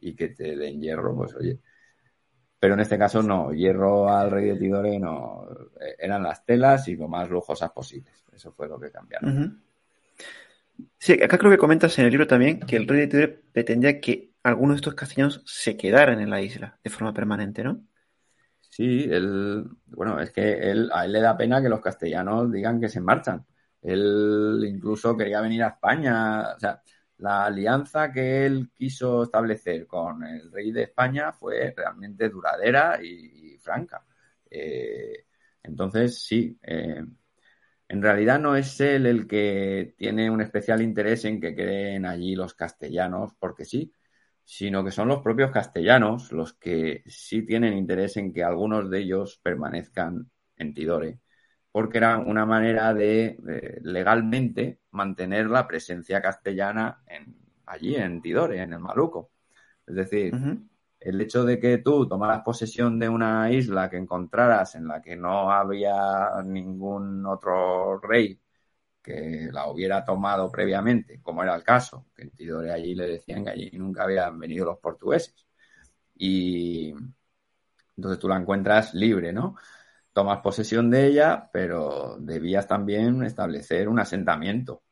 [0.00, 1.60] Y que te den hierro, pues oye.
[2.60, 5.46] Pero en este caso no, hierro al rey de Tidore no,
[5.98, 8.24] eran las telas y lo más lujosas posibles.
[8.32, 9.62] Eso fue lo que cambiaron.
[10.96, 14.00] Sí, acá creo que comentas en el libro también que el rey de Tidore pretendía
[14.00, 17.84] que algunos de estos castellanos se quedaran en la isla de forma permanente, ¿no?
[18.60, 22.80] Sí, él, bueno, es que él, a él le da pena que los castellanos digan
[22.80, 23.44] que se marchan.
[23.82, 26.82] Él incluso quería venir a España, o sea,
[27.18, 33.58] la alianza que él quiso establecer con el rey de España fue realmente duradera y,
[33.58, 34.04] franca.
[34.50, 35.26] Eh,
[35.62, 37.04] entonces, sí, eh,
[37.88, 42.36] en realidad no es él el que tiene un especial interés en que queden allí
[42.36, 43.92] los castellanos, porque sí,
[44.50, 49.00] sino que son los propios castellanos los que sí tienen interés en que algunos de
[49.00, 51.18] ellos permanezcan en Tidore,
[51.70, 53.36] porque era una manera de,
[53.82, 57.36] legalmente mantener la presencia castellana en,
[57.66, 59.32] allí en Tidore, en el Maluco.
[59.86, 60.32] Es decir,
[60.98, 65.14] el hecho de que tú tomaras posesión de una isla que encontraras en la que
[65.14, 68.40] no había ningún otro rey
[69.08, 73.44] que la hubiera tomado previamente, como era el caso, que en Tidore allí le decían
[73.44, 75.46] que allí nunca habían venido los portugueses.
[76.16, 76.94] Y
[77.96, 79.56] entonces tú la encuentras libre, ¿no?
[80.12, 84.82] Tomas posesión de ella, pero debías también establecer un asentamiento.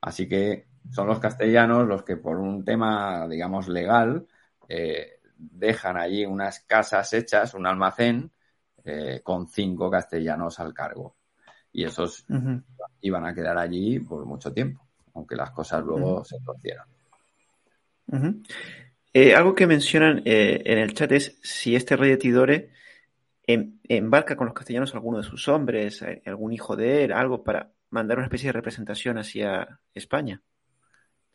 [0.00, 4.26] Así que son los castellanos los que por un tema, digamos, legal,
[4.68, 8.32] eh, dejan allí unas casas hechas, un almacén,
[8.84, 11.16] eh, con cinco castellanos al cargo.
[11.72, 12.24] Y esos
[13.00, 16.86] iban a quedar allí por mucho tiempo, aunque las cosas luego se torcieron.
[19.12, 22.70] Eh, algo que mencionan en el chat es si este rey de Tidore
[23.46, 27.72] em, embarca con los castellanos alguno de sus hombres, algún hijo de él, algo para
[27.90, 30.42] mandar una especie de representación hacia España.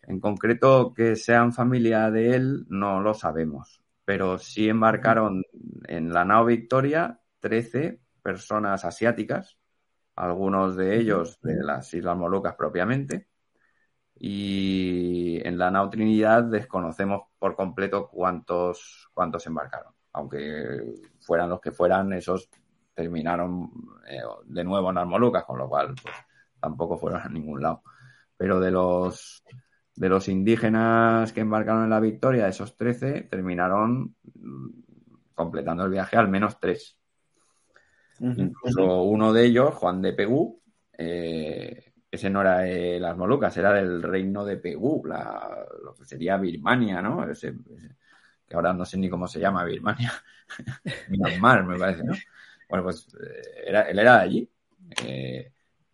[0.08, 3.82] En concreto, que sean familia de él, no lo sabemos.
[4.04, 5.44] Pero sí embarcaron
[5.88, 9.58] en la nao Victoria 13 personas asiáticas,
[10.16, 13.28] algunos de ellos de las Islas Molucas propiamente.
[14.18, 19.94] Y en la nao Trinidad desconocemos por completo cuántos, cuántos embarcaron.
[20.14, 22.50] Aunque fueran los que fueran, esos
[22.94, 23.70] terminaron
[24.08, 26.16] eh, de nuevo en las Molucas, con lo cual pues,
[26.60, 27.84] tampoco fueron a ningún lado.
[28.38, 29.44] Pero de los
[29.96, 34.70] de los indígenas que embarcaron en la Victoria, esos 13, terminaron mm,
[35.34, 37.00] completando el viaje al menos tres.
[38.20, 40.62] Incluso uno de ellos, Juan de Pegú,
[40.98, 46.38] eh, ese no era de las Molucas, era del reino de Pegú, lo que sería
[46.38, 47.26] Birmania, ¿no?
[48.48, 50.14] que ahora no sé ni cómo se llama Birmania.
[51.10, 52.14] Myanmar, me parece, ¿no?
[52.70, 54.50] Bueno, pues eh, era, él era de allí.
[55.04, 55.52] Eh,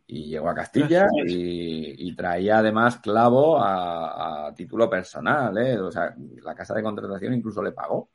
[0.08, 5.80] y llegó a Castilla y, traía además clavo a, título personal, ¿eh?
[5.80, 6.14] O sea,
[6.44, 8.10] la casa de contratación incluso le pagó.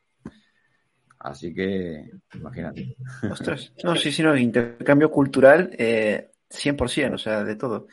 [1.27, 2.97] Así que, imagínate.
[3.29, 7.89] Ostras, no, sí, sí, no, intercambio cultural eh, 100%, o sea, de todo.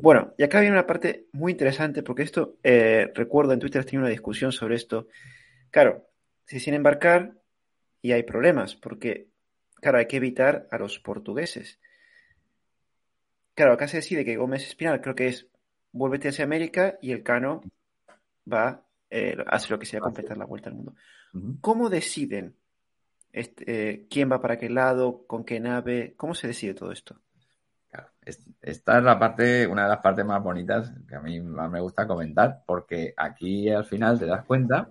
[0.00, 3.86] Bueno, y acá viene una parte muy interesante, porque esto, eh, recuerdo en Twitter has
[3.86, 5.08] tenido una discusión sobre esto.
[5.72, 6.08] Claro,
[6.44, 7.34] se sin embarcar
[8.00, 9.28] y hay problemas, porque,
[9.74, 11.80] claro, hay que evitar a los portugueses.
[13.56, 15.48] Claro, acá se decide que Gómez Espinal creo que es
[15.90, 17.62] vuélvete hacia América y el Cano
[18.50, 20.94] va, eh, hace lo que sea completar la vuelta al mundo.
[21.60, 22.56] ¿Cómo deciden
[23.32, 26.14] este, eh, quién va para qué lado, con qué nave?
[26.16, 27.16] ¿Cómo se decide todo esto?
[28.60, 31.80] esta es la parte, una de las partes más bonitas que a mí más me
[31.80, 34.88] gusta comentar, porque aquí al final te das cuenta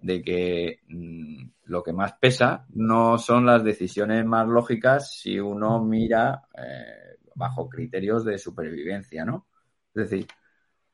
[0.00, 5.82] de que mm, lo que más pesa no son las decisiones más lógicas si uno
[5.82, 9.46] mira eh, bajo criterios de supervivencia, ¿no?
[9.94, 10.26] Es decir,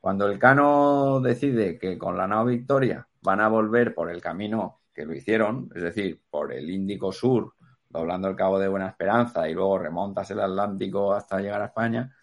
[0.01, 4.83] cuando el Cano decide que con la nao Victoria van a volver por el camino
[4.95, 7.55] que lo hicieron, es decir, por el Índico Sur,
[7.89, 12.15] doblando el Cabo de Buena Esperanza y luego remontas el Atlántico hasta llegar a España,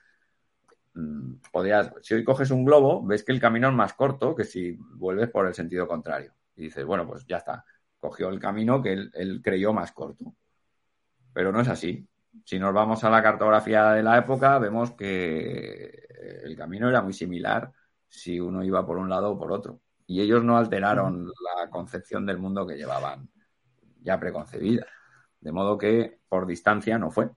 [0.93, 4.45] mm, podrías, si hoy coges un globo, ves que el camino es más corto que
[4.45, 6.33] si vuelves por el sentido contrario.
[6.55, 7.65] Y dices, bueno, pues ya está,
[7.99, 10.33] cogió el camino que él creyó más corto.
[11.33, 12.07] Pero no es así
[12.45, 16.07] si nos vamos a la cartografía de la época, vemos que
[16.43, 17.71] el camino era muy similar
[18.07, 19.81] si uno iba por un lado o por otro.
[20.07, 23.29] Y ellos no alteraron la concepción del mundo que llevaban
[24.01, 24.85] ya preconcebida.
[25.39, 27.29] De modo que por distancia no fue.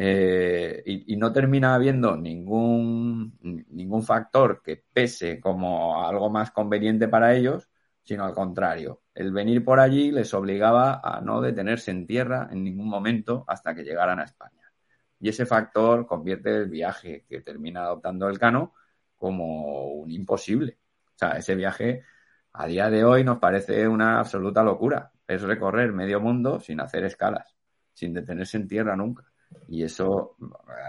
[0.00, 3.36] Eh, y, no termina habiendo ningún,
[3.70, 7.68] ningún factor que pese como algo más conveniente para ellos,
[8.04, 9.02] sino al contrario.
[9.12, 13.74] El venir por allí les obligaba a no detenerse en tierra en ningún momento hasta
[13.74, 14.72] que llegaran a España.
[15.20, 18.74] Y ese factor convierte el viaje que termina adoptando el Cano
[19.16, 20.78] como un imposible.
[21.18, 22.04] O sea, ese viaje
[22.52, 25.10] a día de hoy nos parece una absoluta locura.
[25.26, 27.56] Es recorrer medio mundo sin hacer escalas,
[27.92, 29.24] sin detenerse en tierra nunca.
[29.66, 30.36] Y eso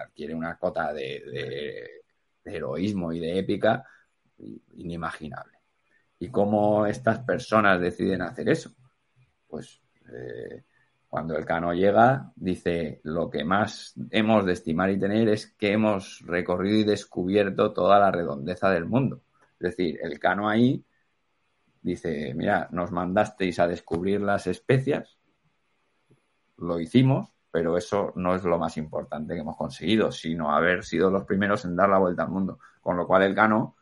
[0.03, 2.03] adquiere una cota de
[2.45, 3.83] heroísmo y de épica
[4.75, 5.57] inimaginable.
[6.19, 8.71] ¿Y cómo estas personas deciden hacer eso?
[9.47, 9.81] Pues
[10.13, 10.63] eh,
[11.07, 15.71] cuando el cano llega, dice, lo que más hemos de estimar y tener es que
[15.71, 19.23] hemos recorrido y descubierto toda la redondeza del mundo.
[19.59, 20.83] Es decir, el cano ahí
[21.81, 25.17] dice, mira, nos mandasteis a descubrir las especias,
[26.57, 31.09] lo hicimos, pero eso no es lo más importante que hemos conseguido, sino haber sido
[31.09, 32.59] los primeros en dar la vuelta al mundo.
[32.81, 33.75] Con lo cual el cano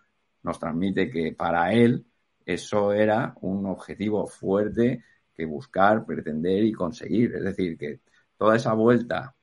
[0.44, 2.06] nos transmite que para él
[2.46, 5.04] eso era un objetivo fuerte
[5.34, 7.36] que buscar, pretender y conseguir.
[7.36, 8.00] Es decir, que
[8.38, 9.36] toda esa vuelta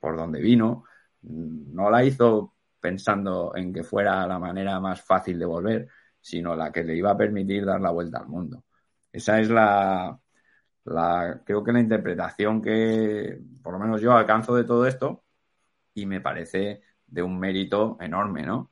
[0.00, 0.84] por donde vino
[1.22, 5.88] no la hizo pensando en que fuera la manera más fácil de volver,
[6.20, 8.64] sino la que le iba a permitir dar la vuelta al mundo.
[9.12, 10.18] Esa es la,
[10.84, 15.24] la creo que la interpretación que por lo menos yo alcanzo de todo esto
[15.94, 18.70] y me parece de un mérito enorme, ¿no?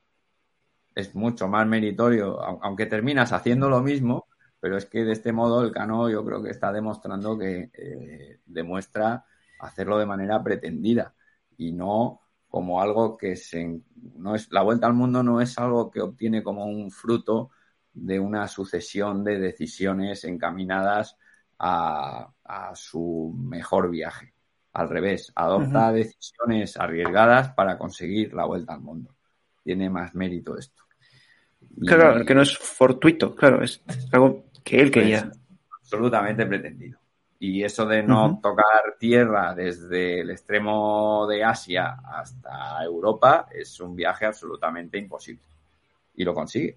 [0.98, 4.26] es mucho más meritorio, aunque terminas haciendo lo mismo,
[4.58, 8.40] pero es que de este modo el Cano yo creo que está demostrando que eh,
[8.44, 9.24] demuestra
[9.60, 11.14] hacerlo de manera pretendida
[11.56, 13.80] y no como algo que se
[14.16, 17.50] no es la vuelta al mundo no es algo que obtiene como un fruto
[17.92, 21.16] de una sucesión de decisiones encaminadas
[21.58, 22.32] a,
[22.74, 24.32] su mejor viaje.
[24.72, 29.16] Al revés, adopta decisiones arriesgadas para conseguir la vuelta al mundo.
[29.64, 30.84] Tiene más mérito esto.
[31.84, 33.82] Claro, que no es fortuito, claro, es
[34.12, 35.30] algo que él quería.
[35.82, 37.00] absolutamente pretendido.
[37.40, 43.94] Y eso de no tocar tierra desde el extremo de Asia hasta Europa es un
[43.94, 45.42] viaje absolutamente imposible.
[46.16, 46.76] Y lo consigue.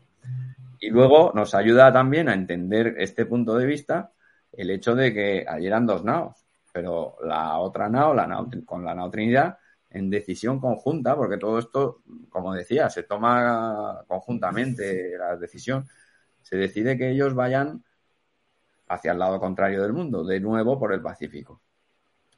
[0.79, 4.11] Y luego nos ayuda también a entender este punto de vista
[4.51, 8.83] el hecho de que allí eran dos naos, pero la otra nao, la nao con
[8.83, 9.57] la nao Trinidad,
[9.89, 15.85] en decisión conjunta, porque todo esto, como decía, se toma conjuntamente la decisión,
[16.41, 17.83] se decide que ellos vayan
[18.91, 21.61] hacia el lado contrario del mundo, de nuevo por el Pacífico.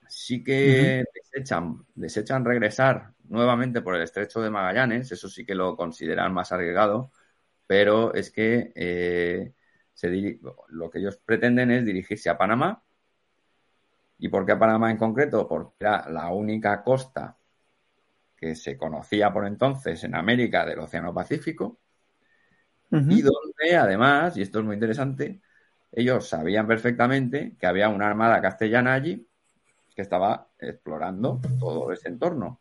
[0.08, 5.76] Sí que desechan, desechan regresar nuevamente por el estrecho de Magallanes, eso sí que lo
[5.76, 7.12] consideran más arriesgado,
[7.66, 9.54] pero es que eh,
[10.70, 12.84] lo que ellos pretenden es dirigirse a Panamá.
[14.20, 15.48] ¿Y por qué a Panamá en concreto?
[15.48, 17.36] Porque era la única costa
[18.38, 21.80] que se conocía por entonces en América del Océano Pacífico
[22.92, 25.42] y donde además, y esto es muy interesante,
[25.96, 29.28] ellos sabían perfectamente que había una armada castellana allí
[29.96, 32.60] que estaba explorando todo ese entorno,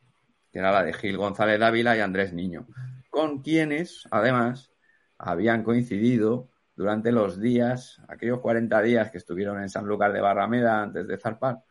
[0.53, 2.67] que era la de Gil González Dávila y Andrés Niño,
[3.09, 4.71] con quienes, además,
[5.17, 10.83] habían coincidido durante los días, aquellos 40 días que estuvieron en San Lucas de Barrameda
[10.83, 11.63] antes de zarpar.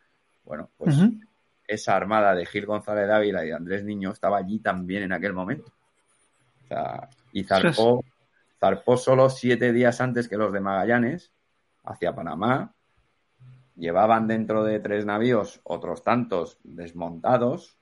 [0.44, 0.96] Bueno, pues
[1.68, 5.72] esa armada de Gil González Dávila y Andrés Niño estaba allí también en aquel momento.
[7.32, 8.04] y zarpó,
[8.58, 11.30] zarpó solo siete días antes que los de Magallanes
[11.84, 12.74] hacia Panamá.
[13.76, 17.76] Llevaban dentro de tres navíos otros tantos desmontados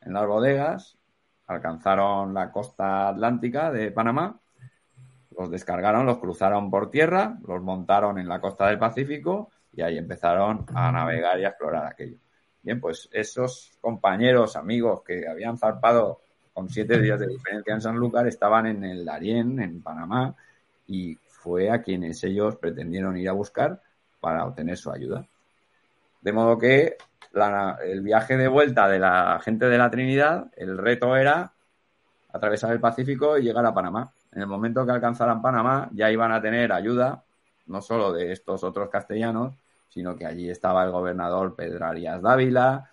[0.00, 0.98] en las bodegas.
[1.46, 4.40] Alcanzaron la costa atlántica de Panamá.
[5.36, 9.96] Los descargaron, los cruzaron por tierra, los montaron en la costa del Pacífico y ahí
[9.96, 12.18] empezaron a navegar y a explorar aquello.
[12.62, 16.20] Bien, pues esos compañeros, amigos que habían zarpado
[16.52, 20.34] con siete días de diferencia en Sanlúcar estaban en el Darién, en Panamá,
[20.88, 21.16] y
[21.48, 23.80] fue a quienes ellos pretendieron ir a buscar
[24.20, 25.26] para obtener su ayuda.
[26.20, 26.98] De modo que
[27.86, 31.54] el viaje de vuelta de la gente de la Trinidad, el reto era
[32.30, 34.12] atravesar el Pacífico y llegar a Panamá.
[34.32, 37.24] En el momento que alcanzaran Panamá ya iban a tener ayuda,
[37.66, 39.54] no solo de estos otros castellanos,
[39.88, 42.90] sino que allí estaba el gobernador Pedro Arias Dávila.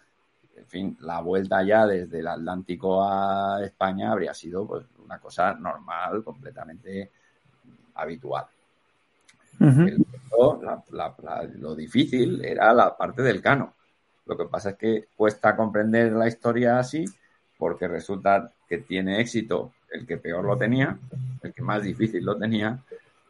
[0.56, 5.56] En fin, la vuelta ya desde el Atlántico a España habría sido pues, una cosa
[5.56, 7.12] normal, completamente
[7.96, 8.46] habitual.
[11.60, 13.74] lo difícil era la parte del cano.
[14.26, 17.06] Lo que pasa es que cuesta comprender la historia así
[17.58, 20.98] porque resulta que tiene éxito el que peor lo tenía,
[21.42, 22.78] el que más difícil lo tenía,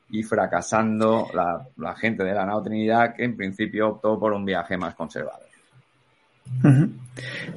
[0.09, 4.77] y fracasando la, gente de la Nao Trinidad que en principio optó por un viaje
[4.77, 5.47] más conservador.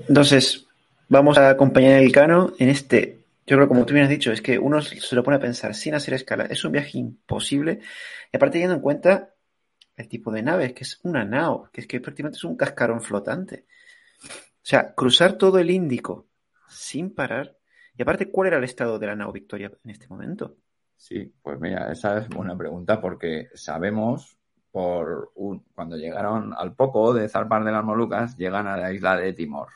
[0.08, 0.66] Entonces,
[1.08, 3.17] vamos a acompañar el cano en este
[3.48, 5.74] yo creo, como tú bien has dicho, es que uno se lo pone a pensar
[5.74, 6.44] sin hacer escala.
[6.44, 7.80] Es un viaje imposible.
[8.30, 9.34] Y aparte teniendo en cuenta
[9.96, 13.00] el tipo de nave, que es una nao, que es que prácticamente es un cascarón
[13.00, 13.64] flotante.
[14.22, 16.28] O sea, cruzar todo el Índico
[16.68, 17.56] sin parar.
[17.96, 20.58] Y aparte, ¿cuál era el estado de la nao Victoria en este momento?
[20.94, 24.36] Sí, pues mira, esa es buena pregunta porque sabemos
[24.70, 25.32] por
[25.74, 29.68] cuando llegaron al poco de zarpar de las Molucas, llegan a la isla de Timor.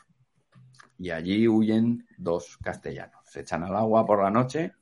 [0.99, 4.73] Y allí huyen dos castellanos se echan al agua por la noche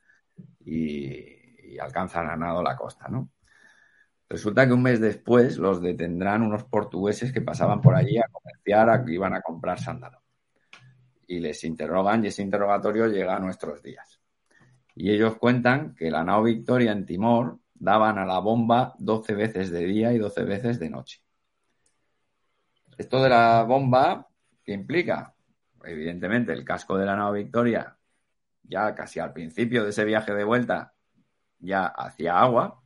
[0.65, 3.29] y, alcanzan a nado la costa, ¿no?
[4.27, 8.89] Resulta que un mes después los detendrán unos portugueses que pasaban por allí a comerciar,
[8.89, 10.21] a, iban a comprar sándalo.
[11.27, 14.19] Y les interrogan y ese interrogatorio llega a nuestros días.
[14.95, 19.71] Y ellos cuentan que la nao Victoria en Timor daban a la bomba 12 veces
[19.71, 21.23] de día y 12 veces de noche.
[22.97, 24.27] Esto de la bomba,
[24.63, 25.33] ¿qué implica?
[25.85, 27.97] Evidentemente, el casco de la nao Victoria
[28.63, 30.93] ya casi al principio de ese viaje de vuelta,
[31.59, 32.81] ya hacía agua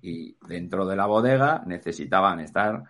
[0.00, 2.84] y dentro de la bodega necesitaban estar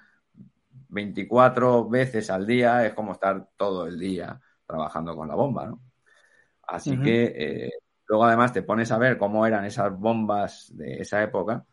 [0.89, 5.81] 24 veces al día, es como estar todo el día trabajando con la bomba, ¿no?
[6.67, 7.71] Así que eh,
[8.09, 11.67] luego además te pones a ver cómo eran esas bombas de esa época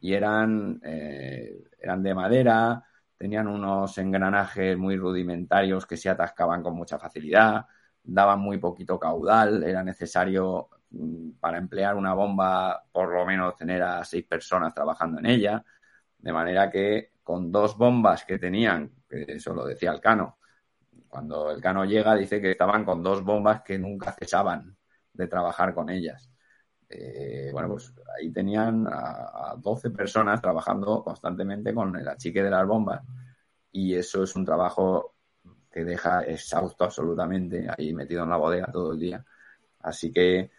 [0.00, 2.84] y eran, eh, eran de madera,
[3.16, 7.66] tenían unos engranajes muy rudimentarios que se atascaban con mucha facilidad,
[8.02, 13.82] daban muy poquito caudal, era necesario mm, para emplear una bomba por lo menos tener
[13.82, 15.64] a seis personas trabajando en ella,
[16.18, 20.38] de manera que con dos bombas que tenían, que eso lo decía el Cano,
[21.08, 24.76] cuando el Cano llega dice que estaban con dos bombas que nunca cesaban
[25.12, 26.30] de trabajar con ellas.
[26.88, 32.66] Eh, bueno, pues ahí tenían a, 12 personas trabajando constantemente con el achique de las
[32.66, 33.02] bombas
[33.72, 35.14] y eso es un trabajo
[35.70, 39.24] que deja exhausto absolutamente ahí metido en la bodega todo el día.
[39.82, 40.50] Así que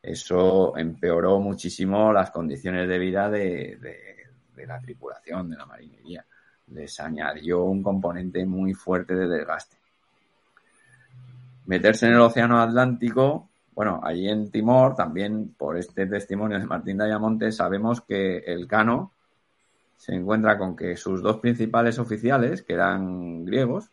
[0.00, 3.78] eso empeoró muchísimo las condiciones de vida de,
[4.54, 6.24] de la tripulación, de la marinería.
[6.68, 9.76] Les añadió un componente muy fuerte de desgaste.
[11.66, 16.98] Meterse en el Océano Atlántico bueno, allí en Timor, también por este testimonio de Martín
[16.98, 19.12] Dayamonte, sabemos que el Cano
[19.96, 23.90] se encuentra con que sus dos principales oficiales, que eran griegos,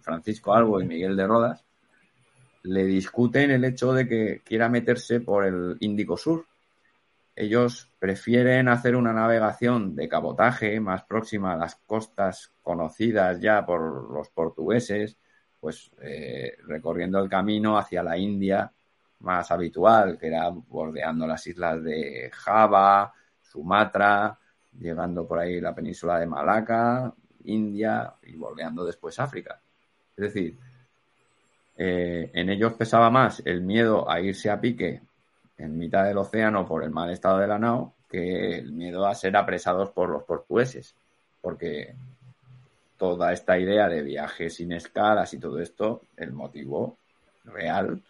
[0.00, 1.64] Francisco Albo y Miguel de Rodas,
[2.62, 6.46] le discuten el hecho de que quiera meterse por el Índico Sur.
[7.34, 14.10] Ellos prefieren hacer una navegación de cabotaje más próxima a las costas conocidas ya por
[14.12, 15.16] los portugueses,
[15.58, 18.72] pues eh, recorriendo el camino hacia la India
[19.20, 24.38] más habitual, que era bordeando las islas de Java, Sumatra,
[24.78, 27.12] llegando por ahí la península de Malaca,
[27.44, 29.60] India y bordeando después África.
[30.16, 30.56] Es decir,
[31.76, 35.00] eh, en ellos pesaba más el miedo a irse a pique
[35.56, 39.14] en mitad del océano por el mal estado de la nao que el miedo a
[39.14, 40.94] ser apresados por los portugueses,
[41.40, 41.94] porque
[42.96, 46.98] toda esta idea de viajes sin escalas y todo esto, el motivo
[47.44, 48.02] real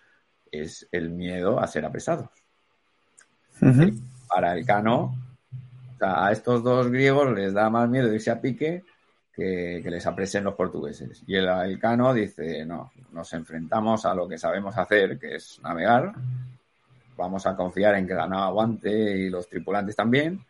[0.51, 2.29] es el miedo a ser apresados.
[4.29, 5.15] Para el Cano,
[6.01, 8.83] a estos dos griegos les da más miedo irse a pique
[9.35, 11.23] que, les apresen los portugueses.
[11.27, 16.13] Y el, Cano dice, no, nos enfrentamos a lo que sabemos hacer, que es navegar.
[17.17, 20.45] Vamos a confiar en que la nave aguante y los tripulantes también.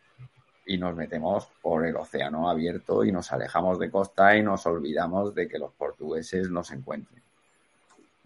[0.65, 5.33] Y nos metemos por el océano abierto y nos alejamos de costa y nos olvidamos
[5.33, 7.21] de que los portugueses nos encuentren.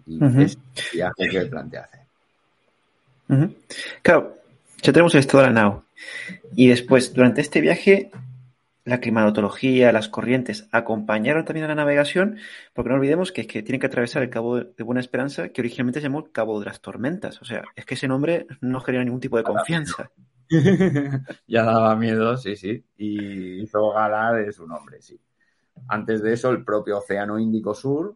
[0.06, 2.02] Y es el viaje que plantea hacer.
[4.04, 4.38] Claro,
[4.82, 5.86] ya tenemos el estado de la nao.
[6.56, 8.12] Y después, durante este viaje,
[8.86, 12.38] la climatología, las corrientes acompañaron también a la navegación,
[12.74, 15.62] porque no olvidemos que es que tienen que atravesar el Cabo de Buena Esperanza, que
[15.62, 17.42] originalmente se llamó Cabo de las Tormentas.
[17.42, 20.12] O sea, es que ese nombre no genera ningún tipo de confianza.
[21.48, 22.86] ya daba miedo, sí, sí.
[22.96, 25.20] Y hizo gala de su nombre, sí.
[25.88, 28.16] Antes de eso, el propio Océano Índico Sur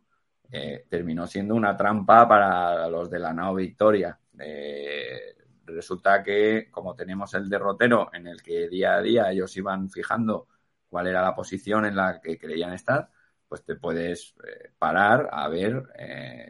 [0.52, 4.20] eh, terminó siendo una trampa para los de la nao Victoria.
[4.38, 9.90] Eh, resulta que, como tenemos el derrotero en el que día a día ellos iban
[9.90, 10.48] fijando
[10.90, 13.10] cuál era la posición en la que creían estar,
[13.48, 15.84] pues te puedes eh, parar a ver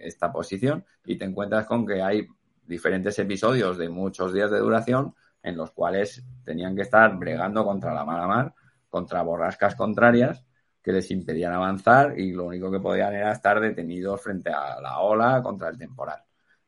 [0.01, 2.27] esta posición y te encuentras con que hay
[2.65, 7.93] diferentes episodios de muchos días de duración en los cuales tenían que estar bregando contra
[7.93, 8.53] la mala mar,
[8.89, 10.43] contra borrascas contrarias
[10.81, 14.99] que les impedían avanzar y lo único que podían era estar detenidos frente a la
[14.99, 16.23] ola contra el temporal.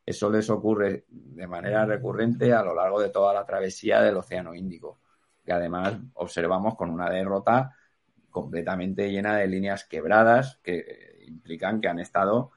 [0.05, 4.53] Eso les ocurre de manera recurrente a lo largo de toda la travesía del Océano
[4.53, 4.99] Índico,
[5.51, 7.75] que además observamos con una derrota
[8.29, 12.51] completamente llena de líneas quebradas que implican que han estado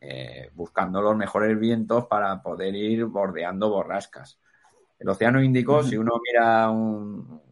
[0.00, 4.38] eh, buscando los mejores vientos para poder ir bordeando borrascas.
[4.96, 6.70] El Océano Índico, si uno mira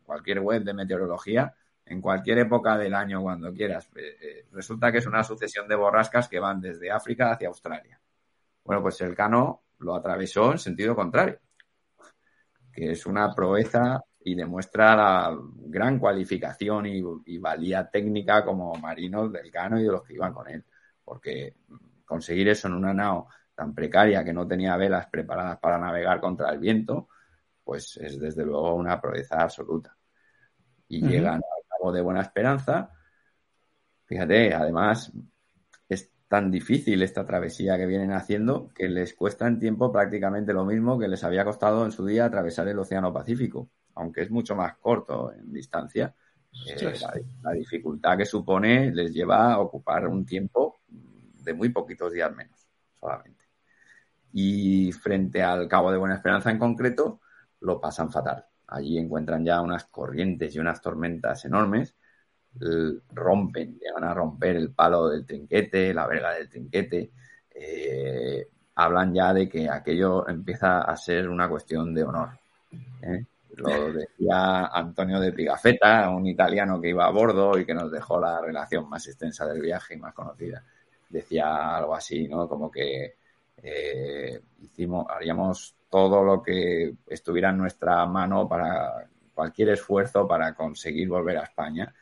[0.04, 1.52] cualquier web de meteorología,
[1.84, 3.90] en cualquier época del año, cuando quieras.
[3.96, 8.00] Eh, eh, resulta que es una sucesión de borrascas que van desde África hacia Australia.
[8.62, 11.40] Bueno, pues el Cano lo atravesó en sentido contrario,
[12.72, 19.50] que es una proeza y demuestra la gran cualificación y, valía técnica como marinos del
[19.50, 20.64] Cano y de los que iban con él.
[21.04, 21.56] Porque
[22.04, 26.50] conseguir eso en una nao tan precaria que no tenía velas preparadas para navegar contra
[26.50, 27.08] el viento,
[27.62, 29.96] pues es desde luego una proeza absoluta.
[30.88, 31.40] Y llegan
[31.92, 32.90] de Buena Esperanza.
[34.06, 35.12] Fíjate, además
[35.88, 40.64] es tan difícil esta travesía que vienen haciendo que les cuesta en tiempo prácticamente lo
[40.64, 44.54] mismo que les había costado en su día atravesar el Océano Pacífico, aunque es mucho
[44.54, 46.14] más corto en distancia.
[46.68, 46.94] Eh,
[47.42, 52.66] la, dificultad que supone les lleva a ocupar un tiempo de muy poquitos días menos,
[53.00, 53.44] solamente.
[54.32, 57.20] Y frente al Cabo de Buena Esperanza en concreto,
[57.60, 58.44] lo pasan fatal.
[58.68, 61.96] Allí encuentran ya unas corrientes y unas tormentas enormes.
[63.12, 67.10] Rompen, llegan a romper el palo del trinquete, la verga del trinquete.
[67.50, 72.30] Eh, hablan ya de que aquello empieza a ser una cuestión de honor.
[73.02, 73.24] ¿eh?
[73.56, 78.20] Lo decía Antonio de Pigafetta, un italiano que iba a bordo y que nos dejó
[78.20, 80.64] la relación más extensa del viaje y más conocida.
[81.08, 82.48] Decía algo así, ¿no?
[82.48, 83.14] Como que
[83.56, 91.08] eh, hicimos, haríamos todo lo que estuviera en nuestra mano para cualquier esfuerzo para conseguir
[91.08, 91.94] volver a España,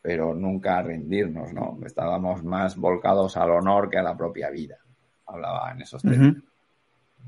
[0.00, 1.78] pero nunca rendirnos, ¿no?
[1.84, 4.78] Estábamos más volcados al honor que a la propia vida.
[5.26, 6.42] Hablaba en esos términos.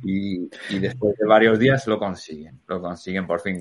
[0.03, 0.49] Y,
[0.79, 3.61] después de varios días lo consiguen, lo consiguen por fin,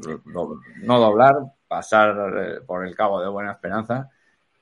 [0.84, 1.36] no doblar,
[1.68, 4.10] pasar eh, por el Cabo de Buena Esperanza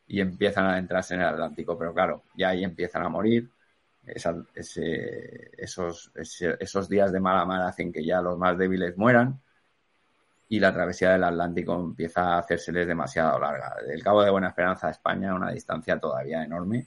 [0.07, 3.49] y empiezan a adentrarse en el Atlántico, pero claro, ya ahí empiezan a morir,
[4.05, 9.41] esos, esos días de mala mar hacen que ya los más débiles mueran
[10.47, 13.75] y la travesía del Atlántico empieza a hacérseles demasiado larga.
[13.87, 16.85] Del Cabo de Buena Esperanza a España, una distancia todavía enorme,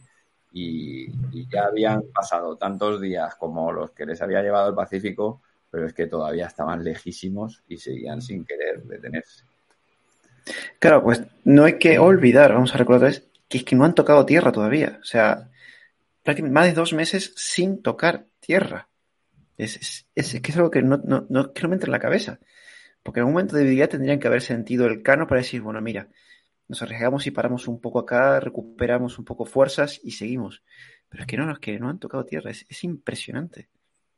[0.52, 1.08] y,
[1.50, 5.92] ya habían pasado tantos días como los que les había llevado el Pacífico, pero es
[5.92, 9.44] que todavía estaban lejísimos y seguían sin querer detenerse.
[10.78, 13.12] Claro, pues no hay que olvidar, vamos a recordar,
[13.48, 14.98] que es que no han tocado tierra todavía.
[15.00, 15.50] O sea,
[16.22, 18.88] prácticamente más de dos meses sin tocar tierra.
[19.56, 21.98] Es, es, que es algo que no, no, no, que no me entra en la
[21.98, 22.38] cabeza.
[23.02, 25.80] Porque en algún momento de vida tendrían que haber sentido el cano para decir, bueno,
[25.80, 26.08] mira,
[26.68, 30.62] nos arriesgamos y paramos un poco acá, recuperamos un poco fuerzas y seguimos.
[31.08, 33.68] Pero es que no, es que no han tocado tierra, es, impresionante.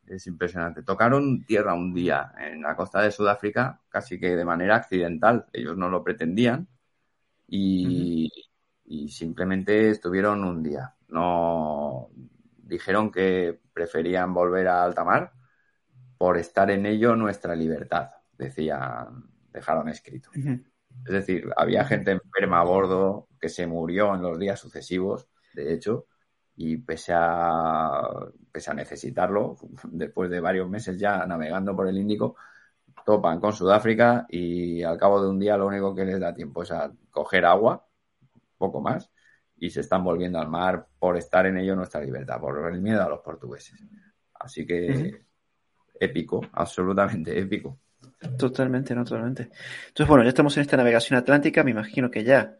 [0.06, 0.82] Es impresionante.
[0.82, 5.46] Tocaron tierra un día en la costa de Sudáfrica, casi que de manera accidental.
[5.52, 6.66] Ellos no lo pretendían
[7.46, 8.28] y,
[8.84, 10.94] y simplemente estuvieron un día.
[11.08, 12.08] No
[12.56, 15.32] dijeron que preferían volver a alta mar
[16.18, 18.10] por estar en ello nuestra libertad
[18.40, 20.30] decían, dejaron escrito.
[21.06, 25.72] Es decir, había gente enferma a bordo que se murió en los días sucesivos, de
[25.72, 26.06] hecho,
[26.56, 28.02] y pese a,
[28.52, 32.36] pese a necesitarlo, después de varios meses ya navegando por el Índico,
[33.04, 36.62] topan con Sudáfrica y al cabo de un día lo único que les da tiempo
[36.62, 37.86] es a coger agua,
[38.58, 39.10] poco más,
[39.56, 43.02] y se están volviendo al mar por estar en ello nuestra libertad, por el miedo
[43.02, 43.80] a los portugueses.
[44.34, 45.24] Así que
[45.98, 47.78] épico, absolutamente épico.
[48.38, 49.50] Totalmente, no, totalmente.
[49.88, 52.58] Entonces, bueno, ya estamos en esta navegación atlántica, me imagino que ya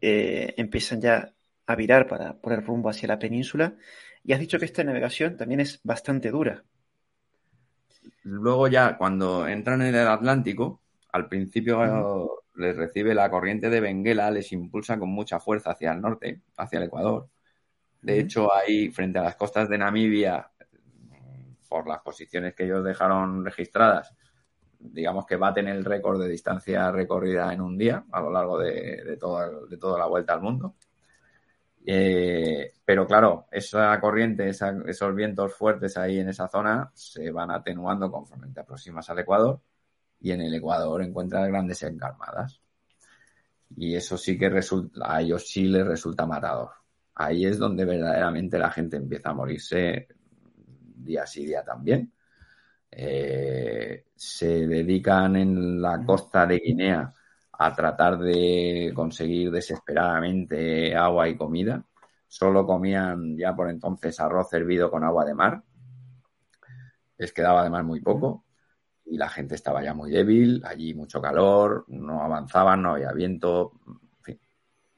[0.00, 1.34] eh, empiezan ya
[1.66, 3.74] a virar para poner rumbo hacia la península.
[4.22, 6.64] Y has dicho que esta navegación también es bastante dura.
[8.22, 10.80] Luego ya, cuando entran en el Atlántico,
[11.12, 16.00] al principio les recibe la corriente de Benguela, les impulsa con mucha fuerza hacia el
[16.00, 17.28] norte, hacia el Ecuador.
[18.00, 20.50] De hecho, ahí, frente a las costas de Namibia,
[21.68, 24.14] por las posiciones que ellos dejaron registradas,
[24.84, 29.16] digamos que baten el récord de distancia recorrida en un día a lo largo de,
[29.18, 30.74] toda, la vuelta al mundo.
[31.86, 38.10] Eh, pero claro, esa corriente, esos vientos fuertes ahí en esa zona se van atenuando
[38.10, 39.60] conforme te aproximas al Ecuador
[40.20, 42.60] y en el Ecuador encuentras grandes encarmadas.
[43.76, 46.70] Y eso sí que resulta, a ellos sí les resulta matador.
[47.14, 50.08] Ahí es donde verdaderamente la gente empieza a morirse
[50.96, 52.13] día sí día también.
[52.96, 57.12] Eh, se dedican en la costa de Guinea
[57.52, 61.84] a tratar de conseguir desesperadamente agua y comida.
[62.28, 65.62] Solo comían ya por entonces arroz hervido con agua de mar.
[67.18, 68.44] Les quedaba además muy poco
[69.04, 73.72] y la gente estaba ya muy débil, allí mucho calor, no avanzaban, no había viento,
[73.86, 74.40] en fin,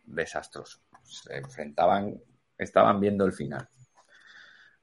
[0.05, 0.81] desastroso.
[1.03, 2.21] Se enfrentaban,
[2.59, 3.69] estaban viendo el final.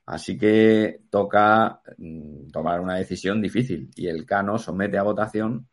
[0.06, 5.68] Así que toca mm, tomar una decisión difícil y el Cano somete a votación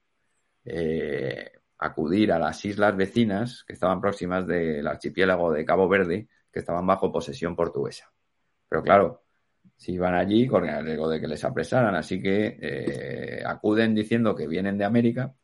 [0.64, 6.60] eh, acudir a las islas vecinas que estaban próximas del archipiélago de Cabo Verde, que
[6.60, 8.12] estaban bajo posesión portuguesa.
[8.68, 9.24] Pero claro,
[9.76, 14.34] si iban allí, corren el riesgo de que les apresaran, así que eh, acuden diciendo
[14.36, 15.34] que vienen de América,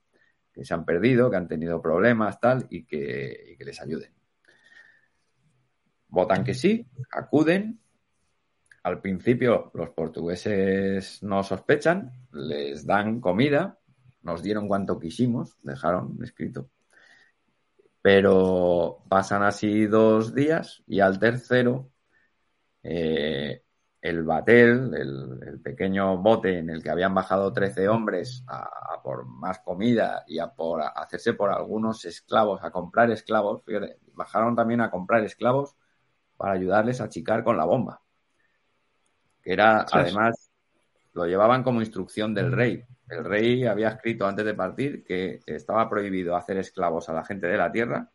[0.53, 4.13] que se han perdido, que han tenido problemas, tal, y que les ayuden.
[6.09, 7.81] Votan que sí, acuden,
[8.87, 13.81] al principio los portugueses no sospechan, les dan comida,
[14.23, 16.71] nos dieron cuanto quisimos, dejaron escrito.
[18.01, 21.91] Pero pasan así dos días y al tercero
[22.85, 23.65] eh,
[24.01, 29.59] el batel, el, pequeño bote en el que habían bajado 13 hombres a, por más
[29.61, 33.65] comida y a por hacerse por algunos esclavos, a comprar esclavos,
[34.15, 35.75] bajaron también a comprar esclavos
[36.37, 38.06] para ayudarles a achicar con la bomba
[39.47, 40.51] que era, además,
[41.13, 42.85] lo llevaban como instrucción del rey.
[43.09, 47.47] El rey había escrito antes de partir que estaba prohibido hacer esclavos a la gente
[47.47, 48.11] de la tierra,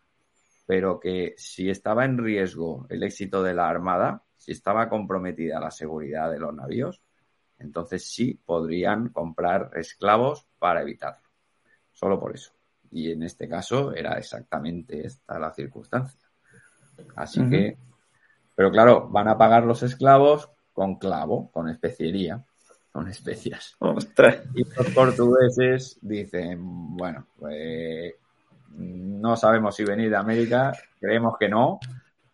[0.67, 5.71] pero que si estaba en riesgo el éxito de la armada, si estaba comprometida la
[5.71, 7.01] seguridad de los navíos,
[7.59, 11.29] entonces sí podrían comprar esclavos para evitarlo.
[11.93, 12.51] Solo por eso.
[12.91, 16.29] Y en este caso era exactamente esta la circunstancia.
[17.15, 17.77] Así que,
[18.53, 22.43] pero claro, van a pagar los esclavos con clavo, con especiería,
[22.91, 23.75] con especias.
[24.55, 26.59] Y los portugueses dicen,
[26.97, 28.13] bueno, pues
[28.69, 31.79] no sabemos si venir de América, creemos que no,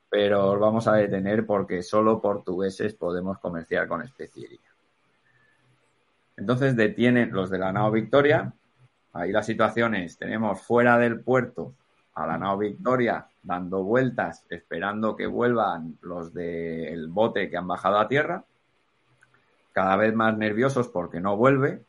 [0.09, 4.59] pero os vamos a detener porque solo portugueses podemos comerciar con especiería.
[6.37, 8.53] Entonces detienen los de la nao Victoria.
[9.13, 11.73] Ahí la situación es, tenemos fuera del puerto
[12.13, 17.97] a la nao Victoria dando vueltas, esperando que vuelvan los del bote que han bajado
[17.97, 18.43] a tierra,
[19.71, 21.83] cada vez más nerviosos porque no vuelve,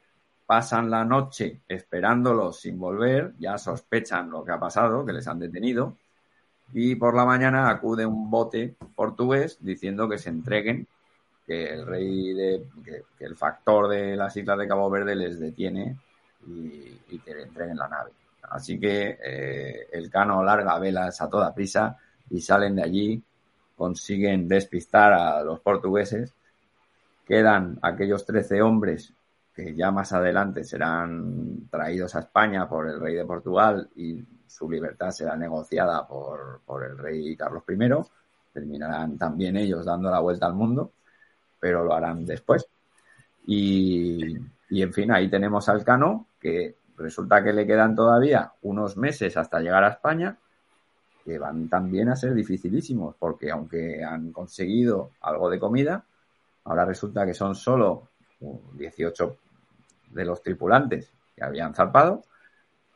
[0.47, 5.41] pasan la noche esperándolos sin volver, ya sospechan lo que ha pasado, que les han
[5.41, 5.97] detenido,
[6.73, 10.87] y por la mañana acude un bote portugués diciendo que se entreguen,
[11.47, 15.97] que el rey de, que, el factor de las islas de Cabo Verde les detiene
[16.47, 18.11] y, que le entreguen la nave.
[18.51, 21.97] Así que eh, el cano larga velas a toda prisa
[22.31, 23.23] y salen de allí,
[23.77, 26.35] consiguen despistar a los portugueses,
[27.27, 29.13] quedan aquellos 13 hombres
[29.55, 34.71] que ya más adelante serán traídos a España por el rey de Portugal y su
[34.71, 37.89] libertad será negociada por, el rey Carlos I.
[38.53, 40.93] Terminarán también ellos dando la vuelta al mundo,
[41.59, 42.67] pero lo harán después.
[43.47, 44.37] Y,
[44.71, 49.37] y en fin, ahí tenemos al Cano, que resulta que le quedan todavía unos meses
[49.37, 50.37] hasta llegar a España,
[51.25, 56.05] que van también a ser dificilísimos, porque aunque han conseguido algo de comida,
[56.65, 58.09] ahora resulta que son solo
[58.75, 59.37] 18
[60.11, 62.23] de los tripulantes que habían zarpado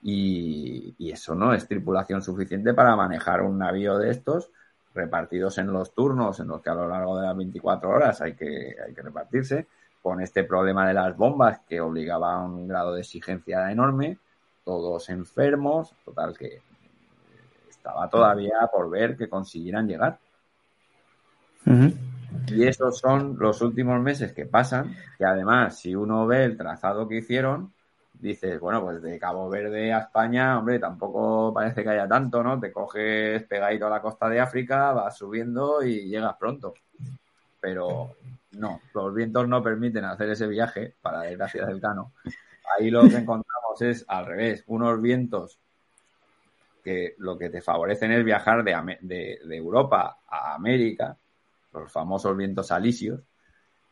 [0.03, 4.51] y, eso no es tripulación suficiente para manejar un navío de estos
[4.95, 8.35] repartidos en los turnos en los que a lo largo de las 24 horas hay
[8.35, 9.67] que, hay que repartirse,
[10.03, 14.19] con este problema de las bombas que obligaba a un grado de exigencia enorme,
[14.65, 16.61] todos enfermos, total que
[17.71, 20.19] estaba todavía por ver que consiguieran llegar.
[22.49, 27.07] Y esos son los últimos meses que pasan, que además, si uno ve el trazado
[27.07, 27.73] que hicieron,
[28.15, 32.59] dices, bueno, pues de Cabo Verde a España, hombre, tampoco parece que haya tanto, ¿no?
[32.59, 36.75] Te coges pegadito a la costa de África, vas subiendo y llegas pronto.
[37.63, 38.17] Pero
[38.59, 42.13] no, los vientos no permiten hacer ese viaje, para desgracia del Cano.
[42.77, 45.59] Ahí lo que encontramos es al revés, unos vientos
[46.85, 51.17] que lo que te favorecen es viajar de, de Europa a América,
[51.73, 53.21] los famosos vientos alisios.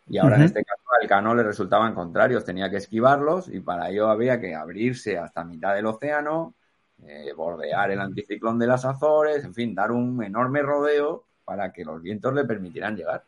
[0.09, 3.91] Y ahora en este caso al Cano le resultaban contrarios, tenía que esquivarlos y para
[3.91, 6.57] ello había que abrirse hasta mitad del océano,
[7.03, 11.85] eh, bordear el anticiclón de las Azores, en fin, dar un enorme rodeo para que
[11.85, 13.25] los vientos le permitieran llegar.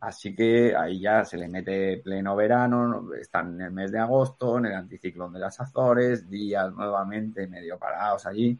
[0.00, 4.58] Así que ahí ya se le mete pleno verano, están en el mes de agosto,
[4.58, 8.58] en el anticiclón de las Azores, días nuevamente medio parados allí.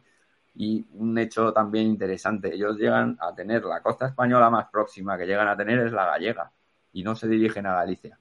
[0.55, 5.25] Y un hecho también interesante, ellos llegan a tener la costa española más próxima que
[5.25, 6.51] llegan a tener es la gallega
[6.93, 8.19] y no se dirigen a Galicia.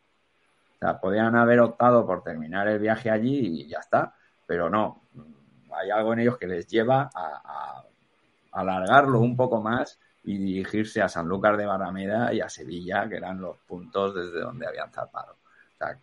[0.76, 4.14] O sea, podrían haber optado por terminar el viaje allí y ya está,
[4.46, 5.02] pero no.
[5.72, 7.84] Hay algo en ellos que les lleva a,
[8.52, 13.40] alargarlo un poco más y dirigirse a Sanlúcar de Barrameda y a Sevilla, que eran
[13.40, 15.32] los puntos desde donde habían zarpado.
[15.32, 15.98] O sea,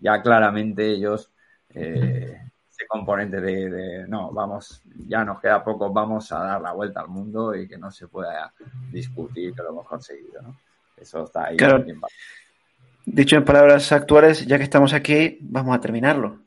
[0.00, 1.30] ya claramente ellos
[1.70, 2.40] eh,
[2.74, 7.08] ese componente de, no, vamos, ya nos queda poco, vamos a dar la vuelta al
[7.08, 8.52] mundo y que no se pueda
[8.90, 10.56] discutir que lo hemos conseguido, ¿no?
[10.96, 11.56] Eso está ahí.
[11.56, 11.84] Claro.
[13.06, 16.40] Dicho en palabras actuales, ya que estamos aquí, vamos a terminarlo.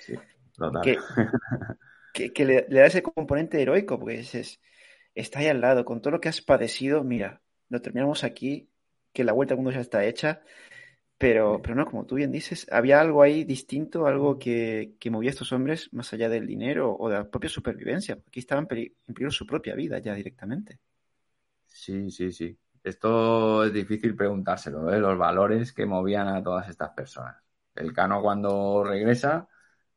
[0.00, 0.14] Sí,
[0.56, 0.82] total.
[2.12, 4.60] Que, le, da ese componente heroico, porque es,
[5.14, 8.70] está ahí al lado, con todo lo que has padecido, mira, lo terminamos aquí,
[9.12, 10.42] que la vuelta al mundo ya está hecha,
[11.16, 15.32] pero, pero no, como tú bien dices, había algo ahí distinto, algo que, movía a
[15.32, 18.18] estos hombres más allá del dinero o de la propia supervivencia.
[18.26, 20.80] Aquí estaban en peligro su propia vida ya directamente.
[21.66, 22.58] Sí, sí, sí.
[22.82, 24.98] Esto es difícil preguntárselo, ¿eh?
[24.98, 27.36] los valores que movían a todas estas personas.
[27.74, 29.48] El Cano cuando regresa,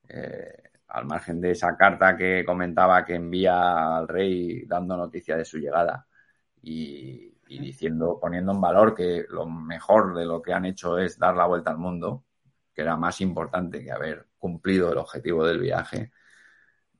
[0.07, 5.45] eh, al margen de esa carta que comentaba que envía al rey dando noticia de
[5.45, 6.07] su llegada
[6.61, 11.17] y, y diciendo, poniendo en valor que lo mejor de lo que han hecho es
[11.17, 12.23] dar la vuelta al mundo,
[12.73, 16.11] que era más importante que haber cumplido el objetivo del viaje.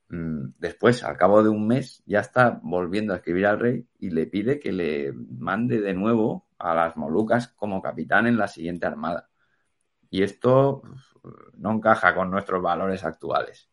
[0.10, 4.10] Mm, después, al cabo de un mes, ya está volviendo a escribir al rey y
[4.10, 8.88] le pide que le mande de nuevo a las Molucas como capitán en la siguiente
[8.88, 9.30] armada.
[10.10, 10.82] Y esto
[11.58, 13.67] no encaja con nuestros valores actuales,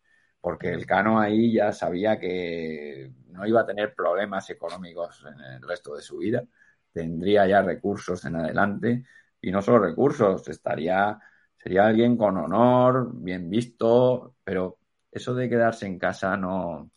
[0.45, 5.63] porque el Cano ahí ya sabía que no iba a tener problemas económicos en el
[5.63, 6.45] resto de su vida
[6.93, 9.05] tendría ya recursos en adelante
[9.41, 11.19] y no solo recursos, estaría,
[11.57, 14.79] sería alguien con honor, bien visto, pero
[15.11, 16.91] eso de quedarse en casa no,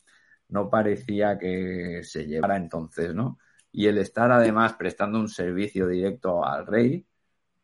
[0.50, 3.40] no parecía que se llevara entonces, ¿no?
[3.72, 7.06] Y el estar además prestando un servicio directo al rey,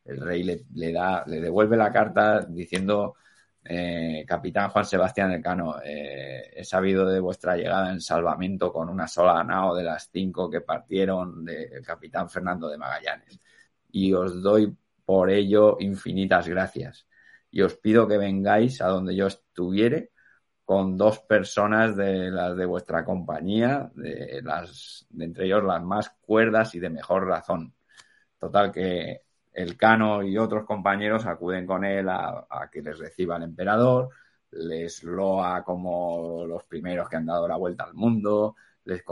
[0.06, 3.16] el rey le, le da, le devuelve la carta diciendo
[3.66, 9.08] eh, capitán Juan Sebastián Elcano, eh, he sabido de vuestra llegada en salvamento con una
[9.08, 13.40] sola nao de las cinco que partieron del capitán Fernando de Magallanes.
[13.92, 14.76] Y os doy
[15.06, 17.08] por ello infinitas gracias.
[17.52, 20.12] Y os pido que vengáis a donde yo estuviere
[20.66, 26.10] con dos personas de las de vuestra compañía, de las, de entre ellos las más
[26.22, 27.74] cuerdas y de mejor razón.
[28.40, 29.23] Total que
[29.54, 34.10] el Cano y otros compañeros acuden con él a, que les reciba el emperador,
[34.52, 38.56] les loa como los primeros que han dado la vuelta al mundo,
[38.86, 39.04] les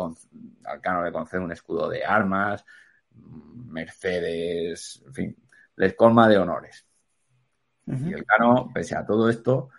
[0.65, 2.65] al Cano le concede un escudo de armas,
[3.13, 5.37] Mercedes, en fin,
[5.75, 6.85] les colma de honores.
[7.85, 9.69] Y el Cano, pese a todo esto,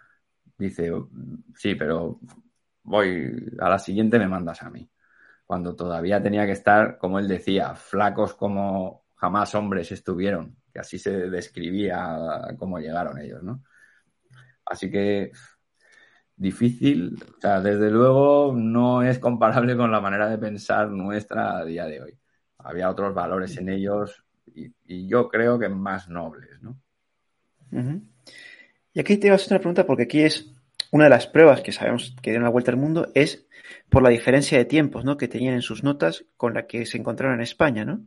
[0.59, 0.93] dice,
[1.55, 2.21] sí, pero
[2.83, 4.89] voy, a la siguiente me mandas a mí.
[5.47, 10.99] Cuando todavía tenía que estar, como él decía, flacos como jamás hombres estuvieron, que así
[10.99, 12.19] se describía
[12.59, 13.63] cómo llegaron ellos, ¿no?
[14.67, 15.31] Así que
[16.35, 21.65] difícil, o sea, desde luego no es comparable con la manera de pensar nuestra a
[21.65, 22.19] día de hoy.
[22.59, 26.77] Había otros valores en ellos y, yo creo que más nobles, ¿no?
[28.93, 30.53] Y aquí te iba a hacer una pregunta porque aquí es
[30.91, 33.47] una de las pruebas que sabemos que dieron la vuelta al mundo es
[33.89, 35.17] por la diferencia de tiempos, ¿no?
[35.17, 38.05] Que tenían en sus notas con la que se encontraron en España, ¿no?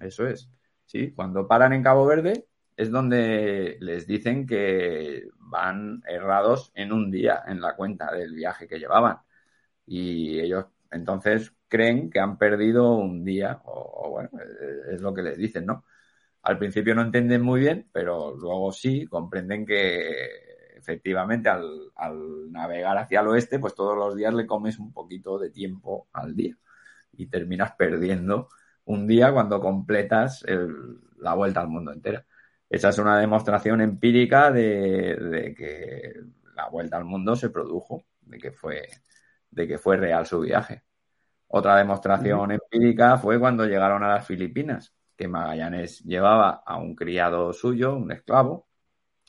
[0.00, 0.50] Eso es.
[0.84, 2.46] Sí, cuando paran en Cabo Verde
[2.76, 8.66] es donde les dicen que van errados en un día en la cuenta del viaje
[8.68, 9.18] que llevaban.
[9.86, 14.30] Y ellos entonces creen que han perdido un día, o, bueno,
[14.90, 15.84] es lo que les dicen, ¿no?
[16.42, 20.40] Al principio no entienden muy bien, pero luego sí comprenden que
[20.76, 25.38] efectivamente al, al navegar hacia el oeste, pues todos los días le comes un poquito
[25.38, 26.56] de tiempo al día
[27.12, 28.48] y terminas perdiendo
[28.90, 30.44] un día cuando completas
[31.18, 32.24] la vuelta al mundo entera.
[32.68, 36.14] Esa es una demostración empírica de, que
[36.54, 38.88] la vuelta al mundo se produjo, de que fue,
[39.50, 40.82] de que fue real su viaje.
[41.48, 47.52] Otra demostración empírica fue cuando llegaron a las Filipinas, que Magallanes llevaba a un criado
[47.52, 48.68] suyo, un esclavo,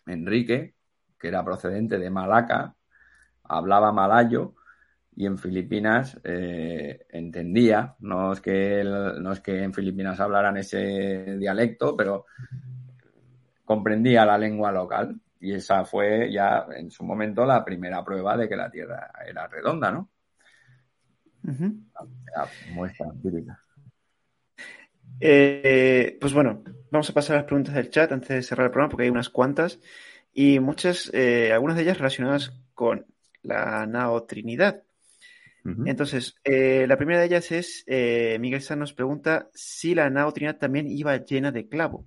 [0.05, 0.75] Enrique,
[1.19, 2.75] que era procedente de Malaca,
[3.43, 4.55] hablaba malayo
[5.15, 11.37] y en Filipinas eh, entendía, no es, que no es que en Filipinas hablaran ese
[11.37, 12.25] dialecto, pero
[13.65, 18.47] comprendía la lengua local y esa fue ya en su momento la primera prueba de
[18.47, 20.09] que la Tierra era redonda, ¿no?
[22.73, 23.59] muestra empírica.
[25.19, 28.71] Eh, pues bueno, vamos a pasar a las preguntas del chat antes de cerrar el
[28.71, 29.79] programa porque hay unas cuantas
[30.33, 33.05] y muchas, eh, algunas de ellas relacionadas con
[33.43, 34.83] la Nao Trinidad.
[35.63, 40.31] Entonces, eh, la primera de ellas es, eh, Miguel San nos pregunta si la nao
[40.33, 42.05] Trinidad también iba llena de clavo,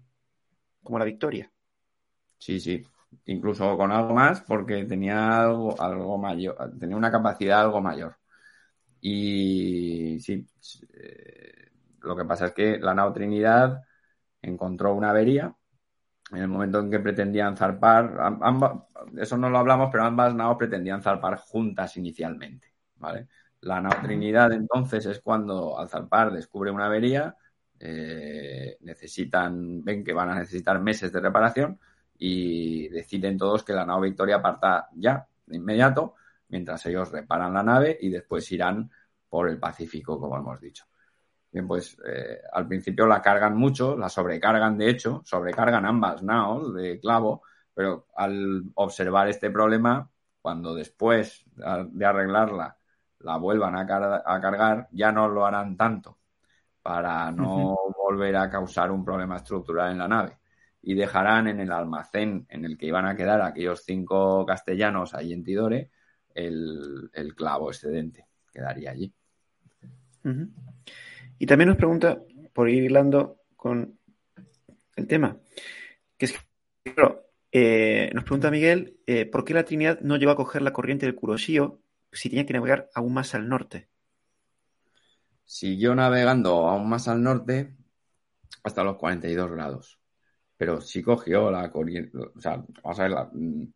[0.83, 1.51] como la Victoria.
[2.39, 2.83] Sí, sí,
[3.27, 8.17] incluso con algo más porque tenía algo, algo mayor, tenía una capacidad algo mayor.
[9.01, 10.47] Y sí,
[10.93, 11.71] eh,
[12.01, 13.83] lo que pasa es que la nao Trinidad
[14.43, 15.55] encontró una avería
[16.33, 18.15] en el momento en que pretendían zarpar,
[19.17, 23.29] eso no lo hablamos, pero ambas naos pretendían zarpar juntas inicialmente, ¿vale?
[23.65, 27.35] La nao Trinidad entonces es cuando al zarpar descubre una avería,
[27.81, 31.81] eh, necesitan, ven que van a necesitar meses de reparación
[32.19, 36.15] y deciden todos que la nao Victoria parta ya, de inmediato,
[36.49, 38.91] mientras ellos reparan la nave y después irán
[39.29, 40.85] por el Pacífico, como hemos dicho.
[41.51, 46.75] Bien, pues eh, al principio la cargan mucho, la sobrecargan de hecho, sobrecargan ambas naos
[46.75, 47.43] de clavo,
[47.73, 50.11] pero al observar este problema,
[50.43, 52.77] cuando después de arreglarla
[53.25, 56.19] la vuelvan a, cargar, ya no lo harán tanto
[56.83, 60.39] para no volver a causar un problema estructural en la nave.
[60.83, 65.33] Y dejarán en el almacén en el que iban a quedar aquellos cinco castellanos ahí
[65.33, 65.91] en Tidore
[66.35, 68.27] el, clavo excedente.
[68.53, 69.11] Quedaría allí.
[71.39, 72.21] Y también nos pregunta,
[72.53, 73.99] por ir hilando con
[74.97, 75.39] el tema,
[76.19, 76.95] que es que,
[77.53, 81.07] eh, nos pregunta Miguel, eh, ¿por qué la Trinidad no llegó a coger la corriente
[81.07, 81.81] del Kuroshio
[82.15, 83.89] si tenía que navegar aún más al norte.
[85.45, 87.77] Siguió navegando aún más al norte
[88.63, 90.01] hasta los 42 grados.
[90.57, 92.17] Pero sí cogió la corriente.
[92.17, 93.17] O sea, vamos a ver.
[93.33, 93.67] Mm,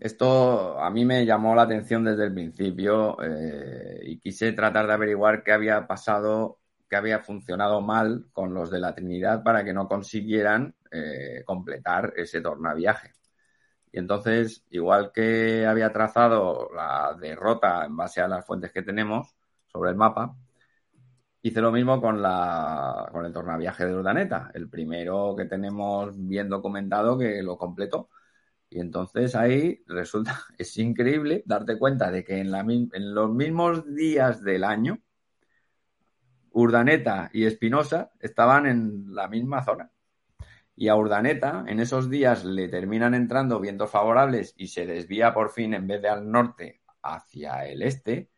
[0.00, 4.94] esto a mí me llamó la atención desde el principio eh, y quise tratar de
[4.94, 9.74] averiguar qué había pasado, qué había funcionado mal con los de la Trinidad para que
[9.74, 13.12] no consiguieran eh, completar ese tornaviaje.
[13.92, 19.34] Y entonces, igual que había trazado la derrota en base a las fuentes que tenemos
[19.66, 20.36] sobre el mapa,
[21.42, 26.48] hice lo mismo con, la, con el tornaviaje de Urdaneta, el primero que tenemos bien
[26.48, 28.10] documentado que lo completó.
[28.68, 33.84] Y entonces ahí resulta, es increíble darte cuenta de que en, la, en los mismos
[33.94, 34.98] días del año,
[36.52, 39.90] Urdaneta y Espinosa estaban en la misma zona.
[40.80, 45.50] Y a Urdaneta en esos días le terminan entrando vientos favorables y se desvía por
[45.50, 48.30] fin en vez de al norte hacia el este,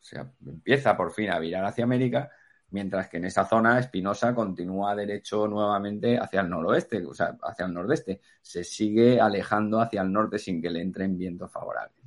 [0.00, 2.30] o sea, empieza por fin a virar hacia América,
[2.70, 7.66] mientras que en esa zona Espinosa continúa derecho nuevamente hacia el noroeste, o sea, hacia
[7.66, 8.22] el nordeste.
[8.40, 12.02] Se sigue alejando hacia el norte sin que le entren vientos favorables.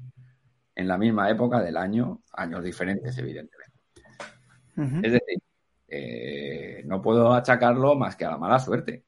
[0.73, 3.77] En la misma época del año, años diferentes, evidentemente.
[5.03, 5.43] Es decir,
[5.87, 9.05] eh, no puedo achacarlo más que a la mala suerte.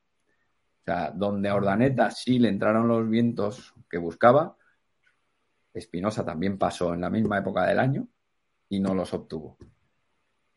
[0.88, 4.56] Sea, donde a Ordaneta sí le entraron los vientos que buscaba,
[5.74, 8.08] Espinosa también pasó en la misma época del año
[8.70, 9.58] y no los obtuvo.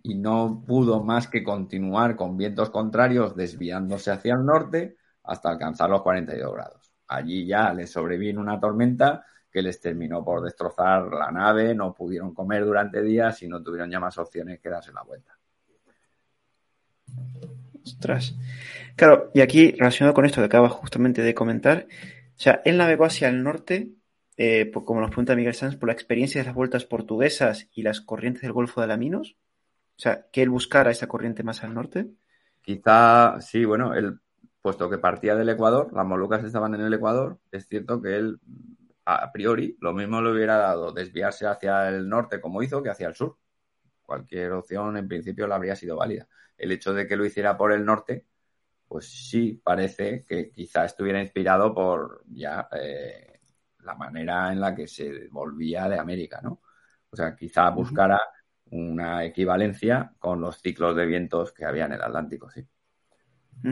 [0.05, 5.90] Y no pudo más que continuar con vientos contrarios desviándose hacia el norte hasta alcanzar
[5.90, 6.93] los 42 grados.
[7.09, 12.32] Allí ya les sobrevino una tormenta que les terminó por destrozar la nave, no pudieron
[12.32, 15.40] comer durante días y no tuvieron ya más opciones que darse la vuelta.
[17.95, 18.35] Ostras.
[18.97, 23.05] Claro, y aquí relacionado con esto que acabas justamente de comentar, o sea, él navegó
[23.05, 23.91] hacia el norte
[24.43, 28.01] eh, como nos pregunta Miguel Sanz, por la experiencia de las vueltas portuguesas y las
[28.01, 29.37] corrientes del Golfo de Alaminos?
[29.99, 32.09] O sea, que él buscara esa corriente más al norte.
[32.62, 34.19] Quizá, sí, bueno, él,
[34.62, 38.41] puesto que partía del Ecuador, las Molucas estaban en el Ecuador, es cierto que él,
[39.05, 43.09] a priori, lo mismo le hubiera dado desviarse hacia el norte como hizo que hacia
[43.09, 43.37] el sur.
[44.01, 46.27] Cualquier opción, en principio, le habría sido válida.
[46.61, 48.27] El hecho de que lo hiciera por el norte,
[48.87, 53.41] pues sí parece que quizá estuviera inspirado por ya eh,
[53.81, 56.61] la manera en la que se volvía de América, ¿no?
[57.11, 58.20] O sea, quizá buscara
[58.70, 62.66] una equivalencia con los ciclos de vientos que había en el Atlántico, sí.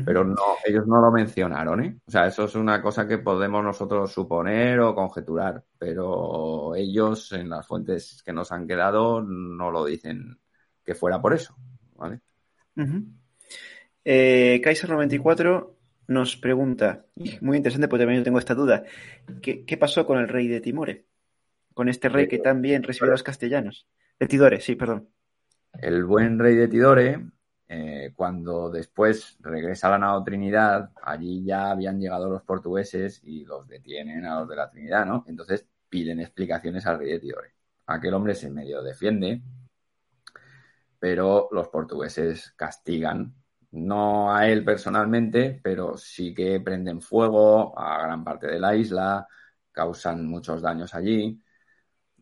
[0.04, 0.36] Pero no,
[0.66, 1.98] ellos no lo mencionaron, ¿eh?
[2.06, 7.48] O sea, eso es una cosa que podemos nosotros suponer o conjeturar, pero ellos en
[7.48, 10.38] las fuentes que nos han quedado no lo dicen
[10.84, 11.56] que fuera por eso,
[11.96, 12.20] ¿vale?
[14.04, 15.76] Eh, Kaiser 94
[16.08, 17.04] nos pregunta,
[17.42, 18.84] muy interesante porque también yo tengo esta duda,
[19.42, 21.04] ¿qué, pasó con el rey de Timore?
[21.74, 23.86] Con este rey que también recibió a los castellanos.
[24.18, 25.10] De Tidore, sí, perdón.
[25.80, 27.26] El buen rey de Tidore,
[27.68, 33.44] eh, cuando después regresa a la nao Trinidad, allí ya habían llegado los portugueses y
[33.44, 35.24] los detienen a los de la Trinidad, ¿no?
[35.28, 37.52] Entonces piden explicaciones al rey de Tidore.
[37.86, 39.42] Aquel hombre se medio defiende,
[40.98, 43.34] pero los portugueses castigan
[43.70, 49.26] no a él personalmente, pero sí que prenden fuego a gran parte de la isla,
[49.72, 51.40] causan muchos daños allí.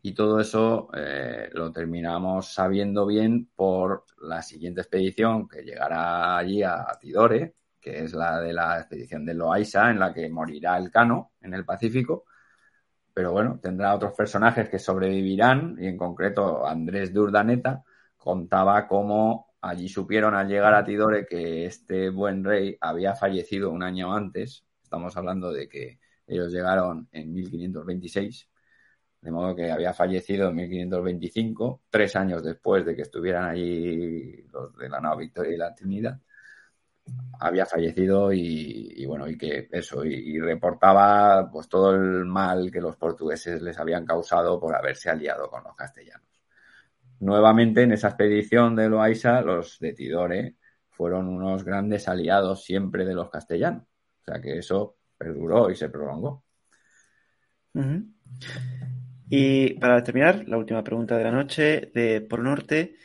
[0.03, 6.63] Y todo eso eh, lo terminamos sabiendo bien por la siguiente expedición que llegará allí
[6.63, 10.91] a Tidore, que es la de la expedición de Loaiza, en la que morirá el
[10.91, 12.25] Cano en el Pacífico.
[13.15, 17.85] Pero bueno, tendrá otros personajes que sobrevivirán, y en concreto Andrés de Urdaneta
[18.27, 23.83] contaba cómo Allí supieron al llegar a Tidore que este buen rey había fallecido un
[23.83, 24.65] año antes.
[24.81, 28.49] Estamos hablando de que ellos llegaron en 1526,
[29.23, 34.77] de modo que había fallecido en 1525, tres años después de que estuvieran allí los
[34.77, 36.21] de la Nueva Victoria y la Trinidad.
[37.41, 42.97] Había fallecido y, bueno, y que eso, y, reportaba pues todo el mal que los
[42.97, 46.36] portugueses les habían causado por haberse aliado con los castellanos.
[47.21, 50.57] Nuevamente en esa expedición de Loaiza, los de Tidore
[50.91, 53.83] fueron unos grandes aliados siempre de los castellanos.
[53.83, 56.45] O sea que eso perduró y se prolongó.
[59.29, 62.97] Y para terminar, la última pregunta de la noche de Por Norte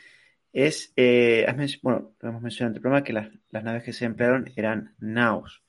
[0.52, 1.46] es, eh,
[1.82, 5.62] bueno, lo hemos mencionado en el programa que las, naves que se emplearon eran naos.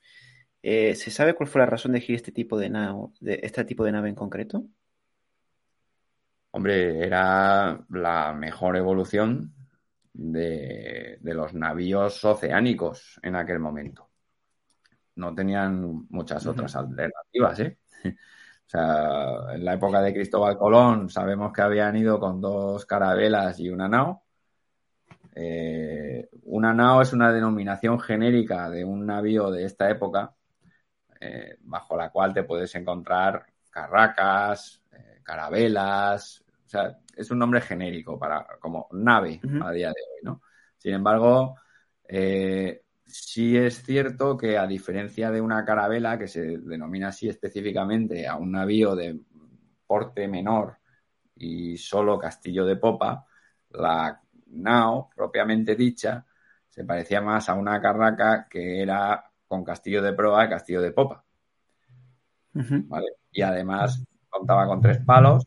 [0.62, 3.64] Eh, ¿Se sabe cuál fue la razón de elegir este tipo de, nao, de este
[3.64, 4.66] tipo de nave en concreto?
[6.56, 9.52] Hombre, era la mejor evolución
[10.12, 14.08] de, los navíos oceánicos en aquel momento.
[15.16, 17.78] No tenían muchas otras alternativas, ¿eh?
[18.66, 23.58] O sea, en la época de Cristóbal Colón sabemos que habían ido con dos carabelas
[23.58, 24.22] y una nao.
[25.34, 30.32] Eh, una nao es una denominación genérica de un navío de esta época,
[31.20, 34.80] eh, bajo la cual te puedes encontrar carracas,
[35.24, 40.42] carabelas, o sea, es un nombre genérico para como nave a día de hoy, ¿no?
[40.78, 41.56] Sin embargo,
[42.08, 48.26] eh, sí es cierto que a diferencia de una carabela, que se denomina así específicamente
[48.26, 49.20] a un navío de
[49.86, 50.78] porte menor
[51.36, 53.26] y solo castillo de popa,
[53.70, 56.24] la nao, propiamente dicha,
[56.68, 60.92] se parecía más a una carraca que era con castillo de proa y castillo de
[60.92, 61.24] popa.
[62.52, 63.16] ¿Vale?
[63.34, 65.46] y además contaba con tres palos,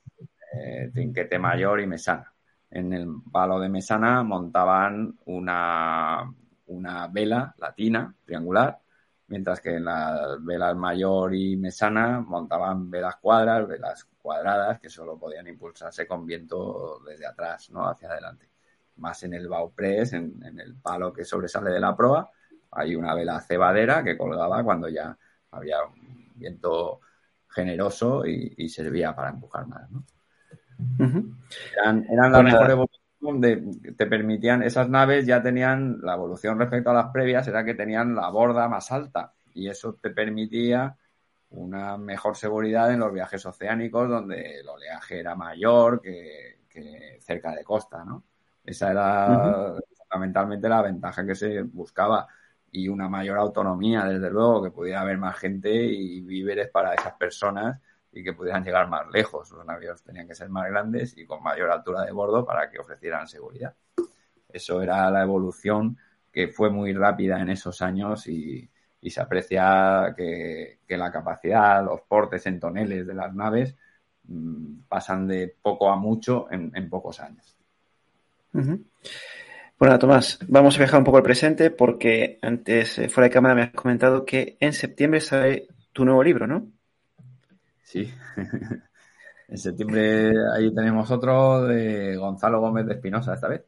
[0.59, 2.33] eh, trinquete mayor y mesana.
[2.69, 6.33] En el palo de mesana montaban una,
[6.67, 8.79] una vela latina, triangular,
[9.27, 15.17] mientras que en las velas mayor y mesana montaban velas cuadras, velas cuadradas, que solo
[15.17, 17.87] podían impulsarse con viento desde atrás, ¿no?
[17.87, 18.49] Hacia adelante.
[18.97, 22.29] Más en el bauprés, en, en el palo que sobresale de la proa,
[22.71, 25.17] hay una vela cebadera que colgaba cuando ya
[25.51, 27.01] había un viento
[27.49, 30.03] generoso y, servía para empujar más, ¿no?
[31.75, 36.91] Eran, eran la mejor evolución de, te permitían, esas naves ya tenían la evolución respecto
[36.91, 40.95] a las previas, era que tenían la borda más alta y eso te permitía
[41.49, 46.57] una mejor seguridad en los viajes oceánicos donde el oleaje era mayor que,
[47.19, 48.23] cerca de costa, ¿no?
[48.63, 52.27] Esa era fundamentalmente la ventaja que se buscaba
[52.71, 57.13] y una mayor autonomía, desde luego, que pudiera haber más gente y víveres para esas
[57.13, 57.81] personas
[58.17, 59.51] y que pudieran llegar más lejos.
[59.51, 62.79] Los navíos tenían que ser más grandes y con mayor altura de bordo para que
[62.79, 63.75] ofrecieran seguridad.
[64.49, 65.97] Eso era la evolución
[66.31, 68.69] que fue muy rápida en esos años y,
[69.07, 73.73] se aprecia que, la capacidad, los portes en toneles de las naves
[74.25, 77.55] mm, pasan de poco a mucho en, pocos años.
[79.79, 83.55] Bueno, Tomás, vamos a viajar un poco al presente porque antes, eh, fuera de cámara,
[83.55, 86.67] me has comentado que en septiembre sale tu nuevo libro, ¿no?
[87.87, 88.13] Sí.
[89.47, 93.63] en septiembre ahí tenemos otro de Gonzalo Gómez de Espinosa esta vez.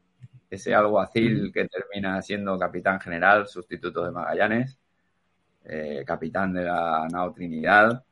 [0.50, 4.78] Ese alguacil que termina siendo capitán general, sustituto de Magallanes,
[5.64, 8.04] eh, capitán de la nao Trinidad,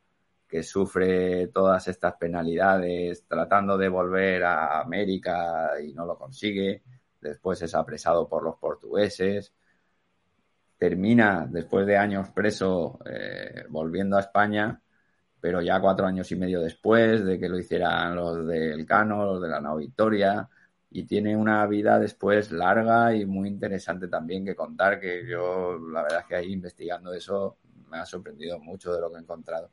[0.47, 6.81] que sufre todas estas penalidades tratando de volver a América y no lo consigue
[7.21, 9.53] después es apresado por los portugueses,
[10.79, 14.81] termina después de años preso eh, volviendo a España,
[15.41, 19.41] pero ya cuatro años y medio después de que lo hicieran los del Cano, los
[19.41, 20.47] de la Nao Victoria,
[20.91, 26.03] y tiene una vida después larga y muy interesante también que contar, que yo la
[26.03, 27.57] verdad es que ahí investigando eso
[27.89, 29.71] me ha sorprendido mucho de lo que he encontrado,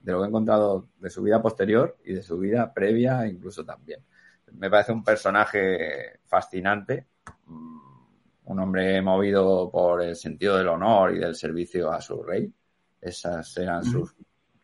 [0.00, 3.64] de lo que he encontrado de su vida posterior y de su vida previa incluso
[3.64, 4.04] también.
[4.52, 7.06] Me parece un personaje fascinante,
[7.46, 7.80] mm,
[8.46, 12.52] un hombre movido por el sentido del honor y del servicio a su rey.
[13.00, 14.14] Esas eran sus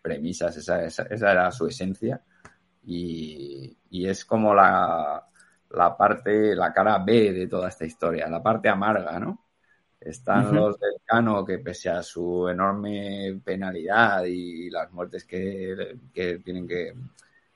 [0.07, 2.23] premisas, esa, era su esencia.
[2.85, 5.27] Y, es como la,
[5.70, 9.47] la, parte, la cara B de toda esta historia, la parte amarga, ¿no?
[9.99, 15.99] Están los del Cano que pese a su enorme penalidad y las muertes que,
[16.45, 16.95] tienen que,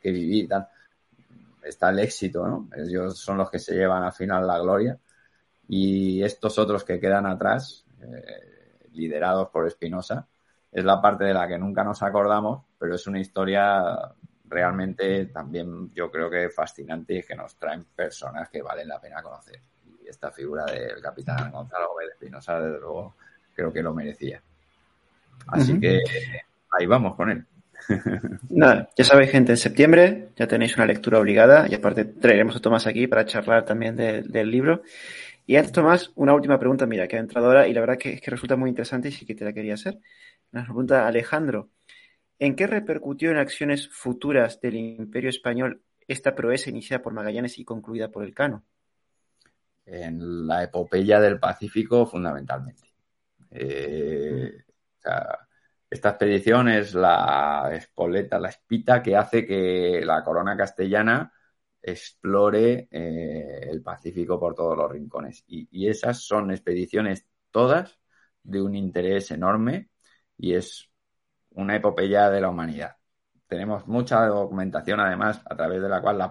[0.01, 0.67] que vivir y tal,
[1.63, 2.69] está el éxito, ¿no?
[2.75, 4.99] Ellos son los que se llevan al final la gloria.
[5.69, 10.27] Y estos otros que quedan atrás, eh, liderados por Espinosa,
[10.73, 14.13] es la parte de la que nunca nos acordamos, pero es una historia
[14.51, 19.23] realmente también yo creo que fascinante y que nos traen personas que valen la pena
[19.23, 19.61] conocer.
[20.05, 23.15] Y esta figura del capitán Gonzalo Gómez Espinosa, desde luego,
[23.55, 24.43] creo que lo merecía.
[25.47, 26.01] Así que
[26.79, 27.47] ahí vamos con él.
[28.51, 32.61] Nada, ya sabéis, gente, en septiembre ya tenéis una lectura obligada y aparte traeremos a
[32.61, 34.83] Tomás aquí para charlar también del libro.
[35.47, 38.15] Y antes, Tomás, una última pregunta, mira, que ha entrado ahora y la verdad que,
[38.15, 39.99] es que resulta muy interesante y sí que te la quería hacer.
[40.53, 41.71] Nos pregunta Alejandro,
[42.39, 47.65] ¿en qué repercutió en acciones futuras del Imperio Español esta proeza iniciada por Magallanes y
[47.65, 48.65] concluida por el Cano?
[49.87, 52.83] En la epopeya del Pacífico, fundamentalmente.
[53.51, 54.65] Eh,
[54.99, 55.39] o sea,
[55.89, 61.33] esta expedición es la espoleta, la espita que hace que la corona castellana
[61.83, 65.45] explore eh, el Pacífico por todos los rincones.
[65.47, 67.99] Y, esas son expediciones todas
[68.43, 69.90] de un interés enorme
[70.41, 70.91] y es
[71.51, 72.97] una epopeya de la humanidad.
[73.47, 76.31] Tenemos mucha documentación, además, a través de la cual la,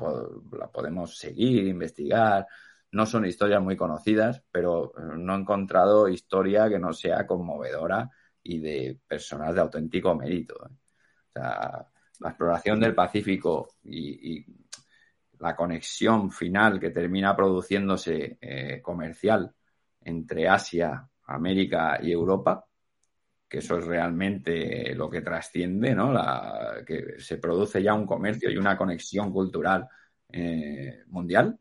[0.57, 2.47] la podemos seguir, investigar.
[2.91, 8.09] No son historias muy conocidas, pero eh, no he encontrado historia que no sea conmovedora
[8.41, 10.55] y de personas de auténtico mérito.
[10.65, 10.73] ¿eh?
[11.35, 14.45] La exploración del Pacífico y,
[15.39, 19.53] la conexión final que termina produciéndose eh, comercial
[20.01, 22.68] entre Asia, América y Europa,
[23.49, 26.13] que eso es realmente lo que trasciende, ¿no?
[26.13, 29.87] La, que se produce ya un comercio y una conexión cultural
[30.31, 31.57] eh, mundial.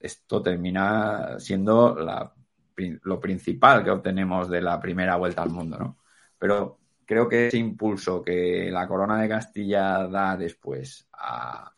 [0.00, 2.32] esto termina siendo la
[3.02, 5.98] lo principal que obtenemos de la primera vuelta al mundo, ¿no?
[6.38, 11.72] Pero creo que ese impulso que la corona de Castilla da después a,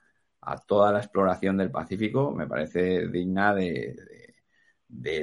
[0.67, 3.95] toda la exploración del Pacífico me parece digna de,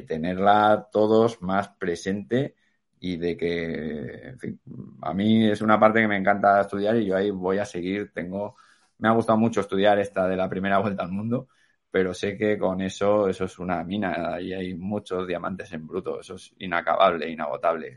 [0.08, 2.56] tenerla todos más presente
[3.00, 4.62] y de que, en fin,
[5.02, 8.12] a mí es una parte que me encanta estudiar y yo ahí voy a seguir.
[8.14, 8.56] Tengo,
[8.98, 11.50] me ha gustado mucho estudiar esta de la primera vuelta al mundo,
[11.92, 16.20] pero sé que con eso, eso es una mina y hay muchos diamantes en bruto.
[16.20, 17.96] Eso es inacabable, inagotable,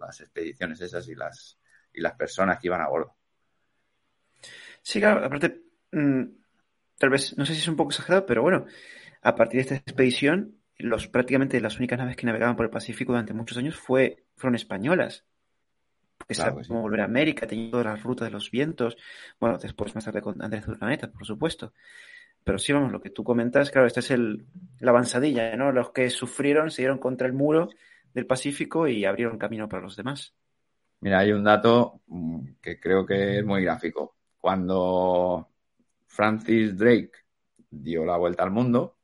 [0.00, 1.58] las expediciones esas y las,
[1.92, 3.14] y las personas que iban a bordo.
[4.82, 5.60] Sí, claro, aparte,
[5.92, 6.22] mm,
[6.98, 8.64] tal vez, no sé si es un poco exagerado, pero bueno,
[9.22, 13.12] a partir de esta expedición, los prácticamente las únicas naves que navegaban por el Pacífico
[13.12, 15.24] durante muchos años fue, fueron españolas.
[16.16, 18.96] Porque claro, como volver a América, teniendo todas las rutas de los vientos.
[19.38, 21.72] Bueno, después más tarde con Andrés Urdaneta, por supuesto.
[22.44, 24.46] Pero sí, vamos, lo que tú comentas, claro, esta es el,
[24.80, 25.70] la avanzadilla, ¿no?
[25.70, 27.70] Los que sufrieron se dieron contra el muro
[28.14, 30.34] del Pacífico y abrieron camino para los demás.
[31.00, 34.16] Mira, hay un dato mm, que creo que es muy gráfico.
[34.38, 35.48] Cuando
[36.06, 37.12] Francis Drake
[37.70, 38.97] dio la vuelta al mundo,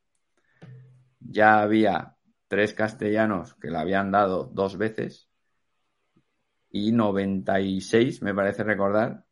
[1.25, 2.17] ya había
[2.49, 5.29] tres castellanos que la habían dado dos veces
[6.71, 9.25] y 96, me parece recordar,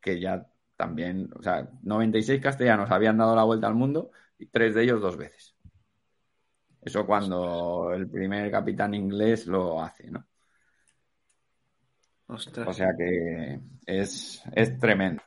[0.00, 0.46] que ya
[0.76, 5.00] también, o sea, 96 castellanos habían dado la vuelta al mundo y tres de ellos
[5.00, 5.56] dos veces.
[6.82, 10.26] Eso cuando el primer capitán inglés lo hace, ¿no?
[12.28, 15.22] O sea que es, es tremendo.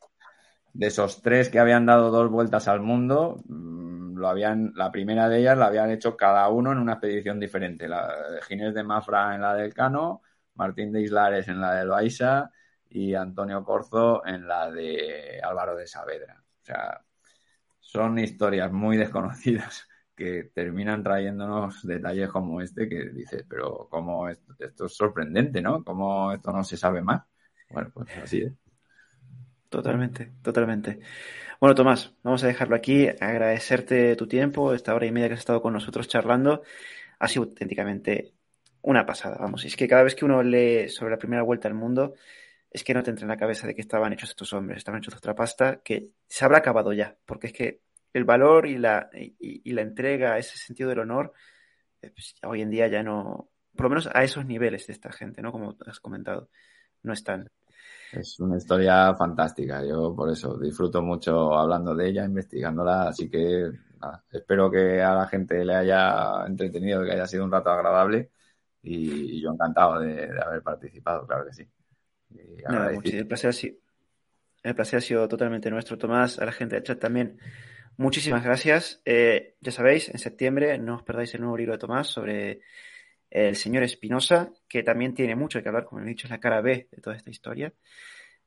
[0.71, 5.29] De esos tres que habían dado dos vueltas al mundo, mm, lo habían, la primera
[5.29, 7.87] de ellas la habían hecho cada uno en una expedición diferente.
[7.87, 10.21] La de Ginés de Mafra en la del Cano,
[10.55, 12.51] Martín de Islares en la del Baixa
[12.89, 16.43] y Antonio Corzo en la de Álvaro de Saavedra.
[16.61, 17.01] O sea,
[17.79, 24.53] son historias muy desconocidas que terminan trayéndonos detalles como este que dices, pero como esto,
[24.59, 25.83] esto, es sorprendente, ¿no?
[25.83, 27.23] ¿Cómo esto no se sabe más?
[27.69, 28.53] Bueno, pues así es.
[29.69, 30.99] Totalmente, totalmente.
[31.59, 35.41] Bueno, Tomás, vamos a dejarlo aquí, agradecerte tu tiempo, esta hora y media que has
[35.41, 36.63] estado con nosotros charlando.
[37.19, 38.33] Ha sido auténticamente
[38.81, 39.65] una pasada, vamos.
[39.65, 42.13] Y es que cada vez que uno lee sobre la primera vuelta al mundo,
[42.71, 44.99] es que no te entra en la cabeza de que estaban hechos estos hombres, estaban
[44.99, 47.81] hechos de otra pasta, que se habrá acabado ya, porque es que
[48.13, 51.33] el valor y la, y, la entrega, ese sentido del honor,
[52.01, 55.11] eh, pues, hoy en día ya no, por lo menos a esos niveles de esta
[55.11, 55.51] gente, ¿no?
[55.51, 56.49] Como has comentado,
[57.03, 57.49] no están.
[58.11, 63.69] Es una historia fantástica, yo por eso disfruto mucho hablando de ella, investigándola, así que
[64.31, 68.31] espero que a la gente le haya entretenido, que haya sido un rato agradable
[68.81, 71.67] y, yo encantado de, haber participado, claro que sí.
[72.29, 73.77] el, placer ha sido,
[74.63, 77.37] el placer ha sido totalmente nuestro, Tomás, a la gente del chat también.
[77.97, 79.01] Muchísimas gracias.
[79.05, 82.61] Eh, ya sabéis, en septiembre no os perdáis el nuevo libro de Tomás sobre
[83.29, 86.61] el señor Espinosa, que también tiene mucho que hablar, como he dicho, es la cara
[86.61, 87.73] B de toda esta historia.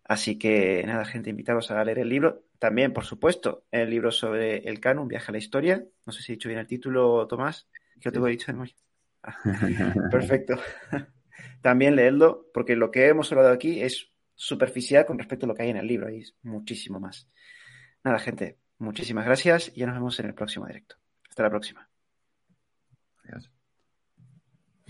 [0.04, 2.44] Así que nada, gente, invitaros a leer el libro.
[2.58, 5.84] También, por supuesto, el libro sobre el canon, Viaje a la Historia.
[6.06, 7.68] No sé si he dicho bien el título, Tomás,
[8.00, 8.74] que lo tengo dicho de memoria.
[9.22, 9.38] Ah,
[10.10, 10.56] perfecto.
[11.62, 15.62] También leedlo, porque lo que hemos hablado aquí es superficial con respecto a lo que
[15.62, 17.28] hay en el libro, hay muchísimo más.
[18.02, 20.96] Nada, gente, Muchísimas gracias y ya nos vemos en el próximo directo.
[21.28, 21.91] Hasta la próxima.